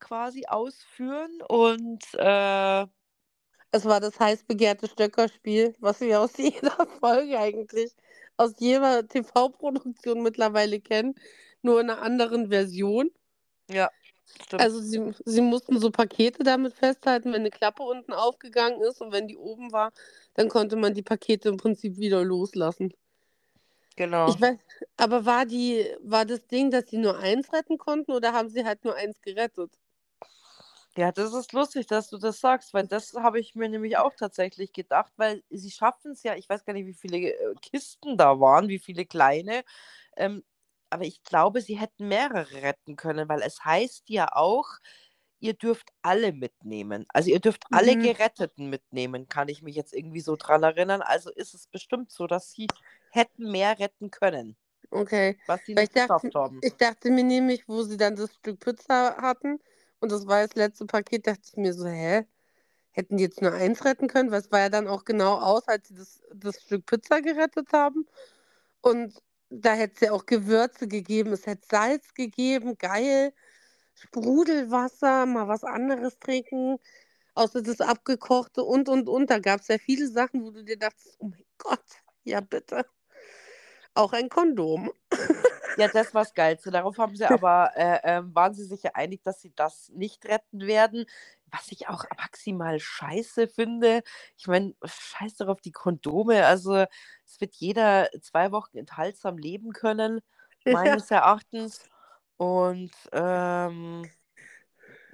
quasi 0.00 0.46
ausführen 0.46 1.42
und 1.48 2.04
äh, 2.14 2.86
Es 3.70 3.84
war 3.84 4.00
das 4.00 4.18
heiß 4.18 4.44
begehrte 4.44 4.88
Stöckerspiel, 4.88 5.74
was 5.80 6.00
wir 6.00 6.20
aus 6.20 6.36
jeder 6.38 6.86
Folge 7.00 7.38
eigentlich, 7.38 7.94
aus 8.36 8.54
jeder 8.58 9.06
TV-Produktion 9.08 10.22
mittlerweile 10.22 10.80
kennen, 10.80 11.14
nur 11.62 11.80
in 11.80 11.90
einer 11.90 12.02
anderen 12.02 12.48
Version. 12.50 13.10
ja, 13.68 13.90
stimmt. 14.44 14.60
Also 14.60 14.80
sie, 14.80 15.12
sie 15.26 15.40
mussten 15.42 15.78
so 15.78 15.90
Pakete 15.90 16.42
damit 16.42 16.74
festhalten, 16.74 17.32
wenn 17.32 17.40
eine 17.40 17.50
Klappe 17.50 17.82
unten 17.82 18.12
aufgegangen 18.14 18.80
ist 18.82 19.00
und 19.02 19.12
wenn 19.12 19.28
die 19.28 19.36
oben 19.36 19.72
war, 19.72 19.92
dann 20.34 20.48
konnte 20.48 20.76
man 20.76 20.94
die 20.94 21.02
Pakete 21.02 21.48
im 21.50 21.56
Prinzip 21.58 21.98
wieder 21.98 22.22
loslassen. 22.24 22.94
genau. 23.96 24.28
Ich 24.28 24.40
weiß, 24.40 24.58
aber 24.96 25.24
war 25.26 25.46
die, 25.46 25.84
war 26.00 26.24
das 26.24 26.46
Ding, 26.46 26.70
dass 26.70 26.88
sie 26.88 26.98
nur 26.98 27.18
eins 27.18 27.52
retten 27.52 27.78
konnten 27.78 28.12
oder 28.12 28.32
haben 28.32 28.48
sie 28.48 28.64
halt 28.64 28.84
nur 28.84 28.94
eins 28.96 29.20
gerettet? 29.20 29.78
Ja, 30.96 31.10
das 31.10 31.32
ist 31.32 31.52
lustig, 31.54 31.86
dass 31.86 32.08
du 32.08 32.18
das 32.18 32.40
sagst, 32.40 32.74
weil 32.74 32.86
das 32.86 33.14
habe 33.14 33.40
ich 33.40 33.54
mir 33.54 33.68
nämlich 33.70 33.96
auch 33.96 34.12
tatsächlich 34.14 34.72
gedacht, 34.74 35.10
weil 35.16 35.42
sie 35.48 35.70
schaffen 35.70 36.12
es 36.12 36.22
ja, 36.22 36.34
ich 36.36 36.48
weiß 36.50 36.64
gar 36.66 36.74
nicht, 36.74 36.86
wie 36.86 36.92
viele 36.92 37.16
äh, 37.32 37.54
Kisten 37.62 38.18
da 38.18 38.38
waren, 38.40 38.68
wie 38.68 38.78
viele 38.78 39.06
kleine, 39.06 39.64
ähm, 40.16 40.44
aber 40.90 41.04
ich 41.06 41.22
glaube, 41.24 41.62
sie 41.62 41.78
hätten 41.78 42.08
mehrere 42.08 42.62
retten 42.62 42.96
können, 42.96 43.26
weil 43.28 43.40
es 43.42 43.64
heißt 43.64 44.10
ja 44.10 44.28
auch, 44.34 44.68
ihr 45.40 45.54
dürft 45.54 45.90
alle 46.02 46.32
mitnehmen. 46.32 47.06
Also 47.10 47.30
ihr 47.30 47.40
dürft 47.40 47.64
alle 47.70 47.96
Mhm. 47.96 47.96
Geretteten 47.96 48.68
mitnehmen, 48.70 49.28
kann 49.28 49.48
ich 49.48 49.62
mich 49.62 49.74
jetzt 49.76 49.94
irgendwie 49.94 50.20
so 50.20 50.36
dran 50.36 50.62
erinnern. 50.62 51.02
Also 51.02 51.30
ist 51.30 51.54
es 51.54 51.66
bestimmt 51.68 52.10
so, 52.12 52.26
dass 52.26 52.52
sie 52.52 52.72
hätten 53.10 53.50
mehr 53.50 53.78
retten 53.78 54.10
können, 54.10 54.56
Okay. 54.90 55.38
was 55.46 55.64
sie 55.66 55.74
nicht 55.76 55.90
ich 55.90 55.92
dachte, 55.92 56.32
geschafft 56.32 56.34
haben. 56.36 56.62
ich 56.62 56.76
dachte 56.76 57.10
mir 57.10 57.24
nämlich, 57.24 57.66
wo 57.68 57.82
sie 57.82 57.96
dann 57.96 58.16
das 58.16 58.34
Stück 58.34 58.60
Pizza 58.60 59.16
hatten 59.20 59.58
und 60.02 60.12
das 60.12 60.26
war 60.26 60.46
das 60.46 60.56
letzte 60.56 60.86
Paket, 60.86 61.26
dachte 61.26 61.42
ich 61.44 61.56
mir 61.56 61.74
so, 61.74 61.86
hä? 61.86 62.26
hätten 62.92 63.16
die 63.16 63.24
jetzt 63.24 63.42
nur 63.42 63.52
eins 63.52 63.84
retten 63.84 64.06
können, 64.08 64.30
weil 64.30 64.40
es 64.40 64.52
war 64.52 64.60
ja 64.60 64.68
dann 64.68 64.86
auch 64.86 65.04
genau 65.04 65.38
aus, 65.38 65.66
als 65.68 65.88
sie 65.88 65.94
das, 65.94 66.22
das 66.34 66.62
Stück 66.62 66.86
Pizza 66.86 67.20
gerettet 67.20 67.72
haben. 67.72 68.06
Und 68.82 69.20
da 69.50 69.74
hätte 69.74 69.94
es 69.96 70.00
ja 70.02 70.12
auch 70.12 70.26
Gewürze 70.26 70.88
gegeben, 70.88 71.32
es 71.32 71.46
hätte 71.46 71.66
Salz 71.70 72.14
gegeben, 72.14 72.76
geil. 72.78 73.32
Sprudelwasser, 73.94 75.26
mal 75.26 75.48
was 75.48 75.64
anderes 75.64 76.18
trinken, 76.18 76.78
außer 77.34 77.62
das 77.62 77.80
abgekochte 77.80 78.64
und 78.64 78.88
und 78.88 79.08
und. 79.08 79.30
Da 79.30 79.38
gab 79.38 79.60
es 79.60 79.68
ja 79.68 79.78
viele 79.78 80.08
Sachen, 80.08 80.44
wo 80.44 80.50
du 80.50 80.64
dir 80.64 80.78
dachtest, 80.78 81.16
oh 81.18 81.28
mein 81.28 81.44
Gott, 81.58 81.84
ja 82.24 82.40
bitte. 82.40 82.86
Auch 83.94 84.12
ein 84.12 84.28
Kondom. 84.28 84.92
Ja, 85.76 85.88
das 85.88 86.12
war 86.14 86.22
das 86.22 86.34
Geilste. 86.34 86.70
Darauf 86.70 86.98
haben 86.98 87.16
sie 87.16 87.24
aber, 87.26 87.70
äh, 87.76 87.98
ähm, 88.04 88.34
waren 88.34 88.54
sie 88.54 88.64
sich 88.64 88.82
ja 88.82 88.90
einig, 88.94 89.22
dass 89.22 89.40
sie 89.40 89.52
das 89.54 89.88
nicht 89.94 90.24
retten 90.26 90.60
werden. 90.66 91.06
Was 91.50 91.70
ich 91.72 91.88
auch 91.88 92.04
maximal 92.16 92.78
scheiße 92.80 93.48
finde. 93.48 94.02
Ich 94.36 94.46
meine, 94.46 94.74
scheiß 94.84 95.36
doch 95.36 95.48
auf 95.48 95.60
die 95.60 95.72
Kondome. 95.72 96.46
Also, 96.46 96.86
es 97.26 97.40
wird 97.40 97.54
jeder 97.56 98.08
zwei 98.22 98.52
Wochen 98.52 98.78
enthaltsam 98.78 99.36
leben 99.38 99.72
können, 99.72 100.20
Ja. 100.64 100.72
meines 100.74 101.10
Erachtens. 101.10 101.80
Und 102.36 102.90
ähm, 103.12 104.10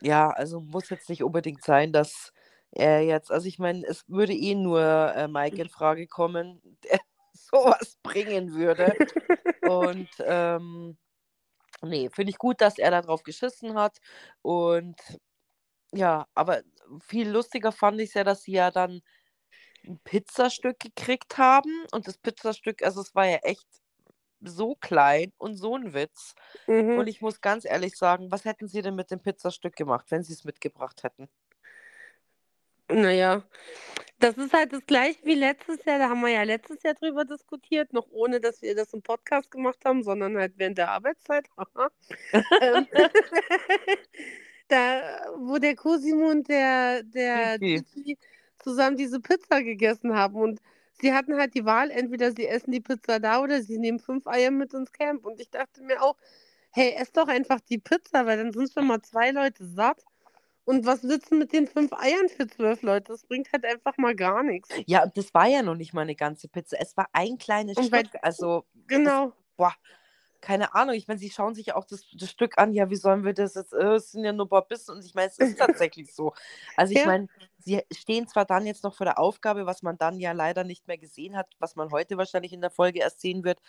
ja, 0.00 0.30
also 0.30 0.60
muss 0.60 0.90
jetzt 0.90 1.08
nicht 1.08 1.22
unbedingt 1.22 1.62
sein, 1.64 1.92
dass 1.92 2.32
er 2.70 3.02
jetzt, 3.02 3.30
also 3.32 3.46
ich 3.48 3.58
meine, 3.58 3.84
es 3.86 4.04
würde 4.08 4.32
eh 4.34 4.54
nur 4.54 4.80
äh, 4.82 5.28
Mike 5.28 5.60
in 5.60 5.68
Frage 5.68 6.06
kommen, 6.06 6.60
der 6.84 7.00
sowas 7.50 7.96
bringen 8.02 8.54
würde. 8.54 8.96
Und 9.60 10.10
ähm, 10.20 10.98
nee, 11.82 12.10
finde 12.12 12.30
ich 12.30 12.38
gut, 12.38 12.60
dass 12.60 12.78
er 12.78 12.90
da 12.92 13.02
drauf 13.02 13.22
geschissen 13.24 13.74
hat. 13.74 13.98
Und 14.42 14.96
ja, 15.92 16.26
aber 16.34 16.62
viel 17.02 17.28
lustiger 17.30 17.72
fand 17.72 18.00
ich 18.00 18.10
es 18.10 18.14
ja, 18.14 18.24
dass 18.24 18.42
sie 18.42 18.52
ja 18.52 18.70
dann 18.70 19.02
ein 19.86 20.00
Pizzastück 20.04 20.78
gekriegt 20.80 21.38
haben. 21.38 21.86
Und 21.92 22.08
das 22.08 22.18
Pizzastück, 22.18 22.82
also 22.84 23.00
es 23.02 23.14
war 23.14 23.26
ja 23.26 23.38
echt 23.42 23.66
so 24.40 24.76
klein 24.76 25.32
und 25.38 25.56
so 25.56 25.76
ein 25.76 25.94
Witz. 25.94 26.34
Und 26.94 27.06
Mhm. 27.06 27.08
ich 27.08 27.20
muss 27.22 27.40
ganz 27.42 27.64
ehrlich 27.66 27.96
sagen, 27.98 28.30
was 28.32 28.44
hätten 28.46 28.68
sie 28.68 28.82
denn 28.82 28.96
mit 28.96 29.10
dem 29.10 29.22
Pizzastück 29.22 29.76
gemacht, 29.76 30.06
wenn 30.10 30.24
sie 30.24 30.34
es 30.34 30.44
mitgebracht 30.44 31.04
hätten? 31.04 31.28
Naja, 32.90 33.44
das 34.20 34.36
ist 34.36 34.52
halt 34.52 34.72
das 34.72 34.84
gleiche 34.86 35.18
wie 35.24 35.34
letztes 35.34 35.84
Jahr. 35.84 35.98
Da 35.98 36.08
haben 36.08 36.20
wir 36.20 36.30
ja 36.30 36.42
letztes 36.42 36.82
Jahr 36.82 36.94
drüber 36.94 37.24
diskutiert, 37.24 37.92
noch 37.92 38.08
ohne, 38.10 38.40
dass 38.40 38.62
wir 38.62 38.74
das 38.74 38.92
im 38.92 39.02
Podcast 39.02 39.50
gemacht 39.50 39.78
haben, 39.84 40.02
sondern 40.02 40.36
halt 40.36 40.54
während 40.56 40.78
der 40.78 40.90
Arbeitszeit. 40.90 41.46
Ähm, 42.60 42.86
da, 44.68 45.00
wo 45.36 45.58
der 45.58 45.76
Cosimo 45.76 46.30
und 46.30 46.48
der, 46.48 47.02
der. 47.04 47.58
Kiki 47.58 48.18
zusammen 48.58 48.96
diese 48.96 49.20
Pizza 49.20 49.62
gegessen 49.62 50.14
haben. 50.14 50.36
Und 50.36 50.60
sie 51.00 51.12
hatten 51.12 51.36
halt 51.36 51.54
die 51.54 51.64
Wahl, 51.64 51.90
entweder 51.90 52.32
sie 52.32 52.46
essen 52.46 52.72
die 52.72 52.80
Pizza 52.80 53.20
da 53.20 53.40
oder 53.40 53.62
sie 53.62 53.78
nehmen 53.78 53.98
fünf 53.98 54.26
Eier 54.26 54.50
mit 54.50 54.74
ins 54.74 54.92
Camp. 54.92 55.24
Und 55.24 55.40
ich 55.40 55.50
dachte 55.50 55.82
mir 55.82 56.02
auch, 56.02 56.16
hey, 56.70 56.94
ess 56.96 57.12
doch 57.12 57.28
einfach 57.28 57.60
die 57.60 57.78
Pizza, 57.78 58.26
weil 58.26 58.38
dann 58.38 58.52
sind 58.52 58.72
schon 58.72 58.86
mal 58.86 59.00
zwei 59.02 59.30
Leute 59.30 59.64
satt. 59.64 60.04
Und 60.68 60.84
was 60.84 61.00
du 61.00 61.18
mit 61.34 61.54
den 61.54 61.66
fünf 61.66 61.94
Eiern 61.94 62.28
für 62.28 62.46
zwölf 62.46 62.82
Leute? 62.82 63.12
Das 63.12 63.22
bringt 63.22 63.50
halt 63.54 63.64
einfach 63.64 63.96
mal 63.96 64.14
gar 64.14 64.42
nichts. 64.42 64.68
Ja, 64.86 65.04
und 65.04 65.16
das 65.16 65.32
war 65.32 65.46
ja 65.46 65.62
noch 65.62 65.74
nicht 65.74 65.94
mal 65.94 66.02
eine 66.02 66.14
ganze 66.14 66.46
Pizza. 66.46 66.76
Es 66.78 66.94
war 66.94 67.08
ein 67.14 67.38
kleines 67.38 67.78
Und 67.78 67.86
Stück. 67.86 68.08
Also, 68.20 68.66
Genau. 68.86 69.32
boah, 69.56 69.74
keine 70.42 70.74
Ahnung. 70.74 70.94
Ich 70.94 71.08
meine, 71.08 71.18
sie 71.18 71.30
schauen 71.30 71.54
sich 71.54 71.74
auch 71.74 71.86
das, 71.86 72.04
das 72.12 72.30
Stück 72.30 72.58
an. 72.58 72.74
Ja, 72.74 72.90
wie 72.90 72.96
sollen 72.96 73.24
wir 73.24 73.32
das 73.32 73.54
jetzt? 73.54 73.72
Äh, 73.72 73.94
es 73.94 74.12
sind 74.12 74.24
ja 74.24 74.32
nur 74.34 74.44
ein 74.44 74.50
paar 74.50 74.68
Bissen. 74.68 74.94
Und 74.96 75.06
ich 75.06 75.14
meine, 75.14 75.28
es 75.28 75.38
ist 75.38 75.58
tatsächlich 75.58 76.14
so. 76.14 76.34
Also, 76.76 76.92
ich 76.92 76.98
Ja. 76.98 77.06
meine, 77.06 77.28
sie 77.56 77.80
stehen 77.90 78.28
zwar 78.28 78.44
dann 78.44 78.66
jetzt 78.66 78.84
noch 78.84 78.94
vor 78.94 79.06
der 79.06 79.18
Aufgabe, 79.18 79.64
was 79.64 79.82
man 79.82 79.96
dann 79.96 80.20
ja 80.20 80.32
leider 80.32 80.64
nicht 80.64 80.86
mehr 80.86 80.98
gesehen 80.98 81.34
hat, 81.34 81.48
was 81.60 81.76
man 81.76 81.90
heute 81.92 82.18
wahrscheinlich 82.18 82.52
in 82.52 82.60
der 82.60 82.70
Folge 82.70 82.98
erst 83.00 83.22
sehen 83.22 83.42
wird, 83.42 83.62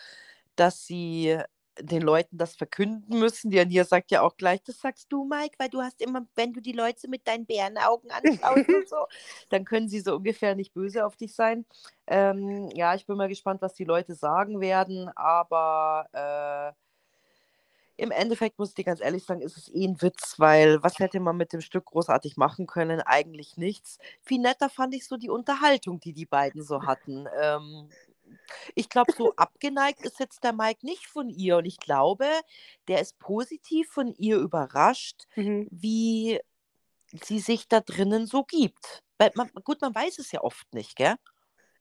dass 0.57 0.85
sie 0.85 1.39
den 1.81 2.01
Leuten 2.01 2.37
das 2.37 2.55
verkünden 2.55 3.19
müssen. 3.19 3.51
Die 3.51 3.59
Ania 3.59 3.83
sagt 3.85 4.11
ja 4.11 4.21
auch 4.21 4.37
gleich, 4.37 4.61
das 4.63 4.79
sagst 4.79 5.11
du, 5.11 5.25
Mike, 5.25 5.55
weil 5.57 5.69
du 5.69 5.81
hast 5.81 6.01
immer, 6.01 6.25
wenn 6.35 6.53
du 6.53 6.61
die 6.61 6.73
Leute 6.73 7.07
mit 7.07 7.27
deinen 7.27 7.45
Bärenaugen 7.45 8.11
anschaust 8.11 8.69
und 8.69 8.89
so, 8.89 9.07
dann 9.49 9.65
können 9.65 9.89
sie 9.89 9.99
so 9.99 10.15
ungefähr 10.15 10.55
nicht 10.55 10.73
böse 10.73 11.05
auf 11.05 11.15
dich 11.15 11.33
sein. 11.33 11.65
Ähm, 12.07 12.69
ja, 12.73 12.95
ich 12.95 13.05
bin 13.05 13.17
mal 13.17 13.29
gespannt, 13.29 13.61
was 13.61 13.73
die 13.73 13.85
Leute 13.85 14.15
sagen 14.15 14.61
werden, 14.61 15.09
aber 15.15 16.75
äh, 16.75 16.79
im 17.99 18.11
Endeffekt 18.11 18.57
muss 18.57 18.69
ich 18.69 18.75
dir 18.75 18.85
ganz 18.85 19.01
ehrlich 19.01 19.25
sagen, 19.25 19.41
ist 19.41 19.57
es 19.57 19.67
eh 19.73 19.85
ein 19.85 20.01
Witz, 20.01 20.35
weil 20.37 20.81
was 20.81 20.99
hätte 20.99 21.19
man 21.19 21.35
mit 21.35 21.51
dem 21.51 21.59
Stück 21.59 21.85
großartig 21.85 22.37
machen 22.37 22.65
können? 22.65 23.01
Eigentlich 23.01 23.57
nichts. 23.57 23.97
Viel 24.21 24.39
netter 24.39 24.69
fand 24.69 24.95
ich 24.95 25.05
so 25.05 25.17
die 25.17 25.29
Unterhaltung, 25.29 25.99
die 25.99 26.13
die 26.13 26.25
beiden 26.25 26.63
so 26.63 26.83
hatten. 26.83 27.27
Ähm, 27.41 27.89
ich 28.75 28.89
glaube, 28.89 29.11
so 29.13 29.33
abgeneigt 29.35 30.01
ist 30.01 30.19
jetzt 30.19 30.43
der 30.43 30.53
Mike 30.53 30.85
nicht 30.85 31.07
von 31.07 31.29
ihr 31.29 31.57
und 31.57 31.65
ich 31.65 31.77
glaube, 31.79 32.27
der 32.87 33.01
ist 33.01 33.19
positiv 33.19 33.89
von 33.89 34.13
ihr 34.13 34.37
überrascht, 34.37 35.23
Mhm. 35.35 35.67
wie 35.71 36.39
sie 37.23 37.39
sich 37.39 37.67
da 37.67 37.81
drinnen 37.81 38.25
so 38.25 38.43
gibt. 38.43 39.03
Weil 39.17 39.31
man, 39.35 39.49
gut, 39.63 39.81
man 39.81 39.93
weiß 39.93 40.19
es 40.19 40.31
ja 40.31 40.41
oft 40.41 40.73
nicht, 40.73 40.95
gell? 40.95 41.15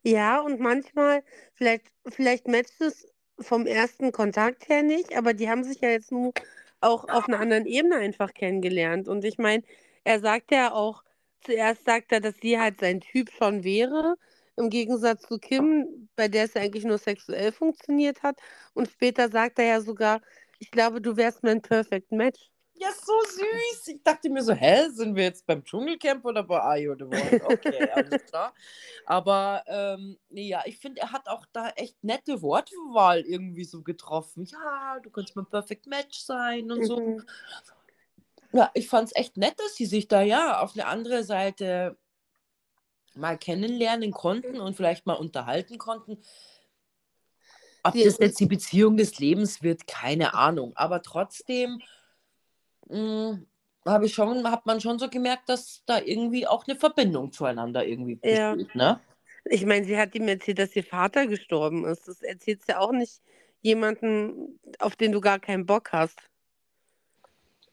Ja, 0.02 0.40
und 0.40 0.60
manchmal, 0.60 1.22
vielleicht, 1.54 1.86
vielleicht 2.06 2.48
matcht 2.48 2.80
es 2.80 3.06
vom 3.40 3.66
ersten 3.66 4.10
Kontakt 4.12 4.68
her 4.68 4.82
nicht, 4.82 5.16
aber 5.16 5.34
die 5.34 5.48
haben 5.48 5.64
sich 5.64 5.80
ja 5.80 5.90
jetzt 5.90 6.10
nur 6.10 6.32
auch 6.80 7.08
auf 7.08 7.28
einer 7.28 7.40
anderen 7.40 7.66
Ebene 7.66 7.96
einfach 7.96 8.32
kennengelernt. 8.34 9.08
Und 9.08 9.24
ich 9.24 9.38
meine, 9.38 9.62
er 10.04 10.20
sagt 10.20 10.52
ja 10.52 10.72
auch, 10.72 11.04
zuerst 11.40 11.84
sagt 11.84 12.12
er, 12.12 12.20
dass 12.20 12.36
sie 12.40 12.58
halt 12.58 12.80
sein 12.80 13.00
Typ 13.00 13.30
schon 13.30 13.64
wäre, 13.64 14.16
im 14.58 14.70
Gegensatz 14.70 15.22
zu 15.22 15.38
Kim, 15.38 16.08
bei 16.16 16.28
der 16.28 16.44
es 16.44 16.54
ja 16.54 16.62
eigentlich 16.62 16.84
nur 16.84 16.98
sexuell 16.98 17.52
funktioniert 17.52 18.22
hat. 18.22 18.38
Und 18.74 18.90
später 18.90 19.28
sagt 19.28 19.58
er 19.58 19.64
ja 19.66 19.80
sogar, 19.80 20.20
ich 20.58 20.70
glaube, 20.70 21.00
du 21.00 21.16
wärst 21.16 21.42
mein 21.42 21.62
Perfect 21.62 22.10
Match. 22.12 22.50
Ja, 22.80 22.88
so 22.92 23.12
süß. 23.22 23.88
Ich 23.88 24.02
dachte 24.04 24.30
mir 24.30 24.42
so, 24.42 24.52
hä, 24.52 24.88
sind 24.90 25.16
wir 25.16 25.24
jetzt 25.24 25.46
beim 25.46 25.64
Dschungelcamp 25.64 26.24
oder 26.24 26.44
bei 26.44 26.60
Ayo 26.60 26.94
the 26.96 27.04
One? 27.04 27.40
Okay, 27.44 27.90
alles 27.92 28.24
klar. 28.26 28.54
Aber 29.04 29.64
ähm, 29.66 30.16
ja, 30.30 30.62
ich 30.64 30.78
finde, 30.78 31.00
er 31.00 31.10
hat 31.10 31.28
auch 31.28 31.44
da 31.52 31.70
echt 31.70 31.96
nette 32.02 32.40
Wortwahl 32.40 33.20
irgendwie 33.22 33.64
so 33.64 33.82
getroffen. 33.82 34.44
Ja, 34.44 34.98
du 35.02 35.10
kannst 35.10 35.34
mein 35.34 35.46
Perfect 35.46 35.88
Match 35.88 36.20
sein 36.20 36.70
und 36.70 36.84
so. 36.84 37.00
Mhm. 37.00 37.26
Ja, 38.52 38.70
ich 38.74 38.88
fand 38.88 39.08
es 39.08 39.16
echt 39.16 39.36
nett, 39.36 39.58
dass 39.58 39.74
sie 39.74 39.86
sich 39.86 40.08
da 40.08 40.22
ja 40.22 40.60
auf 40.60 40.74
eine 40.74 40.86
andere 40.86 41.24
Seite 41.24 41.98
mal 43.18 43.38
kennenlernen 43.38 44.12
konnten 44.12 44.60
und 44.60 44.74
vielleicht 44.76 45.06
mal 45.06 45.14
unterhalten 45.14 45.78
konnten. 45.78 46.18
Ob 47.82 47.94
das 47.94 48.18
jetzt 48.18 48.40
die 48.40 48.46
Beziehung 48.46 48.96
des 48.96 49.18
Lebens 49.18 49.62
wird, 49.62 49.86
keine 49.86 50.34
Ahnung. 50.34 50.72
Aber 50.76 51.02
trotzdem 51.02 51.80
mh, 52.88 53.38
habe 53.86 54.06
ich 54.06 54.14
schon, 54.14 54.50
hat 54.50 54.66
man 54.66 54.80
schon 54.80 54.98
so 54.98 55.08
gemerkt, 55.08 55.48
dass 55.48 55.82
da 55.86 56.00
irgendwie 56.00 56.46
auch 56.46 56.66
eine 56.66 56.76
Verbindung 56.78 57.32
zueinander 57.32 57.86
irgendwie 57.86 58.18
Ja. 58.22 58.52
besteht, 58.52 58.74
ne? 58.74 59.00
Ich 59.44 59.64
meine, 59.64 59.86
sie 59.86 59.96
hat 59.96 60.14
ihm 60.14 60.28
erzählt, 60.28 60.58
dass 60.58 60.76
ihr 60.76 60.84
Vater 60.84 61.26
gestorben 61.26 61.84
ist. 61.86 62.06
Das 62.08 62.22
erzählt 62.22 62.62
ja 62.68 62.80
auch 62.80 62.92
nicht 62.92 63.22
jemanden, 63.62 64.58
auf 64.78 64.96
den 64.96 65.12
du 65.12 65.20
gar 65.20 65.38
keinen 65.38 65.64
Bock 65.64 65.92
hast. 65.92 66.18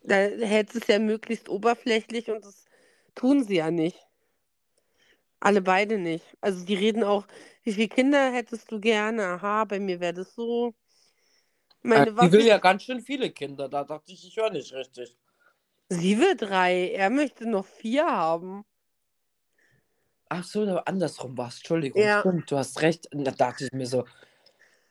Da 0.03 0.15
hältst 0.15 0.75
es 0.75 0.87
ja 0.87 0.99
möglichst 0.99 1.49
oberflächlich 1.49 2.29
und 2.31 2.45
das 2.45 2.65
tun 3.15 3.43
sie 3.43 3.55
ja 3.57 3.71
nicht. 3.71 4.04
Alle 5.45 5.61
beide 5.61 5.99
nicht. 5.99 6.25
Also 6.41 6.65
die 6.65 6.73
reden 6.73 7.03
auch, 7.03 7.27
wie 7.61 7.73
viele 7.73 7.87
Kinder 7.87 8.31
hättest 8.31 8.71
du 8.71 8.79
gerne? 8.79 9.23
Aha, 9.25 9.65
bei 9.65 9.79
mir 9.79 9.99
wäre 9.99 10.15
das 10.15 10.33
so. 10.33 10.73
Meine, 11.83 12.11
die 12.11 12.31
will 12.31 12.39
ich- 12.39 12.47
ja 12.47 12.57
ganz 12.57 12.81
schön 12.81 12.99
viele 12.99 13.29
Kinder, 13.29 13.69
da 13.69 13.83
dachte 13.83 14.11
ich, 14.11 14.25
ich 14.27 14.35
höre 14.35 14.49
nicht 14.49 14.73
richtig. 14.73 15.15
Sie 15.89 16.17
will 16.17 16.35
drei, 16.35 16.89
er 16.93 17.11
möchte 17.11 17.47
noch 17.47 17.67
vier 17.67 18.07
haben. 18.07 18.65
Ach 20.29 20.43
so, 20.43 20.63
andersrum 20.63 21.37
war 21.37 21.49
es, 21.49 21.57
Entschuldigung. 21.57 22.01
Ja. 22.01 22.21
Stimmt, 22.21 22.49
du 22.49 22.57
hast 22.57 22.81
recht. 22.81 23.07
Da 23.11 23.29
dachte 23.29 23.65
ich 23.65 23.71
mir 23.71 23.85
so, 23.85 24.03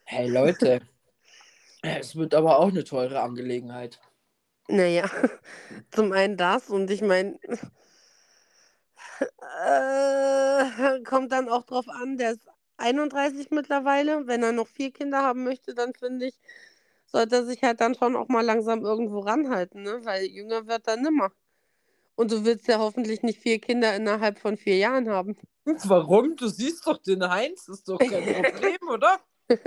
hey 0.05 0.29
Leute, 0.29 0.79
es 1.81 2.15
wird 2.15 2.33
aber 2.33 2.59
auch 2.59 2.69
eine 2.69 2.85
teure 2.85 3.19
Angelegenheit. 3.19 3.99
Naja, 4.69 5.09
zum 5.91 6.13
einen 6.13 6.37
das 6.37 6.69
und 6.69 6.89
ich 6.89 7.01
meine, 7.01 7.37
äh, 9.21 11.01
kommt 11.03 11.31
dann 11.31 11.49
auch 11.49 11.63
drauf 11.63 11.87
an, 11.89 12.17
der 12.17 12.31
ist 12.31 12.47
31 12.77 13.51
mittlerweile. 13.51 14.27
Wenn 14.27 14.43
er 14.43 14.51
noch 14.51 14.67
vier 14.67 14.91
Kinder 14.91 15.23
haben 15.23 15.43
möchte, 15.43 15.73
dann 15.73 15.93
finde 15.93 16.27
ich, 16.27 16.39
sollte 17.05 17.35
er 17.37 17.45
sich 17.45 17.63
halt 17.63 17.81
dann 17.81 17.95
schon 17.95 18.15
auch 18.15 18.27
mal 18.27 18.43
langsam 18.43 18.83
irgendwo 18.83 19.19
ranhalten, 19.19 19.83
ne? 19.83 20.01
Weil 20.03 20.25
jünger 20.25 20.67
wird 20.67 20.87
er 20.87 20.97
nimmer. 20.97 21.31
Und 22.15 22.31
du 22.31 22.45
willst 22.45 22.67
ja 22.67 22.79
hoffentlich 22.79 23.23
nicht 23.23 23.39
vier 23.39 23.59
Kinder 23.59 23.95
innerhalb 23.95 24.39
von 24.39 24.57
vier 24.57 24.77
Jahren 24.77 25.09
haben. 25.09 25.37
Warum? 25.65 26.35
Du 26.35 26.47
siehst 26.47 26.85
doch 26.87 26.97
den 26.97 27.27
Heinz, 27.29 27.67
ist 27.67 27.87
doch 27.87 27.97
kein 27.97 28.09
Problem, 28.43 28.77
oder? 28.89 29.19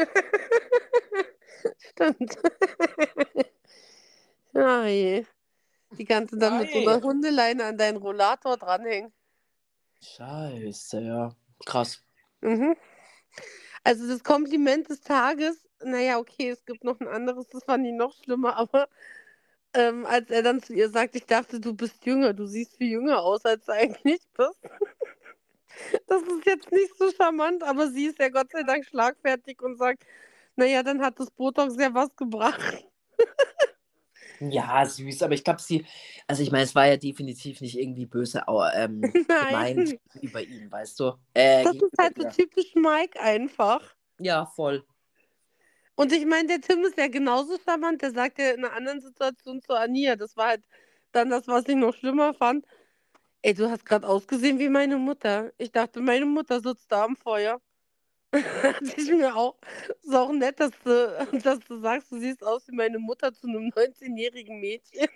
Stimmt. 1.78 2.36
Ja, 4.52 4.86
je. 4.86 5.24
Die 5.92 6.04
kannst 6.04 6.32
du 6.32 6.36
dann 6.36 6.58
mit 6.58 6.70
so 6.70 6.78
einer 6.78 6.96
Ei. 6.96 7.00
Hundeleine 7.00 7.64
an 7.64 7.78
deinen 7.78 7.96
Rollator 7.96 8.56
dranhängen. 8.56 9.12
Scheiße, 10.02 11.00
ja. 11.00 11.34
Krass. 11.64 12.04
Mhm. 12.40 12.76
Also 13.84 14.06
das 14.06 14.22
Kompliment 14.22 14.88
des 14.88 15.00
Tages, 15.00 15.66
naja, 15.82 16.18
okay, 16.18 16.50
es 16.50 16.64
gibt 16.64 16.84
noch 16.84 17.00
ein 17.00 17.08
anderes, 17.08 17.48
das 17.48 17.64
fand 17.64 17.86
ich 17.86 17.92
noch 17.92 18.14
schlimmer, 18.14 18.56
aber 18.56 18.88
ähm, 19.74 20.06
als 20.06 20.30
er 20.30 20.42
dann 20.42 20.62
zu 20.62 20.74
ihr 20.74 20.90
sagt, 20.90 21.14
ich 21.16 21.26
dachte, 21.26 21.60
du 21.60 21.74
bist 21.74 22.04
jünger, 22.04 22.32
du 22.32 22.46
siehst 22.46 22.76
viel 22.76 22.90
jünger 22.90 23.22
aus, 23.22 23.44
als 23.44 23.64
du 23.66 23.72
eigentlich 23.72 24.20
bist. 24.36 24.60
Das 26.08 26.22
ist 26.22 26.44
jetzt 26.44 26.72
nicht 26.72 26.96
so 26.98 27.12
charmant, 27.12 27.62
aber 27.62 27.88
sie 27.90 28.06
ist 28.06 28.18
ja 28.18 28.30
Gott 28.30 28.50
sei 28.50 28.64
Dank 28.64 28.84
schlagfertig 28.84 29.62
und 29.62 29.76
sagt, 29.78 30.02
naja, 30.56 30.82
dann 30.82 31.00
hat 31.02 31.20
das 31.20 31.30
Botox 31.30 31.76
ja 31.78 31.94
was 31.94 32.16
gebracht. 32.16 32.84
Ja, 34.40 34.84
süß, 34.86 35.22
aber 35.22 35.34
ich 35.34 35.42
glaube, 35.44 35.60
sie, 35.60 35.84
also 36.26 36.42
ich 36.42 36.50
meine, 36.50 36.64
es 36.64 36.74
war 36.74 36.86
ja 36.86 36.96
definitiv 36.96 37.60
nicht 37.60 37.76
irgendwie 37.76 38.06
böse 38.06 38.44
ähm, 38.74 39.00
gemeint 39.12 39.96
über 40.22 40.42
ihn, 40.42 40.70
weißt 40.70 41.00
du? 41.00 41.12
Äh, 41.34 41.64
das 41.64 41.74
ist 41.74 41.98
halt 41.98 42.16
so 42.16 42.24
typisch 42.24 42.74
Mike 42.74 43.20
einfach. 43.20 43.82
Ja, 44.18 44.46
voll. 44.46 44.84
Und 45.96 46.12
ich 46.12 46.24
meine, 46.26 46.46
der 46.46 46.60
Tim 46.60 46.84
ist 46.84 46.96
ja 46.96 47.08
genauso 47.08 47.58
charmant. 47.64 48.02
Der 48.02 48.12
sagt 48.12 48.38
ja 48.38 48.50
in 48.50 48.64
einer 48.64 48.74
anderen 48.74 49.00
Situation 49.00 49.60
zu 49.60 49.74
Ania. 49.74 50.14
Das 50.14 50.36
war 50.36 50.48
halt 50.48 50.64
dann 51.10 51.30
das, 51.30 51.48
was 51.48 51.66
ich 51.66 51.74
noch 51.74 51.94
schlimmer 51.94 52.34
fand. 52.34 52.64
Ey, 53.42 53.54
du 53.54 53.70
hast 53.70 53.84
gerade 53.84 54.06
ausgesehen 54.08 54.58
wie 54.60 54.68
meine 54.68 54.96
Mutter. 54.96 55.52
Ich 55.58 55.72
dachte, 55.72 56.00
meine 56.00 56.26
Mutter 56.26 56.60
sitzt 56.60 56.92
da 56.92 57.04
am 57.04 57.16
Feuer. 57.16 57.60
Dachte 58.62 58.92
ich 59.00 59.10
mir 59.10 59.34
auch. 59.36 59.58
Ist 60.02 60.14
auch 60.14 60.32
nett, 60.32 60.60
dass 60.60 60.72
du, 60.84 61.28
dass 61.42 61.60
du 61.60 61.80
sagst, 61.80 62.10
du 62.12 62.18
siehst 62.20 62.44
aus 62.44 62.68
wie 62.68 62.74
meine 62.76 62.98
Mutter 62.98 63.32
zu 63.32 63.46
einem 63.48 63.70
19-jährigen 63.70 64.60
Mädchen. 64.60 65.08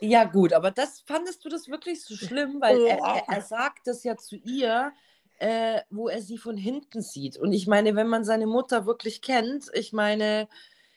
Ja, 0.00 0.24
gut, 0.24 0.52
aber 0.52 0.70
das 0.70 1.00
fandest 1.00 1.44
du 1.44 1.48
das 1.48 1.68
wirklich 1.68 2.02
so 2.04 2.14
schlimm, 2.16 2.60
weil 2.60 2.80
er, 2.84 2.98
er, 3.12 3.24
Oh. 3.28 3.28
er 3.30 3.42
sagt 3.42 3.86
das 3.86 4.04
ja 4.04 4.16
zu 4.16 4.36
ihr, 4.36 4.92
äh, 5.38 5.80
wo 5.90 6.08
er 6.08 6.20
sie 6.22 6.38
von 6.38 6.56
hinten 6.56 7.02
sieht. 7.02 7.38
Und 7.38 7.52
ich 7.52 7.66
meine, 7.66 7.94
wenn 7.96 8.08
man 8.08 8.24
seine 8.24 8.46
Mutter 8.46 8.86
wirklich 8.86 9.22
kennt, 9.22 9.70
ich 9.74 9.92
meine, 9.92 10.48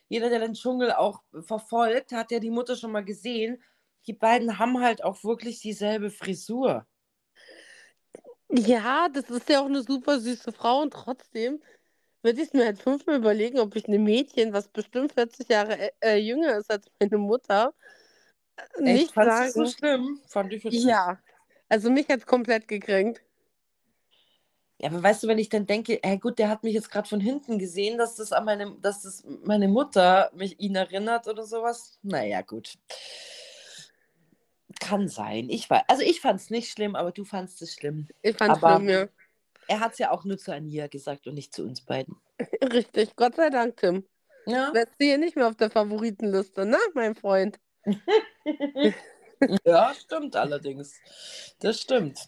jeder, 0.10 0.30
der 0.30 0.40
den 0.40 0.54
Dschungel 0.54 0.92
auch 0.94 1.22
verfolgt, 1.42 2.12
hat 2.12 2.32
ja 2.32 2.40
die 2.40 2.52
Mutter 2.52 2.76
schon 2.76 2.92
mal 2.92 3.06
gesehen. 3.06 3.62
Die 4.08 4.14
beiden 4.14 4.60
haben 4.60 4.82
halt 4.82 5.04
auch 5.04 5.24
wirklich 5.24 5.60
dieselbe 5.62 6.10
Frisur. 6.10 6.86
Ja, 8.52 9.10
das 9.10 9.30
ist 9.30 9.50
ja 9.50 9.62
auch 9.62 9.66
eine 9.68 9.84
super 9.84 10.20
süße 10.20 10.52
Frau 10.52 10.82
und 10.82 10.92
trotzdem 10.94 11.62
würde 12.24 12.42
ich 12.42 12.48
es 12.50 12.54
mir 12.54 12.66
halt 12.66 12.82
fünfmal 12.82 13.18
überlegen, 13.18 13.60
ob 13.60 13.76
ich 13.76 13.88
einem 13.88 14.04
Mädchen, 14.04 14.54
was 14.54 14.68
bestimmt 14.70 15.14
40 15.14 15.50
Jahre 15.50 15.78
äh, 15.80 15.92
äh, 16.02 16.18
jünger 16.18 16.58
ist 16.58 16.72
als 16.72 16.88
meine 17.00 17.18
Mutter, 17.18 17.74
äh, 18.58 18.82
Echt, 18.84 18.92
nicht 18.94 19.14
fandest 19.14 19.40
du 19.40 19.46
es 19.46 19.54
so 19.54 19.66
sagen. 19.66 19.76
schlimm? 19.78 20.20
Fand 20.28 20.54
ich 20.54 20.64
jetzt. 20.64 20.86
Ja, 20.86 21.20
also 21.70 21.90
mich 21.92 22.08
hat 22.10 22.20
es 22.22 22.26
komplett 22.26 22.68
gekränkt. 22.68 23.22
Ja, 24.82 24.90
aber 24.90 25.04
weißt 25.04 25.24
du, 25.24 25.28
wenn 25.28 25.38
ich 25.40 25.50
dann 25.50 25.66
denke, 25.66 26.00
hey, 26.02 26.18
gut, 26.18 26.40
der 26.40 26.50
hat 26.50 26.64
mich 26.64 26.74
jetzt 26.74 26.90
gerade 26.90 27.08
von 27.08 27.20
hinten 27.20 27.60
gesehen, 27.60 27.98
dass 27.98 28.16
das 28.16 28.32
an 28.32 28.46
meine, 28.46 28.76
dass 28.82 29.02
das 29.02 29.24
meine 29.44 29.68
Mutter 29.68 30.32
mich 30.34 30.60
ihn 30.60 30.76
erinnert 30.76 31.28
oder 31.28 31.44
sowas. 31.46 32.00
Naja, 32.02 32.42
gut. 32.42 32.78
Kann 34.80 35.08
sein. 35.08 35.50
Ich 35.50 35.70
war, 35.70 35.84
also 35.88 36.04
ich 36.04 36.22
fand 36.22 36.40
es 36.40 36.50
nicht 36.50 36.72
schlimm, 36.72 36.96
aber 36.96 37.12
du 37.12 37.26
fandst 37.26 37.62
es 37.62 37.74
schlimm. 37.74 38.08
Ich 38.22 38.38
fand's 38.38 38.64
Aber 38.64 38.78
schlimm, 38.78 38.90
ja. 38.90 39.08
er 39.68 39.80
hat 39.80 39.94
es 39.94 40.00
ja 40.00 40.12
auch 40.12 40.24
nur 40.26 40.38
zu 40.38 40.54
Ania 40.54 40.88
gesagt 40.88 41.28
und 41.28 41.34
nicht 41.36 41.54
zu 41.54 41.64
uns 41.64 41.82
beiden. 41.82 42.16
Richtig, 42.74 43.16
Gott 43.16 43.36
sei 43.36 43.50
Dank, 43.50 43.78
Tim. 43.78 44.08
Ja, 44.46 44.74
Wärst 44.74 44.94
du 45.00 45.06
hier 45.06 45.18
nicht 45.18 45.36
mehr 45.36 45.48
auf 45.48 45.56
der 45.56 45.70
Favoritenliste, 45.70 46.66
ne, 46.66 46.78
mein 46.94 47.16
Freund? 47.16 47.60
ja 49.66 49.94
stimmt 49.94 50.36
allerdings. 50.36 51.00
Das 51.60 51.80
stimmt. 51.82 52.20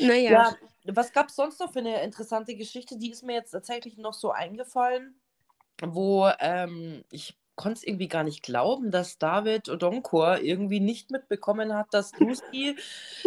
Naja, 0.00 0.30
Ja, 0.32 0.56
was 0.84 1.12
gab 1.12 1.28
es 1.28 1.36
sonst 1.36 1.60
noch 1.60 1.72
für 1.72 1.80
eine 1.80 2.02
interessante 2.02 2.56
Geschichte? 2.56 2.98
Die 2.98 3.10
ist 3.10 3.22
mir 3.22 3.34
jetzt 3.34 3.50
tatsächlich 3.50 3.96
noch 3.98 4.14
so 4.14 4.30
eingefallen, 4.30 5.20
wo 5.82 6.28
ähm, 6.40 7.04
ich 7.10 7.38
konnte 7.58 7.78
es 7.78 7.84
irgendwie 7.86 8.08
gar 8.08 8.24
nicht 8.24 8.42
glauben, 8.42 8.90
dass 8.90 9.18
David 9.18 9.68
Odonkor 9.68 10.38
irgendwie 10.38 10.80
nicht 10.80 11.10
mitbekommen 11.10 11.74
hat, 11.74 11.88
dass 11.90 12.18
Lucy 12.18 12.76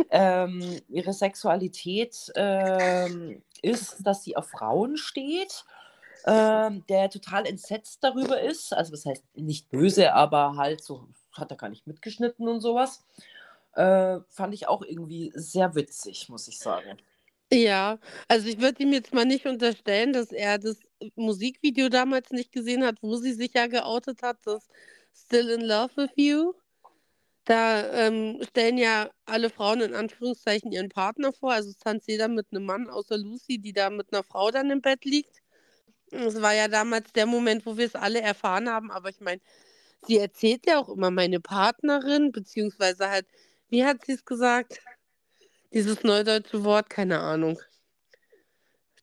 ähm, 0.09 0.81
ihre 0.89 1.13
Sexualität 1.13 2.31
ähm, 2.35 3.43
ist, 3.61 3.97
dass 3.99 4.23
sie 4.23 4.35
auf 4.35 4.49
Frauen 4.49 4.97
steht. 4.97 5.65
Ähm, 6.25 6.83
der 6.87 7.09
total 7.09 7.47
entsetzt 7.47 8.03
darüber 8.03 8.39
ist. 8.39 8.73
Also, 8.73 8.91
das 8.91 9.05
heißt 9.05 9.23
nicht 9.35 9.69
böse, 9.69 10.13
aber 10.13 10.55
halt 10.55 10.83
so 10.83 11.07
hat 11.33 11.51
er 11.51 11.57
gar 11.57 11.69
nicht 11.69 11.87
mitgeschnitten 11.87 12.47
und 12.47 12.61
sowas. 12.61 13.03
Äh, 13.73 14.19
fand 14.29 14.53
ich 14.53 14.67
auch 14.67 14.83
irgendwie 14.83 15.31
sehr 15.33 15.75
witzig, 15.75 16.29
muss 16.29 16.47
ich 16.47 16.59
sagen. 16.59 16.97
Ja, 17.51 17.99
also 18.27 18.47
ich 18.47 18.59
würde 18.61 18.83
ihm 18.83 18.93
jetzt 18.93 19.13
mal 19.13 19.25
nicht 19.25 19.45
unterstellen, 19.45 20.13
dass 20.13 20.31
er 20.31 20.57
das 20.57 20.77
Musikvideo 21.15 21.89
damals 21.89 22.31
nicht 22.31 22.51
gesehen 22.51 22.85
hat, 22.85 22.97
wo 23.01 23.15
sie 23.17 23.33
sich 23.33 23.53
ja 23.53 23.67
geoutet 23.67 24.21
hat, 24.23 24.37
das 24.45 24.67
Still 25.13 25.49
in 25.49 25.61
Love 25.61 25.95
with 25.97 26.11
You. 26.15 26.53
Da 27.45 27.91
ähm, 28.07 28.39
stellen 28.49 28.77
ja 28.77 29.09
alle 29.25 29.49
Frauen 29.49 29.81
in 29.81 29.95
Anführungszeichen 29.95 30.71
ihren 30.71 30.89
Partner 30.89 31.33
vor. 31.33 31.53
Also 31.53 31.69
es 31.71 31.77
tanzt 31.77 32.07
jeder 32.07 32.27
mit 32.27 32.47
einem 32.51 32.65
Mann, 32.65 32.89
außer 32.89 33.17
Lucy, 33.17 33.59
die 33.59 33.73
da 33.73 33.89
mit 33.89 34.13
einer 34.13 34.23
Frau 34.23 34.51
dann 34.51 34.69
im 34.71 34.81
Bett 34.81 35.05
liegt. 35.05 35.41
Es 36.11 36.41
war 36.41 36.53
ja 36.53 36.67
damals 36.67 37.11
der 37.13 37.25
Moment, 37.25 37.65
wo 37.65 37.77
wir 37.77 37.85
es 37.87 37.95
alle 37.95 38.21
erfahren 38.21 38.69
haben. 38.69 38.91
Aber 38.91 39.09
ich 39.09 39.21
meine, 39.21 39.41
sie 40.07 40.17
erzählt 40.19 40.65
ja 40.67 40.79
auch 40.79 40.89
immer 40.89 41.11
meine 41.11 41.39
Partnerin, 41.41 42.31
beziehungsweise 42.31 43.09
halt, 43.09 43.27
wie 43.69 43.85
hat 43.85 44.05
sie 44.05 44.13
es 44.13 44.25
gesagt? 44.25 44.81
Dieses 45.73 46.03
neudeutsche 46.03 46.63
Wort, 46.63 46.89
keine 46.89 47.19
Ahnung. 47.19 47.59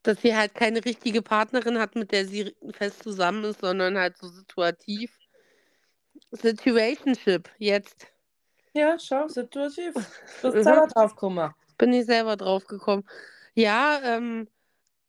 Dass 0.03 0.21
sie 0.21 0.37
halt 0.37 0.55
keine 0.55 0.85
richtige 0.85 1.23
Partnerin 1.23 1.79
hat, 1.79 1.95
mit 1.95 2.13
der 2.13 2.27
sie 2.27 2.55
fest 2.73 3.03
zusammen 3.03 3.45
ist, 3.45 3.61
sondern 3.61 3.99
halt 3.99 4.17
so 4.19 4.29
situativ. 4.29 5.19
Situationship, 6.31 7.51
jetzt. 7.59 8.07
Ja, 8.75 8.99
schau, 8.99 9.29
situativ. 9.29 9.95
Du 10.43 10.49
Mhm. 10.49 10.53
bist 10.53 10.65
selber 10.65 10.87
drauf 10.87 11.15
gekommen. 11.15 11.55
Bin 11.79 11.93
ich 11.93 12.07
selber 12.07 12.37
drauf 12.37 12.67
gekommen. 12.67 13.09
Ja, 13.55 14.01
ähm, 14.05 14.49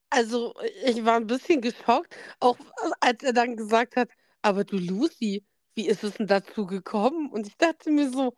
also 0.10 0.56
ich 0.86 1.04
war 1.06 1.18
ein 1.18 1.28
bisschen 1.28 1.62
geschockt, 1.62 2.16
auch 2.40 2.58
als 3.00 3.22
er 3.24 3.34
dann 3.34 3.56
gesagt 3.58 3.96
hat, 3.96 4.10
aber 4.42 4.64
du 4.64 4.78
Lucy, 4.78 5.46
wie 5.76 5.88
ist 5.88 6.04
es 6.04 6.16
denn 6.16 6.28
dazu 6.28 6.66
gekommen? 6.66 7.30
Und 7.32 7.48
ich 7.48 7.58
dachte 7.58 7.92
mir 7.92 8.10
so, 8.10 8.36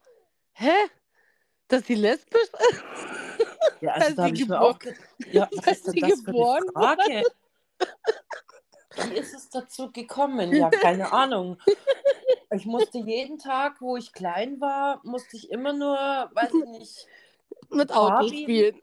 hä? 0.54 0.72
Dass 1.72 1.86
sie 1.86 1.96
lesbisch 1.96 2.42
ist? 2.44 2.84
Ja, 3.82 3.94
Als 3.94 4.04
also 4.04 4.16
da 4.18 4.24
habe 4.24 4.36
ich 4.36 4.48
mir 4.48 4.62
auch 4.62 4.80
Ja, 5.32 5.50
was 5.56 5.68
ist 5.68 5.88
denn 5.88 5.94
sie 5.94 6.00
das 6.02 6.20
für 6.20 6.26
geboren 6.26 6.64
eine 6.76 6.98
Frage? 6.98 7.24
Wie 9.10 9.16
ist 9.16 9.34
es 9.34 9.50
dazu 9.50 9.92
gekommen? 9.92 10.54
Ja, 10.54 10.70
keine 10.70 11.12
Ahnung. 11.14 11.58
Ich 12.54 12.66
musste 12.66 12.98
jeden 12.98 13.40
Tag, 13.40 13.82
wo 13.82 13.96
ich 13.96 14.12
klein 14.12 14.60
war, 14.60 15.00
musste 15.04 15.38
ich 15.38 15.50
immer 15.50 15.72
nur, 15.72 15.96
weiß 15.96 16.54
ich 16.54 16.66
nicht, 16.80 17.08
Mit 17.70 17.92
Auto 17.92 18.10
Barbie? 18.10 18.44
spielen. 18.44 18.82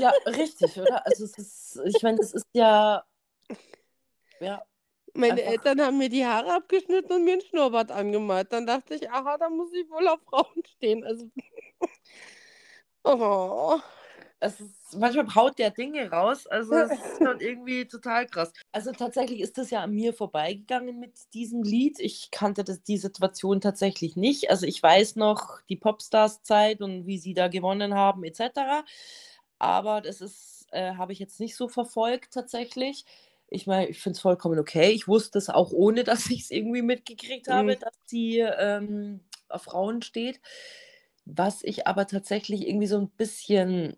ja, 0.00 0.10
richtig, 0.26 0.78
oder? 0.80 1.06
Also 1.06 1.24
es 1.24 1.38
ist, 1.38 1.80
ich 1.84 2.02
meine, 2.02 2.18
das 2.18 2.32
ist 2.32 2.46
ja, 2.52 3.04
ja, 4.40 4.62
Meine 5.16 5.40
Einfach- 5.40 5.52
Eltern 5.52 5.80
haben 5.80 5.98
mir 5.98 6.08
die 6.08 6.24
Haare 6.26 6.54
abgeschnitten 6.54 7.12
und 7.12 7.24
mir 7.24 7.34
einen 7.34 7.42
Schnurrbart 7.42 7.90
angemalt. 7.90 8.52
Dann 8.52 8.66
dachte 8.66 8.94
ich, 8.94 9.10
aha, 9.10 9.36
da 9.38 9.48
muss 9.48 9.72
ich 9.72 9.88
wohl 9.90 10.06
auf 10.08 10.20
Frauen 10.28 10.62
stehen. 10.76 11.04
Also, 11.04 11.28
oh. 13.04 13.78
es 14.40 14.60
ist, 14.60 14.96
manchmal 14.96 15.34
haut 15.34 15.58
der 15.58 15.70
Dinge 15.70 16.10
raus, 16.10 16.46
also 16.46 16.74
es 16.74 16.90
ist 16.92 17.18
schon 17.18 17.40
irgendwie 17.40 17.86
total 17.86 18.26
krass. 18.26 18.52
Also 18.72 18.92
tatsächlich 18.92 19.40
ist 19.40 19.56
das 19.58 19.70
ja 19.70 19.80
an 19.82 19.92
mir 19.92 20.12
vorbeigegangen 20.12 20.98
mit 21.00 21.12
diesem 21.34 21.62
Lied. 21.62 21.98
Ich 22.00 22.30
kannte 22.30 22.64
das, 22.64 22.82
die 22.82 22.98
Situation 22.98 23.60
tatsächlich 23.60 24.16
nicht. 24.16 24.50
Also 24.50 24.66
ich 24.66 24.82
weiß 24.82 25.16
noch 25.16 25.60
die 25.68 25.76
Popstars-Zeit 25.76 26.82
und 26.82 27.06
wie 27.06 27.18
sie 27.18 27.34
da 27.34 27.48
gewonnen 27.48 27.94
haben 27.94 28.24
etc. 28.24 28.84
Aber 29.58 30.00
das 30.02 30.20
ist, 30.20 30.66
äh, 30.72 30.94
habe 30.94 31.12
ich 31.12 31.18
jetzt 31.18 31.40
nicht 31.40 31.56
so 31.56 31.68
verfolgt 31.68 32.34
tatsächlich. 32.34 33.04
Ich 33.48 33.66
meine, 33.66 33.88
ich 33.88 34.00
finde 34.00 34.16
es 34.16 34.20
vollkommen 34.20 34.58
okay. 34.58 34.90
Ich 34.90 35.06
wusste 35.08 35.38
es 35.38 35.48
auch 35.48 35.72
ohne, 35.72 36.04
dass 36.04 36.26
ich 36.30 36.42
es 36.42 36.50
irgendwie 36.50 36.82
mitgekriegt 36.82 37.48
habe, 37.48 37.76
Mhm. 37.76 37.80
dass 37.80 37.94
sie 38.06 38.38
ähm, 38.40 39.20
auf 39.48 39.62
Frauen 39.64 40.02
steht. 40.02 40.40
Was 41.24 41.62
ich 41.64 41.86
aber 41.86 42.06
tatsächlich 42.06 42.66
irgendwie 42.68 42.86
so 42.86 42.98
ein 42.98 43.08
bisschen 43.10 43.96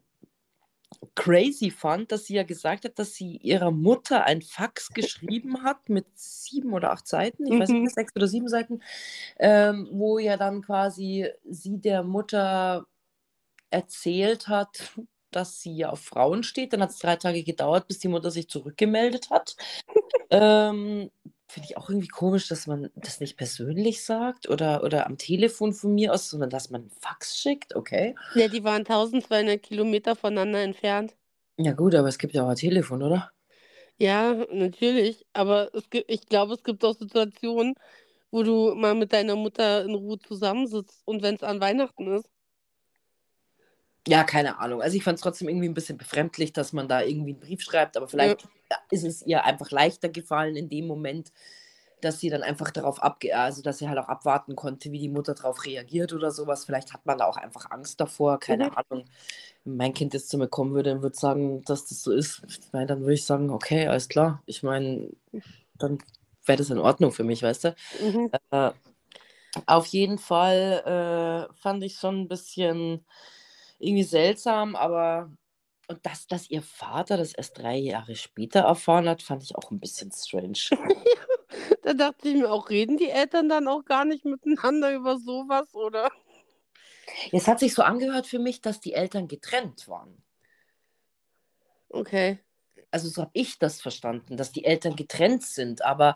crazy 1.14 1.70
fand, 1.70 2.10
dass 2.12 2.24
sie 2.26 2.34
ja 2.34 2.42
gesagt 2.44 2.84
hat, 2.84 2.98
dass 2.98 3.14
sie 3.14 3.36
ihrer 3.36 3.70
Mutter 3.70 4.24
ein 4.24 4.40
Fax 4.42 4.88
geschrieben 4.94 5.62
hat 5.62 5.88
mit 5.88 6.06
sieben 6.14 6.72
oder 6.72 6.90
acht 6.92 7.06
Seiten, 7.06 7.46
ich 7.46 7.58
weiß 7.58 7.70
nicht, 7.70 7.80
Mhm. 7.82 7.88
sechs 7.90 8.14
oder 8.16 8.26
sieben 8.26 8.48
Seiten, 8.48 8.80
ähm, 9.38 9.88
wo 9.92 10.18
ja 10.18 10.36
dann 10.36 10.62
quasi 10.62 11.28
sie 11.48 11.78
der 11.78 12.02
Mutter 12.02 12.86
erzählt 13.70 14.48
hat, 14.48 14.94
dass 15.30 15.60
sie 15.60 15.76
ja 15.76 15.90
auf 15.90 16.00
Frauen 16.00 16.42
steht. 16.42 16.72
Dann 16.72 16.82
hat 16.82 16.90
es 16.90 16.98
drei 16.98 17.16
Tage 17.16 17.42
gedauert, 17.44 17.88
bis 17.88 17.98
die 17.98 18.08
Mutter 18.08 18.30
sich 18.30 18.48
zurückgemeldet 18.48 19.30
hat. 19.30 19.56
ähm, 20.30 21.10
Finde 21.50 21.68
ich 21.70 21.76
auch 21.78 21.88
irgendwie 21.88 22.08
komisch, 22.08 22.48
dass 22.48 22.66
man 22.66 22.90
das 22.94 23.20
nicht 23.20 23.38
persönlich 23.38 24.04
sagt 24.04 24.48
oder, 24.50 24.84
oder 24.84 25.06
am 25.06 25.16
Telefon 25.16 25.72
von 25.72 25.94
mir 25.94 26.12
aus, 26.12 26.28
sondern 26.28 26.50
dass 26.50 26.70
man 26.70 26.82
einen 26.82 26.90
Fax 26.90 27.38
schickt, 27.38 27.74
okay. 27.74 28.14
Ja, 28.32 28.48
die 28.48 28.64
waren 28.64 28.86
1200 28.86 29.62
Kilometer 29.62 30.16
voneinander 30.16 30.62
entfernt. 30.62 31.14
Ja 31.56 31.72
gut, 31.72 31.94
aber 31.94 32.08
es 32.08 32.18
gibt 32.18 32.34
ja 32.34 32.42
auch 32.44 32.48
ein 32.48 32.56
Telefon, 32.56 33.02
oder? 33.02 33.30
Ja, 33.98 34.34
natürlich. 34.52 35.26
Aber 35.32 35.74
es 35.74 35.90
gibt, 35.90 36.10
ich 36.10 36.26
glaube, 36.26 36.54
es 36.54 36.62
gibt 36.62 36.84
auch 36.84 36.96
Situationen, 36.96 37.74
wo 38.30 38.42
du 38.42 38.74
mal 38.74 38.94
mit 38.94 39.12
deiner 39.12 39.36
Mutter 39.36 39.84
in 39.84 39.94
Ruhe 39.94 40.18
zusammensitzt 40.18 41.02
und 41.06 41.22
wenn 41.22 41.36
es 41.36 41.42
an 41.42 41.60
Weihnachten 41.60 42.08
ist. 42.16 42.30
Ja, 44.08 44.24
keine 44.24 44.58
Ahnung. 44.58 44.80
Also 44.80 44.96
ich 44.96 45.04
fand 45.04 45.16
es 45.16 45.22
trotzdem 45.22 45.48
irgendwie 45.48 45.68
ein 45.68 45.74
bisschen 45.74 45.98
befremdlich, 45.98 46.52
dass 46.52 46.72
man 46.72 46.88
da 46.88 47.02
irgendwie 47.02 47.32
einen 47.32 47.40
Brief 47.40 47.62
schreibt, 47.62 47.96
aber 47.96 48.08
vielleicht 48.08 48.48
ist 48.90 49.04
es 49.04 49.22
ihr 49.22 49.44
einfach 49.44 49.70
leichter 49.70 50.08
gefallen 50.08 50.56
in 50.56 50.68
dem 50.68 50.86
Moment, 50.86 51.30
dass 52.00 52.20
sie 52.20 52.30
dann 52.30 52.42
einfach 52.42 52.70
darauf 52.70 53.02
abge... 53.02 53.36
Also 53.36 53.60
dass 53.60 53.78
sie 53.78 53.88
halt 53.88 53.98
auch 53.98 54.08
abwarten 54.08 54.56
konnte, 54.56 54.92
wie 54.92 54.98
die 54.98 55.08
Mutter 55.08 55.34
darauf 55.34 55.64
reagiert 55.66 56.12
oder 56.12 56.30
sowas. 56.30 56.64
Vielleicht 56.64 56.94
hat 56.94 57.04
man 57.04 57.18
da 57.18 57.26
auch 57.26 57.36
einfach 57.36 57.70
Angst 57.70 58.00
davor, 58.00 58.38
keine 58.40 58.66
Mhm. 58.66 58.76
Ahnung. 58.76 59.04
Wenn 59.64 59.76
mein 59.76 59.94
Kind 59.94 60.14
jetzt 60.14 60.30
zu 60.30 60.38
mir 60.38 60.48
kommen 60.48 60.74
würde 60.74 60.92
und 60.92 61.02
würde 61.02 61.16
sagen, 61.16 61.62
dass 61.64 61.86
das 61.86 62.02
so 62.02 62.12
ist, 62.12 62.42
ich 62.48 62.60
meine, 62.72 62.86
dann 62.86 63.00
würde 63.00 63.14
ich 63.14 63.26
sagen, 63.26 63.50
okay, 63.50 63.88
alles 63.88 64.08
klar. 64.08 64.42
Ich 64.46 64.62
meine, 64.62 65.10
dann 65.76 65.98
wäre 66.46 66.56
das 66.58 66.70
in 66.70 66.78
Ordnung 66.78 67.12
für 67.12 67.24
mich, 67.24 67.42
weißt 67.42 67.64
du? 67.64 67.74
Mhm. 68.00 68.30
Äh, 68.52 68.70
auf 69.66 69.86
jeden 69.86 70.18
Fall 70.18 71.48
äh, 71.50 71.54
fand 71.60 71.82
ich 71.82 71.96
schon 71.96 72.20
ein 72.22 72.28
bisschen 72.28 73.04
irgendwie 73.78 74.04
seltsam, 74.04 74.76
aber 74.76 75.30
und 75.88 76.04
dass, 76.04 76.26
dass 76.26 76.50
ihr 76.50 76.62
Vater 76.62 77.16
das 77.16 77.32
erst 77.32 77.58
drei 77.58 77.76
Jahre 77.76 78.14
später 78.14 78.60
erfahren 78.60 79.08
hat, 79.08 79.22
fand 79.22 79.42
ich 79.42 79.56
auch 79.56 79.70
ein 79.70 79.80
bisschen 79.80 80.12
strange. 80.12 80.58
Da 81.82 81.94
dachte 81.94 82.28
ich 82.28 82.34
mir 82.34 82.50
auch, 82.52 82.68
reden 82.68 82.98
die 82.98 83.08
Eltern 83.08 83.48
dann 83.48 83.66
auch 83.68 83.82
gar 83.86 84.04
nicht 84.04 84.26
miteinander 84.26 84.94
über 84.94 85.16
sowas, 85.16 85.74
oder? 85.74 86.10
Es 87.32 87.48
hat 87.48 87.60
sich 87.60 87.72
so 87.72 87.80
angehört 87.80 88.26
für 88.26 88.38
mich, 88.38 88.60
dass 88.60 88.80
die 88.80 88.92
Eltern 88.92 89.26
getrennt 89.26 89.88
waren. 89.88 90.22
Okay. 91.88 92.40
Also 92.90 93.08
so 93.08 93.22
habe 93.22 93.30
ich 93.32 93.58
das 93.58 93.80
verstanden, 93.80 94.36
dass 94.36 94.52
die 94.52 94.64
Eltern 94.64 94.96
getrennt 94.96 95.44
sind, 95.44 95.82
aber 95.82 96.14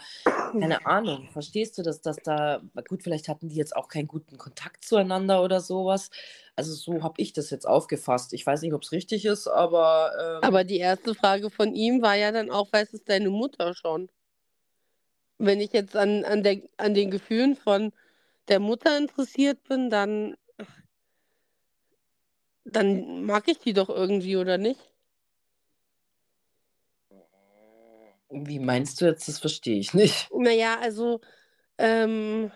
keine 0.52 0.86
Ahnung, 0.86 1.28
verstehst 1.32 1.78
du, 1.78 1.82
dass 1.82 2.00
das 2.00 2.16
da, 2.16 2.62
gut, 2.88 3.02
vielleicht 3.02 3.28
hatten 3.28 3.48
die 3.48 3.56
jetzt 3.56 3.74
auch 3.74 3.88
keinen 3.88 4.08
guten 4.08 4.38
Kontakt 4.38 4.84
zueinander 4.84 5.42
oder 5.42 5.60
sowas. 5.60 6.10
Also 6.54 6.74
so 6.74 7.02
habe 7.02 7.14
ich 7.20 7.32
das 7.32 7.50
jetzt 7.50 7.66
aufgefasst. 7.66 8.32
Ich 8.32 8.46
weiß 8.46 8.62
nicht, 8.62 8.74
ob 8.74 8.82
es 8.82 8.92
richtig 8.92 9.24
ist, 9.24 9.48
aber, 9.48 10.12
ähm, 10.20 10.38
Aber 10.42 10.64
die 10.64 10.78
erste 10.78 11.14
Frage 11.14 11.50
von 11.50 11.74
ihm 11.74 12.02
war 12.02 12.14
ja 12.14 12.30
dann 12.30 12.50
auch, 12.50 12.72
weiß 12.72 12.92
es 12.92 13.04
deine 13.04 13.30
Mutter 13.30 13.74
schon? 13.74 14.10
Wenn 15.38 15.60
ich 15.60 15.72
jetzt 15.72 15.96
an, 15.96 16.24
an, 16.24 16.42
der, 16.42 16.62
an 16.76 16.94
den 16.94 17.10
Gefühlen 17.10 17.56
von 17.56 17.92
der 18.48 18.60
Mutter 18.60 18.96
interessiert 18.96 19.64
bin, 19.64 19.90
dann, 19.90 20.36
dann 22.64 23.24
mag 23.24 23.48
ich 23.48 23.58
die 23.58 23.72
doch 23.72 23.88
irgendwie, 23.88 24.36
oder 24.36 24.58
nicht? 24.58 24.91
Wie 28.32 28.58
meinst 28.58 29.00
du 29.00 29.06
jetzt, 29.06 29.28
das 29.28 29.38
verstehe 29.38 29.78
ich 29.78 29.94
nicht. 29.94 30.30
Naja, 30.34 30.78
also, 30.80 31.20
ähm, 31.78 32.50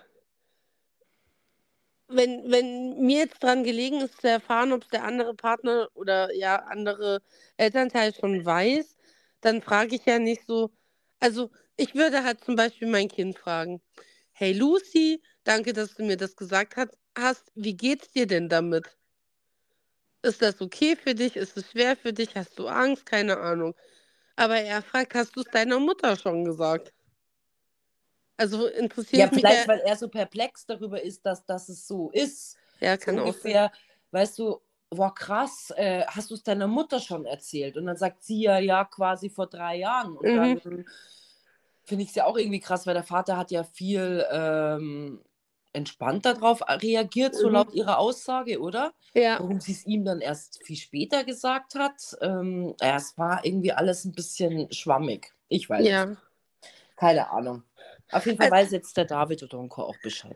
wenn, 2.07 2.49
wenn 2.51 2.99
mir 3.05 3.19
jetzt 3.19 3.43
dran 3.43 3.63
gelegen 3.63 4.01
ist 4.01 4.21
zu 4.21 4.29
erfahren, 4.29 4.71
ob 4.71 4.83
es 4.83 4.89
der 4.89 5.03
andere 5.03 5.33
Partner 5.35 5.89
oder 5.93 6.33
ja 6.33 6.57
andere 6.57 7.21
Elternteil 7.57 8.13
schon 8.13 8.45
weiß, 8.45 8.95
dann 9.41 9.61
frage 9.61 9.95
ich 9.95 10.05
ja 10.05 10.19
nicht 10.19 10.45
so. 10.45 10.71
Also, 11.19 11.51
ich 11.75 11.95
würde 11.95 12.23
halt 12.23 12.43
zum 12.43 12.55
Beispiel 12.55 12.87
mein 12.87 13.09
Kind 13.09 13.37
fragen: 13.37 13.81
Hey 14.31 14.53
Lucy, 14.53 15.21
danke, 15.43 15.73
dass 15.73 15.95
du 15.95 16.03
mir 16.05 16.17
das 16.17 16.35
gesagt 16.35 16.75
hat, 16.77 16.97
hast. 17.17 17.51
Wie 17.55 17.75
geht's 17.75 18.11
dir 18.11 18.27
denn 18.27 18.49
damit? 18.49 18.97
Ist 20.21 20.41
das 20.41 20.61
okay 20.61 20.95
für 20.95 21.15
dich? 21.15 21.35
Ist 21.35 21.57
es 21.57 21.71
schwer 21.71 21.95
für 21.97 22.13
dich? 22.13 22.35
Hast 22.35 22.57
du 22.59 22.67
Angst? 22.67 23.05
Keine 23.05 23.37
Ahnung. 23.37 23.75
Aber 24.37 24.55
er 24.61 24.81
fragt, 24.81 25.15
hast 25.15 25.35
du 25.35 25.41
es 25.41 25.47
deiner 25.49 25.79
Mutter 25.79 26.15
schon 26.15 26.45
gesagt? 26.45 26.93
Also 28.37 28.67
interessiert 28.67 29.19
Ja, 29.19 29.27
mich 29.31 29.41
vielleicht, 29.41 29.63
ja, 29.63 29.67
weil 29.67 29.79
er 29.79 29.95
so 29.95 30.07
perplex 30.09 30.65
darüber 30.65 31.01
ist, 31.01 31.25
dass, 31.25 31.45
dass 31.45 31.69
es 31.69 31.87
so 31.87 32.11
ist. 32.11 32.55
ja, 32.79 32.97
So 32.97 33.05
kann 33.05 33.19
auch 33.19 33.33
sein. 33.33 33.51
ungefähr, 33.53 33.71
weißt 34.11 34.39
du, 34.39 34.61
boah, 34.91 35.13
krass, 35.13 35.71
äh, 35.75 36.05
hast 36.05 36.29
du 36.29 36.35
es 36.35 36.43
deiner 36.43 36.67
Mutter 36.67 36.99
schon 36.99 37.25
erzählt? 37.25 37.77
Und 37.77 37.87
dann 37.87 37.97
sagt 37.97 38.23
sie 38.23 38.41
ja, 38.43 38.59
ja, 38.59 38.85
quasi 38.85 39.29
vor 39.29 39.47
drei 39.47 39.77
Jahren. 39.77 40.15
Und 40.15 40.25
Mhm. 40.27 40.35
dann 40.35 40.85
finde 41.83 42.03
ich 42.03 42.09
es 42.09 42.15
ja 42.15 42.25
auch 42.25 42.37
irgendwie 42.37 42.59
krass, 42.59 42.85
weil 42.85 42.93
der 42.93 43.03
Vater 43.03 43.37
hat 43.37 43.51
ja 43.51 43.63
viel 43.63 44.25
ähm, 44.31 45.21
entspannter 45.73 46.33
darauf 46.35 46.61
reagiert, 46.67 47.35
so 47.35 47.47
Mhm. 47.47 47.53
laut 47.53 47.73
ihrer 47.73 47.99
Aussage, 47.99 48.59
oder? 48.59 48.93
Ja, 49.13 49.39
Warum 49.39 49.59
sie 49.59 49.71
es 49.73 49.85
ihm 49.85 50.05
dann 50.05 50.21
erst 50.21 50.63
viel 50.63 50.77
später 50.77 51.23
gesagt 51.23 51.75
hat. 51.75 52.17
Ähm, 52.21 52.75
ja, 52.81 52.95
es 52.97 53.17
war 53.17 53.45
irgendwie 53.45 53.71
alles 53.73 54.05
ein 54.05 54.13
bisschen 54.13 54.71
schwammig. 54.71 55.33
Ich 55.49 55.69
weiß 55.69 55.81
nicht. 55.81 55.91
ja. 55.91 56.15
Keine 56.95 57.29
Ahnung. 57.29 57.63
Auf 58.11 58.25
jeden 58.25 58.37
Fall 58.37 58.51
Also- 58.51 58.55
weiß 58.65 58.71
jetzt 58.71 58.97
der 58.97 59.05
David 59.05 59.43
Odonko 59.43 59.83
auch 59.83 59.97
Bescheid. 60.01 60.35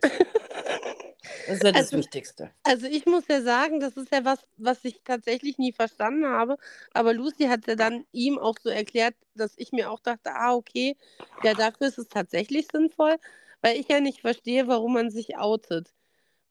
Das 1.48 1.56
ist 1.58 1.64
ja 1.64 1.72
das 1.72 1.82
Also- 1.86 1.98
Wichtigste. 1.98 2.52
Also 2.64 2.86
ich 2.88 3.06
muss 3.06 3.24
ja 3.28 3.42
sagen, 3.42 3.80
das 3.80 3.98
ist 3.98 4.12
ja 4.12 4.24
was, 4.26 4.40
was 4.58 4.84
ich 4.86 5.02
tatsächlich 5.04 5.58
nie 5.58 5.72
verstanden 5.74 6.26
habe. 6.26 6.58
Aber 6.94 7.14
Lucy 7.14 7.46
hat 7.46 7.66
ja 7.68 7.76
dann 7.76 8.06
ihm 8.12 8.38
auch 8.38 8.56
so 8.62 8.70
erklärt, 8.70 9.16
dass 9.36 9.54
ich 9.58 9.72
mir 9.72 9.90
auch 9.92 10.00
dachte, 10.00 10.32
ah, 10.34 10.54
okay, 10.54 10.96
ja, 11.44 11.54
dafür 11.54 11.88
ist 11.88 11.98
es 11.98 12.08
tatsächlich 12.08 12.68
sinnvoll, 12.72 13.18
weil 13.62 13.80
ich 13.80 13.88
ja 13.89 13.99
nicht 13.99 14.22
verstehe, 14.22 14.68
warum 14.68 14.93
man 14.93 15.09
sich 15.12 15.38
outet. 15.38 15.93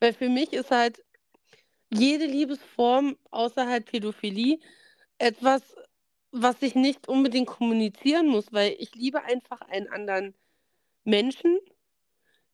Weil 0.00 0.12
für 0.14 0.28
mich 0.28 0.52
ist 0.52 0.70
halt 0.70 1.02
jede 1.90 2.26
Liebesform 2.26 3.16
außer 3.30 3.66
halt 3.68 3.86
Pädophilie 3.86 4.58
etwas, 5.18 5.62
was 6.32 6.62
ich 6.62 6.74
nicht 6.74 7.08
unbedingt 7.08 7.48
kommunizieren 7.48 8.28
muss, 8.28 8.52
weil 8.52 8.74
ich 8.78 8.94
liebe 8.94 9.22
einfach 9.24 9.60
einen 9.62 9.88
anderen 9.88 10.34
Menschen, 11.04 11.58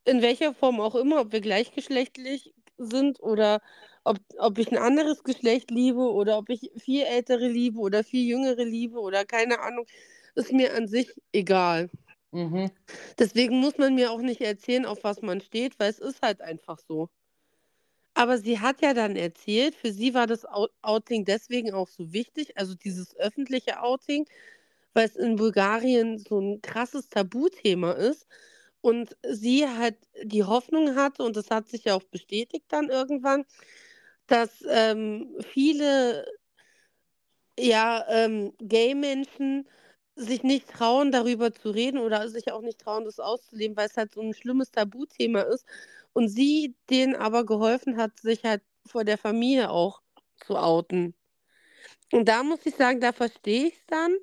in 0.05 0.23
welcher 0.23 0.55
Form 0.55 0.81
auch 0.81 0.95
immer, 0.95 1.21
ob 1.21 1.33
wir 1.33 1.41
gleichgeschlechtlich 1.41 2.55
sind 2.79 3.21
oder 3.21 3.61
ob, 4.05 4.19
ob 4.39 4.59
ich 4.59 4.71
ein 4.71 4.79
anderes 4.79 5.25
Geschlecht 5.25 5.71
liebe 5.71 6.11
oder 6.13 6.39
ob 6.39 6.49
ich 6.49 6.71
viel 6.77 7.03
ältere 7.05 7.49
liebe 7.49 7.79
oder 7.81 8.05
viel 8.05 8.27
jüngere 8.27 8.65
liebe 8.65 8.99
oder 9.01 9.25
keine 9.25 9.61
Ahnung, 9.61 9.87
ist 10.35 10.53
mir 10.53 10.75
an 10.75 10.87
sich 10.89 11.13
egal. 11.33 11.91
Mhm. 12.33 12.71
Deswegen 13.19 13.61
muss 13.61 13.79
man 13.79 13.95
mir 13.95 14.11
auch 14.13 14.21
nicht 14.21 14.41
erzählen, 14.41 14.87
auf 14.87 15.03
was 15.05 15.23
man 15.23 15.41
steht, 15.41 15.79
weil 15.79 15.91
es 15.91 15.99
ist 15.99 16.23
halt 16.23 16.41
einfach 16.41 16.79
so. 16.79 17.09
Aber 18.15 18.39
sie 18.39 18.61
hat 18.61 18.81
ja 18.81 18.95
dann 18.95 19.15
erzählt, 19.15 19.75
für 19.75 19.93
sie 19.93 20.15
war 20.15 20.27
das 20.27 20.45
Out- 20.47 20.73
Outing 20.83 21.25
deswegen 21.27 21.75
auch 21.75 21.89
so 21.89 22.13
wichtig, 22.13 22.57
also 22.57 22.75
dieses 22.75 23.15
öffentliche 23.17 23.83
Outing, 23.83 24.27
weil 24.95 25.07
es 25.07 25.17
in 25.17 25.37
Bulgarien 25.37 26.19
so 26.19 26.41
ein 26.41 26.63
krasses 26.63 27.09
Tabuthema 27.11 27.93
ist 27.93 28.27
und 28.81 29.17
sie 29.29 29.67
halt 29.69 29.97
die 30.25 30.45
Hoffnung 30.45 30.97
hatte, 30.97 31.25
und 31.25 31.37
das 31.37 31.51
hat 31.51 31.69
sich 31.69 31.85
ja 31.85 31.95
auch 31.95 32.05
bestätigt 32.05 32.67
dann 32.69 32.89
irgendwann, 32.91 33.45
dass 34.29 34.65
ähm, 34.69 35.37
viele 35.43 36.27
ja, 37.59 38.05
ähm, 38.09 38.53
Gay-Menschen 38.61 39.69
sich 40.17 40.43
nicht 40.43 40.69
trauen, 40.71 41.13
darüber 41.13 41.53
zu 41.53 41.71
reden 41.71 41.99
oder 41.99 42.29
sich 42.29 42.53
auch 42.53 42.63
nicht 42.63 42.81
trauen, 42.81 43.05
das 43.05 43.21
auszuleben, 43.21 43.77
weil 43.77 43.89
es 43.89 43.97
halt 43.97 44.13
so 44.13 44.21
ein 44.23 44.35
schlimmes 44.35 44.71
Tabuthema 44.73 45.43
ist. 45.43 45.67
Und 46.15 46.29
sie 46.29 46.75
denen 46.91 47.15
aber 47.17 47.45
geholfen 47.47 47.97
hat, 47.99 48.19
sich 48.21 48.45
halt 48.45 48.63
vor 48.87 49.05
der 49.05 49.19
Familie 49.19 49.71
auch 49.71 50.03
zu 50.39 50.57
outen. 50.57 51.15
Und 52.13 52.29
da 52.29 52.43
muss 52.43 52.65
ich 52.67 52.75
sagen, 52.77 53.01
da 53.01 53.13
verstehe 53.13 53.67
ich 53.69 53.75
es 53.75 53.87
dann, 53.87 54.15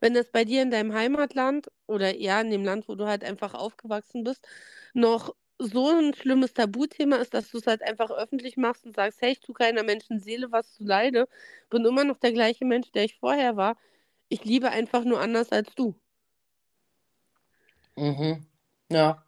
wenn 0.00 0.14
das 0.14 0.30
bei 0.30 0.44
dir 0.44 0.62
in 0.62 0.70
deinem 0.70 0.94
Heimatland 0.94 1.68
oder 1.86 2.14
ja, 2.16 2.40
in 2.40 2.50
dem 2.50 2.64
Land, 2.64 2.88
wo 2.88 2.94
du 2.94 3.06
halt 3.06 3.24
einfach 3.24 3.54
aufgewachsen 3.54 4.24
bist, 4.24 4.46
noch 4.94 5.34
so 5.58 5.88
ein 5.90 6.14
schlimmes 6.14 6.54
Tabuthema 6.54 7.16
ist, 7.16 7.34
dass 7.34 7.50
du 7.50 7.58
es 7.58 7.66
halt 7.66 7.82
einfach 7.82 8.10
öffentlich 8.10 8.56
machst 8.56 8.86
und 8.86 8.96
sagst, 8.96 9.20
hey, 9.22 9.32
ich 9.32 9.40
tue 9.40 9.54
keiner 9.54 9.82
Menschenseele 9.82 10.50
was 10.52 10.72
zu 10.74 10.84
leide, 10.84 11.28
bin 11.70 11.84
immer 11.84 12.04
noch 12.04 12.18
der 12.18 12.32
gleiche 12.32 12.64
Mensch, 12.64 12.90
der 12.92 13.04
ich 13.04 13.16
vorher 13.18 13.56
war. 13.56 13.76
Ich 14.30 14.44
liebe 14.44 14.70
einfach 14.70 15.04
nur 15.04 15.20
anders 15.20 15.50
als 15.50 15.74
du. 15.74 15.94
Mhm. 17.96 18.46
Ja. 18.90 19.22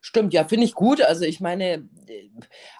Stimmt, 0.00 0.32
ja, 0.32 0.44
finde 0.44 0.64
ich 0.66 0.74
gut. 0.74 1.02
Also 1.02 1.24
ich 1.24 1.40
meine, 1.40 1.88
äh, 2.06 2.30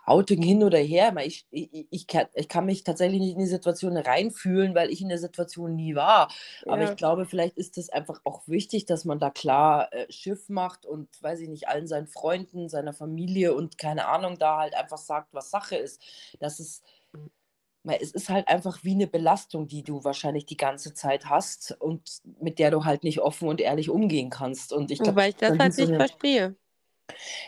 Outing 0.05 0.41
hin 0.43 0.63
oder 0.63 0.79
her, 0.79 1.09
aber 1.09 1.25
ich, 1.25 1.47
ich, 1.51 1.87
ich, 1.91 2.07
kann, 2.07 2.27
ich 2.35 2.49
kann 2.49 2.67
mich 2.67 2.85
tatsächlich 2.85 3.21
nicht 3.21 3.33
in 3.33 3.41
die 3.41 3.47
Situation 3.47 3.97
reinfühlen, 3.97 4.75
weil 4.75 4.91
ich 4.91 5.01
in 5.01 5.09
der 5.09 5.19
Situation 5.19 5.75
nie 5.75 5.95
war. 5.95 6.31
Aber 6.67 6.83
Ja. 6.83 6.91
ich 6.91 6.97
glaube, 6.97 7.25
vielleicht 7.25 7.57
ist 7.57 7.77
es 7.79 7.89
einfach 7.91 8.21
auch 8.25 8.47
wichtig, 8.47 8.85
dass 8.87 9.05
man 9.05 9.19
da 9.19 9.31
klar 9.31 9.93
äh, 9.93 10.11
Schiff 10.13 10.49
macht 10.49 10.87
und, 10.87 11.09
weiß 11.23 11.41
ich 11.41 11.49
nicht, 11.49 11.67
allen 11.67 11.89
seinen 11.89 12.07
Freunden, 12.09 12.69
seiner 12.69 12.93
Familie 12.93 13.55
und 13.55 13.79
keine 13.79 14.07
Ahnung, 14.07 14.39
da 14.39 14.59
halt 14.59 14.75
einfach 14.75 14.99
sagt, 14.99 15.33
was 15.33 15.51
Sache 15.51 15.77
ist. 15.77 16.01
Das 16.41 16.61
ist, 16.61 16.85
es 17.85 18.13
ist 18.13 18.29
halt 18.29 18.49
einfach 18.49 18.85
wie 18.85 18.93
eine 18.93 19.07
Belastung, 19.07 19.69
die 19.69 19.83
du 19.83 20.05
wahrscheinlich 20.05 20.47
die 20.47 20.57
ganze 20.57 20.95
Zeit 20.95 21.27
hast 21.27 21.77
und 21.81 22.21
mit 22.41 22.59
der 22.59 22.71
du 22.71 22.85
halt 22.85 23.05
nicht 23.05 23.21
offen 23.21 23.49
und 23.49 23.61
ehrlich 23.61 23.91
umgehen 23.91 24.31
kannst. 24.31 24.73
Und 24.73 24.91
ich 24.91 25.03
glaube, 25.03 25.17
Wobei 25.17 25.29
ich 25.31 25.37
das 25.37 25.59
halt 25.59 25.75
so 25.75 25.83
nicht 25.83 25.95
verstehe. 25.95 26.57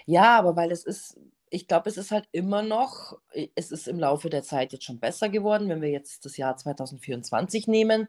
ja, 0.06 0.38
aber 0.38 0.56
weil 0.56 0.70
es 0.72 0.84
ist, 0.84 1.18
ich 1.50 1.66
glaube, 1.68 1.88
es 1.88 1.96
ist 1.96 2.10
halt 2.10 2.28
immer 2.32 2.62
noch, 2.62 3.18
es 3.54 3.70
ist 3.70 3.88
im 3.88 3.98
Laufe 3.98 4.30
der 4.30 4.42
Zeit 4.42 4.72
jetzt 4.72 4.84
schon 4.84 5.00
besser 5.00 5.28
geworden, 5.28 5.68
wenn 5.68 5.82
wir 5.82 5.90
jetzt 5.90 6.24
das 6.24 6.36
Jahr 6.36 6.56
2024 6.56 7.66
nehmen. 7.66 8.08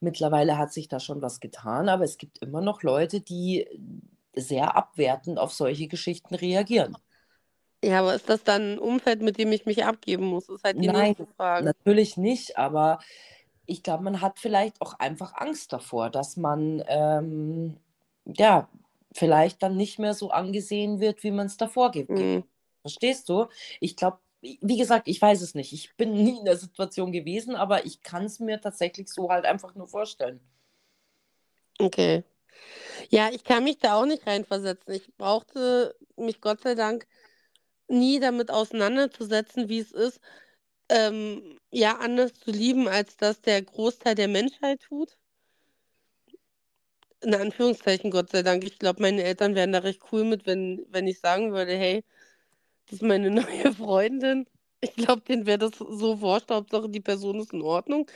Mittlerweile 0.00 0.58
hat 0.58 0.72
sich 0.72 0.88
da 0.88 1.00
schon 1.00 1.22
was 1.22 1.40
getan, 1.40 1.88
aber 1.88 2.04
es 2.04 2.18
gibt 2.18 2.38
immer 2.38 2.60
noch 2.60 2.82
Leute, 2.82 3.20
die 3.20 3.66
sehr 4.34 4.76
abwertend 4.76 5.38
auf 5.38 5.52
solche 5.52 5.88
Geschichten 5.88 6.34
reagieren. 6.34 6.96
Ja, 7.82 8.00
aber 8.00 8.14
ist 8.14 8.28
das 8.28 8.42
dann 8.42 8.74
ein 8.74 8.78
Umfeld, 8.78 9.22
mit 9.22 9.38
dem 9.38 9.52
ich 9.52 9.66
mich 9.66 9.84
abgeben 9.84 10.26
muss? 10.26 10.48
Ist 10.48 10.64
halt 10.64 10.82
die 10.82 10.88
Nein, 10.88 11.14
nächste 11.14 11.26
Frage. 11.36 11.66
natürlich 11.66 12.16
nicht, 12.16 12.56
aber 12.58 12.98
ich 13.66 13.82
glaube, 13.82 14.02
man 14.04 14.20
hat 14.20 14.38
vielleicht 14.38 14.80
auch 14.80 14.94
einfach 14.98 15.34
Angst 15.36 15.72
davor, 15.72 16.10
dass 16.10 16.36
man 16.36 16.82
ähm, 16.88 17.76
ja 18.24 18.68
vielleicht 19.12 19.62
dann 19.62 19.76
nicht 19.76 19.98
mehr 19.98 20.14
so 20.14 20.30
angesehen 20.30 21.00
wird, 21.00 21.22
wie 21.22 21.30
man 21.30 21.46
es 21.46 21.56
davor 21.56 21.90
gibt. 21.90 22.10
Mhm. 22.10 22.44
Verstehst 22.82 23.28
du? 23.28 23.46
Ich 23.80 23.96
glaube, 23.96 24.18
wie 24.40 24.76
gesagt, 24.76 25.08
ich 25.08 25.20
weiß 25.20 25.42
es 25.42 25.54
nicht. 25.54 25.72
Ich 25.72 25.96
bin 25.96 26.14
nie 26.14 26.38
in 26.38 26.44
der 26.44 26.56
Situation 26.56 27.12
gewesen, 27.12 27.56
aber 27.56 27.86
ich 27.86 28.02
kann 28.02 28.24
es 28.24 28.40
mir 28.40 28.60
tatsächlich 28.60 29.08
so 29.08 29.30
halt 29.30 29.44
einfach 29.44 29.74
nur 29.74 29.88
vorstellen. 29.88 30.40
Okay. 31.80 32.24
Ja, 33.10 33.30
ich 33.30 33.44
kann 33.44 33.64
mich 33.64 33.78
da 33.78 33.94
auch 33.94 34.06
nicht 34.06 34.26
reinversetzen. 34.26 34.94
Ich 34.94 35.16
brauchte 35.16 35.96
mich 36.16 36.40
Gott 36.40 36.62
sei 36.62 36.74
Dank 36.74 37.06
nie 37.88 38.20
damit 38.20 38.50
auseinanderzusetzen, 38.50 39.68
wie 39.68 39.78
es 39.80 39.92
ist, 39.92 40.20
ähm, 40.90 41.58
ja, 41.72 41.98
anders 41.98 42.34
zu 42.34 42.50
lieben, 42.52 42.88
als 42.88 43.16
das 43.16 43.40
der 43.42 43.62
Großteil 43.62 44.14
der 44.14 44.28
Menschheit 44.28 44.80
tut. 44.82 45.18
In 47.20 47.34
Anführungszeichen, 47.34 48.10
Gott 48.10 48.30
sei 48.30 48.42
Dank. 48.42 48.64
Ich 48.64 48.78
glaube, 48.78 49.02
meine 49.02 49.22
Eltern 49.24 49.54
wären 49.54 49.72
da 49.72 49.78
recht 49.80 50.02
cool 50.12 50.24
mit, 50.24 50.46
wenn, 50.46 50.84
wenn 50.90 51.06
ich 51.08 51.18
sagen 51.20 51.52
würde, 51.52 51.72
hey, 51.76 52.04
das 52.86 52.94
ist 52.96 53.02
meine 53.02 53.30
neue 53.32 53.72
Freundin. 53.74 54.46
Ich 54.80 54.94
glaube, 54.96 55.22
denen 55.22 55.46
wäre 55.46 55.58
das 55.58 55.72
so 55.78 56.20
wurscht, 56.20 56.50
Hauptsache 56.50 56.88
die 56.90 57.00
Person 57.00 57.40
ist 57.40 57.52
in 57.52 57.62
Ordnung. 57.62 58.10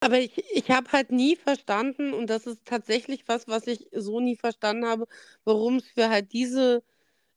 Aber 0.00 0.18
ich, 0.20 0.32
ich 0.52 0.70
habe 0.70 0.92
halt 0.92 1.12
nie 1.12 1.36
verstanden, 1.36 2.14
und 2.14 2.28
das 2.28 2.46
ist 2.46 2.64
tatsächlich 2.66 3.28
was, 3.28 3.48
was 3.48 3.66
ich 3.68 3.88
so 3.92 4.20
nie 4.20 4.36
verstanden 4.36 4.86
habe, 4.86 5.06
warum 5.44 5.76
es 5.78 5.88
für 5.88 6.10
halt 6.10 6.32
diese 6.32 6.82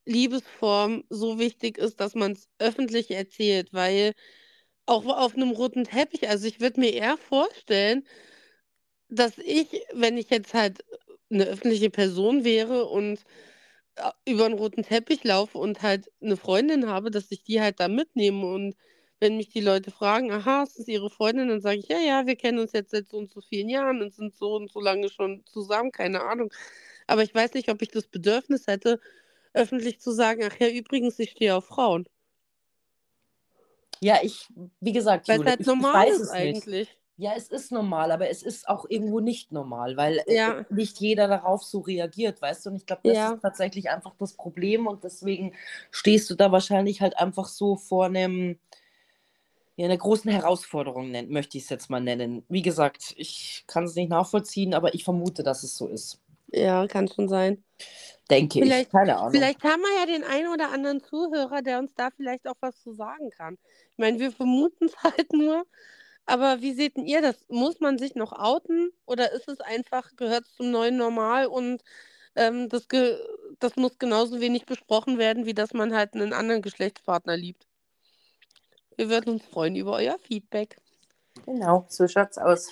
Liebesform 0.06 1.04
so 1.10 1.40
wichtig 1.40 1.78
ist, 1.78 2.00
dass 2.00 2.16
man 2.16 2.34
es 2.34 2.50
öffentlich 2.60 3.12
erzählt, 3.12 3.74
weil 3.74 4.14
auch 4.86 5.06
auf 5.06 5.36
einem 5.36 5.52
roten 5.52 5.86
Teppich, 5.86 6.30
also 6.30 6.48
ich 6.48 6.60
würde 6.62 6.80
mir 6.82 6.94
eher 6.94 7.18
vorstellen, 7.18 8.06
dass 9.10 9.38
ich, 9.38 9.68
wenn 9.94 10.18
ich 10.18 10.30
jetzt 10.30 10.54
halt 10.54 10.84
eine 11.32 11.46
öffentliche 11.46 11.90
Person 11.90 12.44
wäre 12.44 12.86
und 12.86 13.24
äh, 13.98 14.12
über 14.32 14.46
einen 14.46 14.56
roten 14.56 14.84
Teppich 14.84 15.24
laufe 15.24 15.58
und 15.58 15.82
halt 15.82 16.12
eine 16.22 16.38
Freundin 16.38 16.88
habe, 16.90 17.12
dass 17.12 17.32
ich 17.32 17.44
die 17.44 17.62
halt 17.62 17.80
da 17.80 17.88
mitnehme 17.88 18.48
und 18.48 18.76
wenn 19.20 19.38
mich 19.38 19.50
die 19.50 19.62
Leute 19.62 19.92
fragen, 19.92 20.32
aha, 20.32 20.64
ist 20.64 20.80
das 20.80 20.88
ihre 20.90 21.10
Freundin, 21.10 21.50
dann 21.50 21.62
sage 21.62 21.80
ich, 21.80 21.88
ja, 21.90 22.00
ja, 22.00 22.28
wir 22.28 22.36
kennen 22.36 22.60
uns 22.60 22.74
jetzt 22.74 22.92
seit 22.92 23.08
so 23.10 23.18
und 23.18 23.32
so 23.32 23.42
vielen 23.42 23.70
Jahren 23.70 24.02
und 24.02 24.14
sind 24.14 24.36
so 24.36 24.56
und 24.56 24.72
so 24.72 24.82
lange 24.82 25.10
schon 25.10 25.44
zusammen, 25.46 25.92
keine 25.92 26.24
Ahnung. 26.24 26.52
Aber 27.08 27.24
ich 27.24 27.34
weiß 27.36 27.54
nicht, 27.56 27.70
ob 27.70 27.82
ich 27.82 27.90
das 27.90 28.08
Bedürfnis 28.08 28.68
hätte, 28.68 29.00
öffentlich 29.54 30.00
zu 30.00 30.12
sagen, 30.12 30.42
ach 30.46 30.60
ja, 30.60 30.68
übrigens, 30.70 31.18
ich 31.20 31.32
stehe 31.32 31.56
auf 31.56 31.66
Frauen. 31.66 32.08
Ja, 34.02 34.18
ich, 34.22 34.48
wie 34.82 34.92
gesagt, 34.92 35.30
Weil 35.30 35.46
halt 35.46 35.62
ich, 35.62 35.62
ich 35.62 35.68
normal 35.68 36.08
weiß 36.08 36.16
ist 36.16 36.22
es 36.22 36.32
nicht. 36.32 36.34
eigentlich. 36.34 36.98
Ja, 37.16 37.34
es 37.38 37.48
ist 37.50 37.72
normal, 37.72 38.12
aber 38.12 38.30
es 38.30 38.42
ist 38.42 38.68
auch 38.68 38.86
irgendwo 38.90 39.20
nicht 39.20 39.52
normal, 39.52 39.96
weil 39.98 40.18
äh, 40.26 40.36
Ja. 40.36 40.66
nicht 40.70 41.00
jeder 41.00 41.28
darauf 41.28 41.64
so 41.64 41.80
reagiert, 41.82 42.42
weißt 42.42 42.66
du? 42.66 42.72
Und 42.72 42.76
ich 42.78 42.86
glaube, 42.88 43.04
das 43.06 43.16
Ja. 43.16 43.34
ist 43.34 43.42
tatsächlich 43.42 43.90
einfach 43.92 44.16
das 44.18 44.34
Problem 44.34 44.88
und 44.88 45.04
deswegen 45.04 45.54
stehst 45.92 46.30
du 46.30 46.36
da 46.36 46.52
wahrscheinlich 46.52 47.02
halt 47.02 47.18
einfach 47.20 47.48
so 47.48 47.76
vor 47.76 48.06
einem, 48.06 48.58
ja, 49.76 49.86
einer 49.86 49.98
großen 49.98 50.32
Herausforderung, 50.32 51.12
nennt, 51.12 51.30
möchte 51.30 51.58
ich 51.58 51.66
es 51.66 51.70
jetzt 51.70 51.90
mal 51.92 52.02
nennen. 52.02 52.44
Wie 52.50 52.64
gesagt, 52.64 53.14
ich 53.16 53.64
kann 53.68 53.84
es 53.84 53.96
nicht 53.96 54.10
nachvollziehen, 54.10 54.74
aber 54.74 54.96
ich 54.96 55.04
vermute, 55.04 55.44
dass 55.44 55.62
es 55.64 55.78
so 55.78 55.88
ist. 55.88 56.20
Ja, 56.48 56.88
kann 56.88 57.08
schon 57.08 57.30
sein. 57.30 57.64
Denke 58.30 58.60
ich. 58.60 58.66
Vielleicht, 58.66 58.92
Keine 58.92 59.18
Ahnung. 59.18 59.32
vielleicht 59.32 59.64
haben 59.64 59.82
wir 59.82 60.00
ja 60.00 60.06
den 60.06 60.24
einen 60.24 60.48
oder 60.48 60.72
anderen 60.72 61.04
Zuhörer, 61.04 61.62
der 61.62 61.80
uns 61.80 61.94
da 61.96 62.10
vielleicht 62.16 62.48
auch 62.48 62.56
was 62.62 62.82
zu 62.82 62.94
sagen 62.94 63.30
kann. 63.32 63.58
Ich 63.92 63.98
meine, 63.98 64.20
wir 64.20 64.32
vermuten 64.32 64.86
es 64.86 64.96
halt 65.04 65.34
nur. 65.34 65.66
Aber 66.26 66.62
wie 66.62 66.74
seht 66.74 66.96
denn 66.96 67.06
ihr 67.06 67.22
das? 67.22 67.36
Muss 67.50 67.82
man 67.82 67.98
sich 67.98 68.16
noch 68.16 68.32
outen 68.32 68.92
oder 69.06 69.34
ist 69.34 69.50
es 69.50 69.60
einfach, 69.60 70.16
gehört 70.16 70.46
es 70.46 70.56
zum 70.56 70.72
neuen 70.72 70.96
Normal 70.96 71.48
und 71.48 71.84
ähm, 72.36 72.70
das, 72.70 72.88
ge 72.88 73.18
das 73.60 73.76
muss 73.76 74.00
genauso 74.00 74.40
wenig 74.40 74.66
besprochen 74.66 75.18
werden, 75.18 75.46
wie 75.46 75.54
dass 75.54 75.74
man 75.74 75.94
halt 75.94 76.14
einen 76.14 76.34
anderen 76.34 76.62
Geschlechtspartner 76.62 77.36
liebt? 77.36 77.68
Wir 78.96 79.10
würden 79.10 79.34
uns 79.34 79.46
freuen 79.46 79.76
über 79.76 79.94
euer 79.94 80.18
Feedback. 80.20 80.78
Genau, 81.46 81.86
so 81.90 82.08
schaut's 82.08 82.38
aus. 82.38 82.70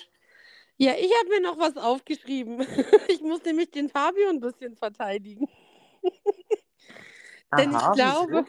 Ja, 0.82 0.94
ich 0.98 1.12
habe 1.20 1.28
mir 1.28 1.40
noch 1.40 1.58
was 1.58 1.76
aufgeschrieben. 1.76 2.58
Ich 3.08 3.20
muss 3.20 3.44
nämlich 3.44 3.70
den 3.70 3.88
Fabio 3.88 4.28
ein 4.30 4.40
bisschen 4.40 4.74
verteidigen. 4.74 5.46
Denn 7.56 7.70
ich 7.70 7.88
Aha, 7.88 7.92
glaube, 7.92 8.32
wieso? 8.32 8.44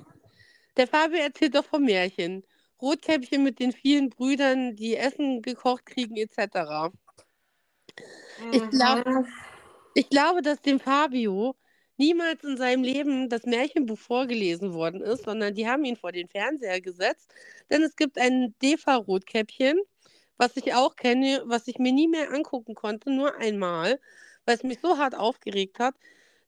der 0.78 0.88
Fabio 0.88 1.20
erzählt 1.20 1.54
doch 1.54 1.66
vom 1.66 1.84
Märchen. 1.84 2.44
Rotkäppchen 2.82 3.44
mit 3.44 3.60
den 3.60 3.72
vielen 3.72 4.10
Brüdern, 4.10 4.76
die 4.76 4.96
Essen 4.98 5.44
gekocht 5.44 5.86
kriegen, 5.86 6.18
etc. 6.18 6.92
Ich, 8.50 8.68
glaub, 8.72 9.00
Mhm. 9.06 9.28
ich 9.94 10.10
glaube, 10.10 10.42
dass 10.42 10.62
dem 10.62 10.80
Fabio 10.80 11.56
niemals 11.98 12.44
in 12.44 12.58
seinem 12.58 12.84
Leben 12.84 13.30
das 13.30 13.46
Märchenbuch 13.46 14.00
vorgelesen 14.00 14.74
worden 14.74 15.02
ist, 15.02 15.26
sondern 15.26 15.54
die 15.54 15.68
haben 15.68 15.86
ihn 15.86 15.98
vor 15.98 16.12
den 16.12 16.30
Fernseher 16.30 16.82
gesetzt. 16.82 17.32
Denn 17.70 17.84
es 17.84 17.96
gibt 17.96 18.18
ein 18.18 18.56
Defa-Rotkäppchen, 18.64 19.80
was 20.44 20.58
ich 20.58 20.74
auch 20.74 20.98
kenne, 20.98 21.42
was 21.46 21.68
ich 21.70 21.80
mir 21.80 21.94
nie 21.94 22.10
mehr 22.10 22.32
angucken 22.34 22.76
konnte, 22.76 23.10
nur 23.12 23.38
einmal, 23.38 24.00
weil 24.46 24.56
es 24.58 24.64
mich 24.64 24.80
so 24.82 24.98
hart 24.98 25.16
aufgeregt 25.16 25.80
hat. 25.80 25.96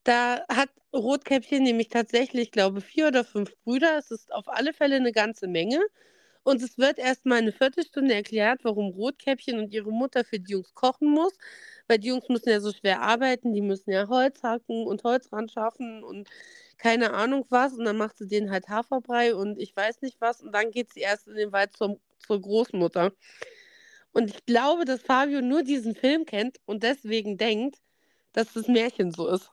Da 0.03 0.45
hat 0.49 0.69
Rotkäppchen 0.93 1.63
nämlich 1.63 1.87
tatsächlich, 1.89 2.51
glaube 2.51 2.79
ich, 2.79 2.85
vier 2.85 3.07
oder 3.07 3.23
fünf 3.23 3.55
Brüder. 3.63 3.97
Es 3.97 4.11
ist 4.11 4.33
auf 4.33 4.49
alle 4.49 4.73
Fälle 4.73 4.97
eine 4.97 5.13
ganze 5.13 5.47
Menge. 5.47 5.79
Und 6.43 6.61
es 6.61 6.77
wird 6.77 6.99
erst 6.99 7.25
mal 7.25 7.37
eine 7.37 7.53
Viertelstunde 7.53 8.13
erklärt, 8.13 8.61
warum 8.63 8.91
Rotkäppchen 8.91 9.57
und 9.59 9.73
ihre 9.73 9.91
Mutter 9.91 10.25
für 10.25 10.39
die 10.39 10.51
Jungs 10.51 10.73
kochen 10.75 11.09
muss. 11.09 11.33
Weil 11.87 11.99
die 11.99 12.09
Jungs 12.09 12.27
müssen 12.29 12.49
ja 12.49 12.59
so 12.59 12.71
schwer 12.73 13.01
arbeiten, 13.01 13.53
die 13.53 13.61
müssen 13.61 13.91
ja 13.91 14.09
Holz 14.09 14.43
hacken 14.43 14.85
und 14.85 15.03
Holz 15.05 15.31
ran 15.31 15.47
schaffen 15.47 16.03
und 16.03 16.29
keine 16.77 17.13
Ahnung 17.13 17.45
was. 17.49 17.73
Und 17.73 17.85
dann 17.85 17.97
macht 17.97 18.17
sie 18.17 18.27
denen 18.27 18.51
halt 18.51 18.67
Haferbrei 18.67 19.33
und 19.35 19.57
ich 19.57 19.73
weiß 19.75 20.01
nicht 20.01 20.19
was. 20.19 20.41
Und 20.41 20.51
dann 20.51 20.71
geht 20.71 20.91
sie 20.93 20.99
erst 20.99 21.27
in 21.27 21.35
den 21.35 21.53
Wald 21.53 21.75
zur, 21.77 21.97
zur 22.19 22.41
Großmutter. 22.41 23.13
Und 24.16 24.30
ich 24.30 24.45
glaube, 24.45 24.86
dass 24.86 25.01
Fabio 25.01 25.41
nur 25.41 25.61
diesen 25.61 25.93
Film 25.93 26.26
kennt 26.26 26.57
und 26.66 26.84
deswegen 26.84 27.38
denkt, 27.38 27.82
dass 28.32 28.53
das 28.53 28.70
Märchen 28.70 29.11
so 29.11 29.28
ist. 29.28 29.51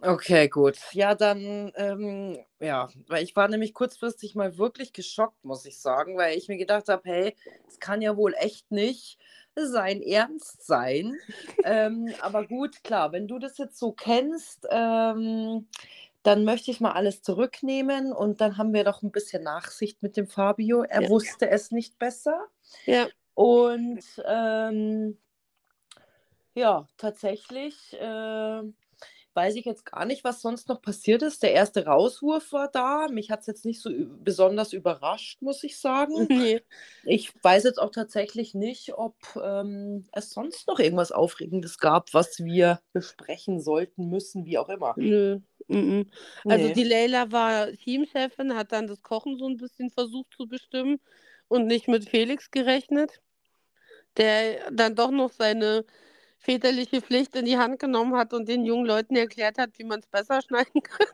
Okay, 0.00 0.48
gut. 0.48 0.78
Ja, 0.92 1.14
dann, 1.14 1.70
ähm, 1.76 2.38
ja, 2.60 2.88
weil 3.08 3.24
ich 3.24 3.36
war 3.36 3.48
nämlich 3.48 3.74
kurzfristig 3.74 4.34
mal 4.34 4.56
wirklich 4.56 4.94
geschockt, 4.94 5.44
muss 5.44 5.66
ich 5.66 5.78
sagen, 5.80 6.16
weil 6.16 6.36
ich 6.36 6.48
mir 6.48 6.56
gedacht 6.56 6.88
habe, 6.88 7.02
hey, 7.04 7.36
es 7.68 7.78
kann 7.78 8.00
ja 8.00 8.16
wohl 8.16 8.34
echt 8.34 8.70
nicht 8.70 9.18
sein 9.54 10.00
Ernst 10.00 10.66
sein. 10.66 11.18
ähm, 11.64 12.14
aber 12.22 12.46
gut, 12.46 12.82
klar, 12.84 13.12
wenn 13.12 13.28
du 13.28 13.38
das 13.38 13.58
jetzt 13.58 13.78
so 13.78 13.92
kennst, 13.92 14.66
ähm, 14.70 15.66
dann 16.22 16.44
möchte 16.44 16.70
ich 16.70 16.80
mal 16.80 16.92
alles 16.92 17.22
zurücknehmen 17.22 18.12
und 18.12 18.40
dann 18.40 18.56
haben 18.58 18.72
wir 18.72 18.84
doch 18.84 19.02
ein 19.02 19.12
bisschen 19.12 19.42
Nachsicht 19.42 20.02
mit 20.02 20.16
dem 20.16 20.26
Fabio. 20.26 20.82
Er 20.82 21.02
Ja. 21.02 21.08
wusste 21.08 21.50
es 21.50 21.70
nicht 21.70 21.98
besser. 21.98 22.46
Ja, 22.84 23.08
Und 23.36 24.02
ähm, 24.24 25.18
ja, 26.54 26.86
tatsächlich 26.96 27.92
äh, 27.92 28.62
weiß 29.34 29.56
ich 29.56 29.66
jetzt 29.66 29.84
gar 29.84 30.06
nicht, 30.06 30.24
was 30.24 30.40
sonst 30.40 30.70
noch 30.70 30.80
passiert 30.80 31.20
ist. 31.20 31.42
Der 31.42 31.52
erste 31.52 31.84
Rauswurf 31.84 32.50
war 32.52 32.70
da. 32.72 33.08
Mich 33.10 33.30
hat 33.30 33.40
es 33.40 33.46
jetzt 33.46 33.66
nicht 33.66 33.82
so 33.82 33.90
besonders 34.24 34.72
überrascht, 34.72 35.42
muss 35.42 35.62
ich 35.64 35.78
sagen. 35.78 36.14
nee. 36.30 36.62
Ich 37.04 37.30
weiß 37.42 37.64
jetzt 37.64 37.78
auch 37.78 37.90
tatsächlich 37.90 38.54
nicht, 38.54 38.94
ob 38.94 39.14
ähm, 39.36 40.06
es 40.12 40.30
sonst 40.30 40.66
noch 40.66 40.78
irgendwas 40.78 41.12
Aufregendes 41.12 41.76
gab, 41.76 42.14
was 42.14 42.42
wir 42.42 42.80
besprechen 42.94 43.60
sollten, 43.60 44.08
müssen, 44.08 44.46
wie 44.46 44.56
auch 44.56 44.70
immer. 44.70 44.94
Nö. 44.96 45.40
mhm. 45.68 46.06
Also 46.46 46.68
Nee. 46.68 46.72
die 46.72 46.84
Leila 46.84 47.30
war 47.30 47.70
Teamchefin, 47.70 48.56
hat 48.56 48.72
dann 48.72 48.86
das 48.86 49.02
Kochen 49.02 49.36
so 49.36 49.46
ein 49.46 49.58
bisschen 49.58 49.90
versucht 49.90 50.32
zu 50.34 50.46
bestimmen 50.48 50.98
und 51.48 51.66
nicht 51.66 51.88
mit 51.88 52.08
Felix 52.08 52.50
gerechnet, 52.50 53.20
der 54.16 54.70
dann 54.70 54.94
doch 54.94 55.10
noch 55.10 55.32
seine 55.32 55.84
väterliche 56.38 57.02
Pflicht 57.02 57.34
in 57.36 57.44
die 57.44 57.58
Hand 57.58 57.78
genommen 57.78 58.16
hat 58.16 58.32
und 58.32 58.48
den 58.48 58.64
jungen 58.64 58.86
Leuten 58.86 59.16
erklärt 59.16 59.58
hat, 59.58 59.78
wie 59.78 59.84
man 59.84 60.00
es 60.00 60.06
besser 60.06 60.42
schneiden 60.42 60.82
kann, 60.82 61.06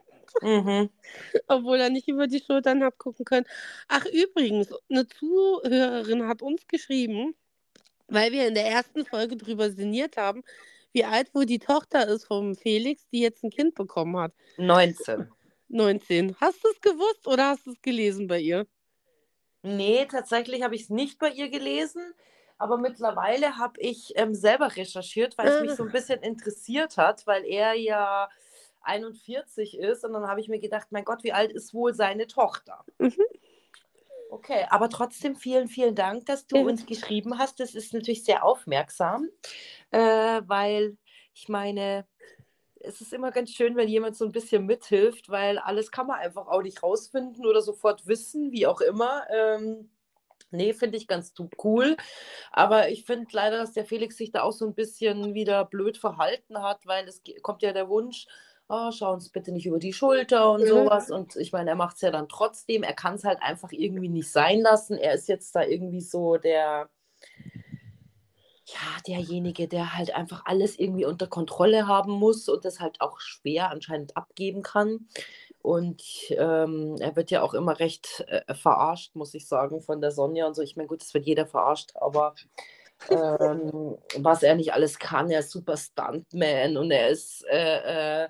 Mhm. 0.43 0.91
obwohl 1.49 1.79
er 1.79 1.91
nicht 1.91 2.09
über 2.09 2.27
die 2.27 2.41
Schultern 2.41 2.83
hat 2.83 2.99
gucken 2.99 3.25
können. 3.25 3.47
Ach 3.89 4.05
übrigens, 4.07 4.69
eine 4.91 5.07
Zuhörerin 5.07 6.27
hat 6.27 6.43
uns 6.43 6.67
geschrieben, 6.67 7.35
weil 8.09 8.33
wir 8.33 8.49
in 8.49 8.55
der 8.55 8.67
ersten 8.67 9.05
Folge 9.05 9.37
drüber 9.37 9.71
sinniert 9.71 10.17
haben, 10.17 10.43
wie 10.93 11.05
alt 11.05 11.35
wohl 11.35 11.47
die 11.47 11.59
Tochter 11.59 12.07
ist 12.09 12.25
vom 12.27 12.55
Felix, 12.55 13.07
die 13.11 13.21
jetzt 13.21 13.43
ein 13.45 13.51
Kind 13.51 13.75
bekommen 13.75 14.17
hat. 14.17 14.33
19. 14.57 15.29
19. 15.69 16.37
Hast 16.41 16.63
du 16.65 16.69
es 16.69 16.81
gewusst 16.81 17.27
oder 17.27 17.51
hast 17.51 17.67
du 17.67 17.73
es 17.73 17.81
gelesen 17.83 18.27
bei 18.27 18.41
ihr? 18.41 18.67
Nee, 19.63 20.07
tatsächlich 20.07 20.63
habe 20.63 20.75
ich 20.75 20.83
es 20.83 20.91
nicht 20.91 21.19
bei 21.19 21.29
ihr 21.31 21.49
gelesen, 21.49 22.15
aber 22.59 22.79
mittlerweile 22.79 23.59
habe 23.59 23.81
ich 23.81 24.13
ähm, 24.17 24.35
selber 24.35 24.75
recherchiert, 24.77 25.39
weil 25.39 25.49
es 25.49 25.61
mich 25.61 25.75
so 25.77 25.85
ein 25.85 25.91
bisschen 25.93 26.21
interessiert 26.23 26.97
hat, 26.97 27.27
weil 27.27 27.45
er 27.45 27.75
ja 27.75 28.29
41 28.83 29.79
ist 29.79 30.05
und 30.05 30.13
dann 30.13 30.27
habe 30.27 30.41
ich 30.41 30.49
mir 30.49 30.59
gedacht, 30.59 30.89
mein 30.91 31.05
Gott, 31.05 31.23
wie 31.23 31.33
alt 31.33 31.53
ist 31.53 31.75
wohl 31.75 31.95
seine 31.95 32.27
Tochter? 32.27 32.85
Mhm. 32.99 33.23
Okay, 34.31 34.67
aber 34.71 34.89
trotzdem 34.89 35.37
vielen, 35.37 35.69
vielen 35.69 35.95
Dank, 35.95 36.25
dass 36.27 36.47
du 36.47 36.57
Ja. 36.57 36.63
uns 36.65 36.87
geschrieben 36.87 37.39
hast. 37.39 37.61
Das 37.61 37.75
ist 37.75 37.93
natürlich 37.93 38.25
sehr 38.25 38.45
aufmerksam, 38.45 39.29
äh, 39.91 40.43
weil 40.47 40.97
ich 41.35 41.49
meine, 41.49 42.07
es 42.85 43.01
ist 43.01 43.13
immer 43.13 43.31
ganz 43.31 43.51
schön, 43.51 43.77
wenn 43.77 43.89
jemand 43.89 44.17
so 44.17 44.25
ein 44.25 44.33
bisschen 44.33 44.67
mithilft, 44.67 45.29
weil 45.31 45.59
alles 45.59 45.91
kann 45.91 46.07
man 46.07 46.19
einfach 46.21 46.47
auch 46.49 46.63
nicht 46.63 46.83
rausfinden 46.83 47.47
oder 47.47 47.63
sofort 47.63 48.07
wissen, 48.07 48.53
wie 48.53 48.67
auch 48.67 48.81
immer. 48.81 49.25
Ähm, 49.31 49.91
nee, 50.51 50.73
finde 50.75 50.99
ich 50.99 51.09
ganz 51.09 51.35
cool. 51.65 51.97
Aber 52.53 52.91
ich 52.91 53.05
finde 53.05 53.27
leider, 53.33 53.59
dass 53.59 53.73
der 53.73 53.85
Felix 53.87 54.17
sich 54.17 54.33
da 54.33 54.43
auch 54.43 54.53
so 54.53 54.67
ein 54.67 54.75
bisschen 54.75 55.35
wieder 55.35 55.65
blöd 55.65 55.99
verhalten 55.99 56.63
hat, 56.63 56.87
weil 56.87 57.07
es 57.09 57.23
kommt 57.43 57.63
ja 57.63 57.73
der 57.73 57.89
Wunsch, 57.89 58.27
oh, 58.69 58.91
schau 58.93 59.13
uns 59.13 59.31
bitte 59.31 59.53
nicht 59.53 59.67
über 59.67 59.79
die 59.79 59.93
Schulter 59.93 60.51
und 60.53 60.63
Mhm. 60.63 60.67
sowas. 60.69 61.11
Und 61.11 61.37
ich 61.37 61.53
meine, 61.53 61.71
er 61.71 61.77
macht 61.77 61.97
es 61.97 62.03
ja 62.03 62.11
dann 62.11 62.29
trotzdem. 62.29 62.83
Er 62.83 62.95
kann 62.95 63.15
es 63.15 63.25
halt 63.25 63.43
einfach 63.43 63.73
irgendwie 63.73 64.09
nicht 64.09 64.31
sein 64.31 64.61
lassen. 64.61 64.97
Er 64.99 65.15
ist 65.15 65.29
jetzt 65.29 65.55
da 65.55 65.63
irgendwie 65.65 66.01
so 66.01 66.37
der, 66.39 66.89
ja, 68.67 69.01
derjenige, 69.07 69.67
der 69.69 69.97
halt 69.97 70.15
einfach 70.15 70.43
alles 70.47 70.79
irgendwie 70.79 71.05
unter 71.05 71.27
Kontrolle 71.27 71.89
haben 71.89 72.13
muss 72.13 72.49
und 72.49 72.65
das 72.65 72.81
halt 72.81 73.01
auch 73.01 73.21
schwer 73.21 73.71
anscheinend 73.71 74.17
abgeben 74.17 74.63
kann. 74.63 75.09
Und 75.63 76.03
ähm, 76.31 76.97
er 77.01 77.17
wird 77.17 77.31
ja 77.31 77.43
auch 77.43 77.55
immer 77.55 77.79
recht 77.79 78.25
äh, 78.29 78.55
verarscht, 78.55 79.15
muss 79.15 79.35
ich 79.35 79.47
sagen, 79.47 79.81
von 79.81 80.01
der 80.01 80.11
Sonja 80.11 80.47
und 80.47 80.55
so. 80.55 80.63
Ich 80.63 80.77
meine, 80.77 80.89
gut, 80.89 81.03
das 81.03 81.15
wird 81.15 81.27
jeder 81.27 81.47
verarscht, 81.47 81.93
aber 81.95 82.35
ähm, 83.11 83.99
was 84.19 84.43
er 84.43 84.55
nicht 84.57 84.73
alles 84.73 84.99
kann, 84.99 85.31
er 85.31 85.41
ist 85.41 85.51
super 85.51 85.77
Stuntman 85.77 86.77
und 86.77 86.91
er 86.91 87.09
ist 87.09 87.45
äh, 87.49 88.25
äh, 88.25 88.29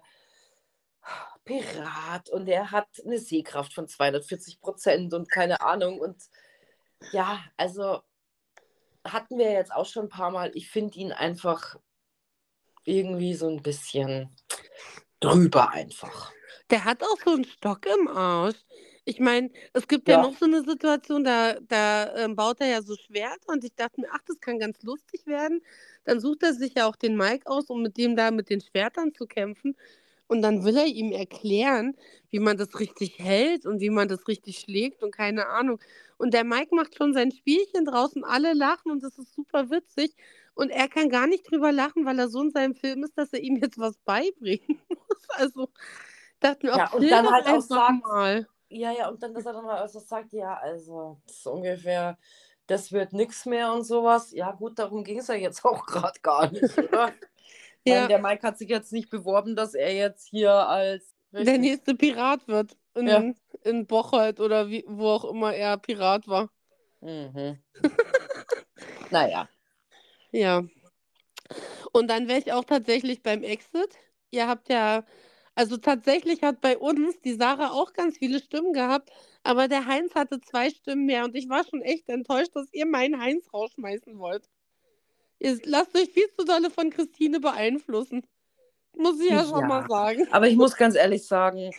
Pirat 1.44 2.30
und 2.30 2.48
er 2.48 2.70
hat 2.70 2.88
eine 3.04 3.18
Sehkraft 3.18 3.74
von 3.74 3.88
240 3.88 4.60
Prozent 4.60 5.14
und 5.14 5.30
keine 5.30 5.60
Ahnung. 5.60 6.00
Und 6.00 6.16
ja, 7.12 7.40
also 7.56 8.00
hatten 9.04 9.38
wir 9.38 9.50
jetzt 9.52 9.72
auch 9.72 9.86
schon 9.86 10.06
ein 10.06 10.08
paar 10.08 10.30
Mal. 10.30 10.50
Ich 10.54 10.70
finde 10.70 10.98
ihn 10.98 11.12
einfach 11.12 11.76
irgendwie 12.84 13.34
so 13.34 13.48
ein 13.48 13.62
bisschen 13.62 14.34
drüber 15.20 15.70
einfach. 15.70 16.32
Der 16.70 16.84
hat 16.84 17.02
auch 17.02 17.18
so 17.24 17.32
einen 17.32 17.44
Stock 17.44 17.86
im 17.86 18.08
Arsch. 18.08 18.56
Ich 19.04 19.18
meine, 19.20 19.50
es 19.72 19.88
gibt 19.88 20.08
ja, 20.08 20.16
Ja. 20.16 20.22
noch 20.22 20.36
so 20.38 20.44
eine 20.46 20.62
Situation, 20.62 21.24
da, 21.24 21.58
da 21.60 22.14
ähm, 22.16 22.36
baut 22.36 22.60
er 22.60 22.68
ja 22.68 22.82
so 22.82 22.94
Schwerter 22.96 23.48
und 23.52 23.64
ich 23.64 23.74
dachte 23.74 24.00
mir, 24.00 24.08
ach, 24.12 24.22
das 24.26 24.40
kann 24.40 24.58
ganz 24.60 24.80
lustig 24.82 25.26
werden. 25.26 25.60
Dann 26.04 26.20
sucht 26.20 26.42
er 26.44 26.54
sich 26.54 26.74
ja 26.76 26.86
auch 26.88 26.96
den 26.96 27.16
Mike 27.16 27.46
aus, 27.50 27.68
um 27.68 27.82
mit 27.82 27.96
dem 27.96 28.16
da 28.16 28.30
mit 28.30 28.48
den 28.48 28.60
Schwertern 28.60 29.12
zu 29.12 29.26
kämpfen. 29.26 29.76
Und 30.32 30.40
dann 30.40 30.64
will 30.64 30.78
er 30.78 30.86
ihm 30.86 31.12
erklären, 31.12 31.94
wie 32.30 32.38
man 32.38 32.56
das 32.56 32.80
richtig 32.80 33.18
hält 33.18 33.66
und 33.66 33.80
wie 33.80 33.90
man 33.90 34.08
das 34.08 34.26
richtig 34.28 34.60
schlägt 34.60 35.02
und 35.02 35.14
keine 35.14 35.46
Ahnung. 35.48 35.78
Und 36.16 36.32
der 36.32 36.44
Mike 36.44 36.74
macht 36.74 36.96
schon 36.96 37.12
sein 37.12 37.32
Spielchen 37.32 37.84
draußen, 37.84 38.24
alle 38.24 38.54
lachen 38.54 38.90
und 38.90 39.02
das 39.02 39.18
ist 39.18 39.34
super 39.34 39.68
witzig. 39.68 40.16
Und 40.54 40.70
er 40.70 40.88
kann 40.88 41.10
gar 41.10 41.26
nicht 41.26 41.50
drüber 41.50 41.70
lachen, 41.70 42.06
weil 42.06 42.18
er 42.18 42.28
so 42.28 42.40
in 42.42 42.50
seinem 42.50 42.74
Film 42.74 43.04
ist, 43.04 43.18
dass 43.18 43.34
er 43.34 43.40
ihm 43.40 43.56
jetzt 43.56 43.78
was 43.78 43.98
beibringen 43.98 44.80
muss. 44.88 45.28
Also 45.36 45.68
dachte 46.40 46.66
mir, 46.66 46.76
Ja, 46.78 46.88
auch 46.88 46.94
und 46.94 47.00
chill 47.02 47.10
dann 47.10 47.30
halt 47.30 47.46
auch 47.46 47.60
sagt, 47.60 48.02
mal. 48.04 48.48
Ja, 48.70 48.90
ja, 48.92 49.08
und 49.10 49.22
dann, 49.22 49.34
dass 49.34 49.44
er 49.44 49.52
dann 49.52 49.64
mal 49.66 49.78
also 49.80 50.00
sagt, 50.00 50.32
ja, 50.32 50.54
also 50.54 51.20
das 51.26 51.36
ist 51.38 51.46
ungefähr, 51.46 52.18
das 52.66 52.90
wird 52.92 53.12
nichts 53.12 53.44
mehr 53.44 53.72
und 53.72 53.84
sowas. 53.84 54.32
Ja, 54.32 54.52
gut, 54.52 54.78
darum 54.78 55.04
ging 55.04 55.18
es 55.18 55.26
ja 55.28 55.34
jetzt 55.34 55.62
auch 55.64 55.84
gerade 55.86 56.18
gar 56.22 56.50
nicht, 56.50 56.78
oder? 56.78 57.12
Ich 57.84 57.92
meine, 57.92 58.02
Ja, 58.02 58.08
der 58.08 58.20
Mike 58.20 58.46
hat 58.46 58.58
sich 58.58 58.68
jetzt 58.68 58.92
nicht 58.92 59.10
beworben, 59.10 59.56
dass 59.56 59.74
er 59.74 59.94
jetzt 59.94 60.28
hier 60.28 60.52
als 60.52 61.14
der 61.32 61.58
nächste 61.58 61.94
Pirat 61.94 62.46
wird 62.46 62.76
in, 62.94 63.06
Ja. 63.08 63.24
in 63.64 63.86
Bocholt 63.86 64.38
oder 64.40 64.68
wie, 64.68 64.84
wo 64.86 65.08
auch 65.08 65.24
immer 65.24 65.54
er 65.54 65.78
Pirat 65.78 66.28
war. 66.28 66.50
Mhm. 67.00 67.58
Naja. 69.10 69.46
Ja. 70.30 70.64
Und 71.92 72.08
dann 72.08 72.28
wäre 72.28 72.38
ich 72.38 72.52
auch 72.52 72.64
tatsächlich 72.64 73.22
beim 73.22 73.42
Exit. 73.42 73.98
Ihr 74.30 74.48
habt 74.48 74.70
ja, 74.70 75.04
also 75.54 75.76
tatsächlich 75.76 76.42
hat 76.42 76.62
bei 76.62 76.78
uns 76.78 77.20
die 77.20 77.34
Sarah 77.34 77.72
auch 77.72 77.92
ganz 77.92 78.16
viele 78.16 78.40
Stimmen 78.40 78.72
gehabt, 78.72 79.10
aber 79.42 79.68
der 79.68 79.84
Heinz 79.86 80.14
hatte 80.14 80.40
zwei 80.40 80.70
Stimmen 80.70 81.04
mehr 81.04 81.24
und 81.24 81.34
ich 81.34 81.48
war 81.50 81.64
schon 81.68 81.82
echt 81.82 82.08
enttäuscht, 82.08 82.52
dass 82.54 82.72
ihr 82.72 82.86
meinen 82.86 83.20
Heinz 83.20 83.52
rausschmeißen 83.52 84.18
wollt. 84.18 84.48
Ihr 85.42 85.58
lasst 85.64 85.94
euch 85.96 86.10
viel 86.10 86.28
zu 86.38 86.44
dolle 86.44 86.70
von 86.70 86.90
Christine 86.90 87.40
beeinflussen. 87.40 88.26
Muss 88.96 89.20
ich 89.20 89.30
ja 89.30 89.44
schon 89.44 89.66
mal 89.66 89.80
Ja. 89.82 89.88
sagen. 89.88 90.28
Aber 90.30 90.46
ich 90.48 90.56
muss 90.56 90.76
ganz 90.76 90.94
ehrlich 90.94 91.26
sagen, 91.26 91.72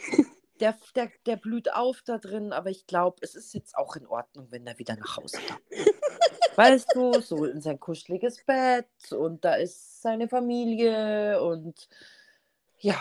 der, 0.60 0.78
der, 0.96 1.12
der 1.26 1.38
blüht 1.38 1.74
auf 1.74 2.02
da 2.06 2.18
drin, 2.18 2.54
aber 2.54 2.70
ich 2.70 2.86
glaube, 2.88 3.18
es 3.22 3.36
ist 3.36 3.54
jetzt 3.54 3.78
auch 3.78 3.96
in 3.96 4.06
Ordnung, 4.08 4.48
wenn 4.52 4.68
er 4.68 4.78
wieder 4.80 4.96
nach 4.98 5.18
Hause 5.18 5.40
darf. 5.48 5.62
Weißt 6.56 6.88
du, 6.94 7.20
so 7.22 7.46
in 7.46 7.62
sein 7.62 7.80
kuscheliges 7.80 8.44
Bett 8.46 8.88
und 9.12 9.44
da 9.46 9.56
ist 9.56 10.02
seine 10.02 10.28
Familie 10.28 11.42
und 11.42 11.88
ja, 12.80 12.98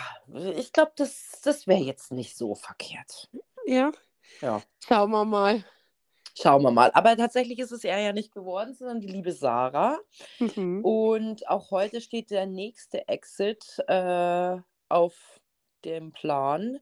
ich 0.55 0.71
glaube, 0.71 0.93
das, 0.95 1.41
das 1.43 1.67
wäre 1.67 1.81
jetzt 1.81 2.11
nicht 2.11 2.37
so 2.37 2.55
verkehrt. 2.55 3.29
Ja, 3.65 3.91
Ja, 4.41 4.61
schauen 4.83 5.11
wir 5.11 5.25
mal. 5.25 5.63
Schauen 6.37 6.63
wir 6.63 6.71
mal. 6.71 6.91
Aber 6.93 7.15
tatsächlich 7.15 7.59
ist 7.59 7.71
es 7.71 7.83
er 7.83 7.99
ja 7.99 8.13
nicht 8.13 8.33
geworden, 8.33 8.73
sondern 8.73 8.99
die 8.99 9.07
liebe 9.07 9.31
Sarah. 9.31 9.99
Mhm. 10.39 10.83
Und 10.83 11.47
auch 11.47 11.71
heute 11.71 12.01
steht 12.01 12.31
der 12.31 12.45
nächste 12.45 13.07
Exit 13.07 13.79
äh, 13.87 14.57
auf 14.89 15.41
dem 15.85 16.11
Plan. 16.11 16.79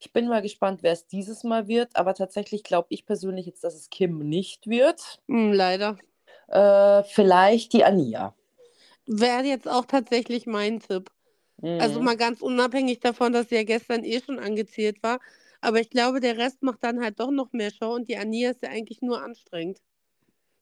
Ich 0.00 0.12
bin 0.12 0.28
mal 0.28 0.42
gespannt, 0.42 0.82
wer 0.82 0.92
es 0.92 1.06
dieses 1.06 1.44
Mal 1.44 1.66
wird, 1.68 1.96
aber 1.96 2.14
tatsächlich 2.14 2.62
glaube 2.62 2.88
ich 2.90 3.04
persönlich 3.04 3.46
jetzt, 3.46 3.64
dass 3.64 3.74
es 3.74 3.90
Kim 3.90 4.18
nicht 4.18 4.68
wird. 4.68 5.20
Hm, 5.28 5.52
leider. 5.52 5.98
Äh, 6.48 7.02
vielleicht 7.04 7.72
die 7.72 7.84
Ania. 7.84 8.34
Wäre 9.06 9.44
jetzt 9.44 9.68
auch 9.68 9.86
tatsächlich 9.86 10.46
mein 10.46 10.80
Tipp. 10.80 11.10
Also 11.80 11.98
Mhm. 11.98 12.04
mal 12.04 12.16
ganz 12.16 12.40
unabhängig 12.40 13.00
davon, 13.00 13.32
dass 13.32 13.48
sie 13.48 13.56
ja 13.56 13.64
gestern 13.64 14.04
eh 14.04 14.20
schon 14.20 14.38
angezählt 14.38 15.02
war. 15.02 15.18
Aber 15.60 15.80
ich 15.80 15.90
glaube, 15.90 16.20
der 16.20 16.38
Rest 16.38 16.62
macht 16.62 16.84
dann 16.84 17.02
halt 17.02 17.18
doch 17.20 17.30
noch 17.30 17.52
mehr 17.52 17.70
Show 17.70 17.92
und 17.94 18.08
die 18.08 18.16
Ania 18.16 18.50
ist 18.50 18.62
ja 18.62 18.68
eigentlich 18.70 19.02
nur 19.02 19.22
anstrengend. 19.22 19.80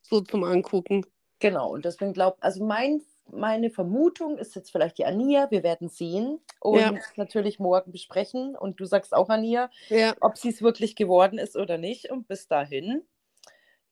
So 0.02 0.20
zum 0.20 0.44
Angucken. 0.44 1.04
Genau, 1.38 1.70
und 1.72 1.84
deswegen 1.84 2.12
glaube 2.14 2.38
also 2.40 2.64
mein, 2.64 3.02
meine 3.30 3.70
Vermutung 3.70 4.38
ist 4.38 4.54
jetzt 4.54 4.70
vielleicht 4.70 4.96
die 4.98 5.04
Ania. 5.04 5.50
Wir 5.50 5.62
werden 5.62 5.88
sehen 5.88 6.40
und 6.60 6.78
Ja. 6.80 6.94
natürlich 7.16 7.58
morgen 7.58 7.92
besprechen. 7.92 8.56
Und 8.56 8.80
du 8.80 8.86
sagst 8.86 9.12
auch, 9.12 9.28
Ania, 9.28 9.68
Ja. 9.88 10.14
ob 10.20 10.38
sie 10.38 10.48
es 10.48 10.62
wirklich 10.62 10.96
geworden 10.96 11.38
ist 11.38 11.56
oder 11.56 11.76
nicht. 11.76 12.10
Und 12.10 12.26
bis 12.28 12.48
dahin, 12.48 13.02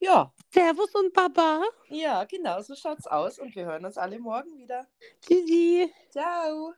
ja, 0.00 0.32
Servus 0.52 0.94
und 0.94 1.12
Baba. 1.12 1.62
ja, 1.90 2.24
genau, 2.24 2.62
so 2.62 2.74
schaut's 2.74 3.06
aus. 3.06 3.38
Und 3.38 3.54
wir 3.56 3.66
hören 3.66 3.84
uns 3.84 3.98
alle 3.98 4.18
morgen 4.18 4.56
wieder. 4.56 4.86
Tschüssi. 5.20 5.92
Ciao. 6.10 6.72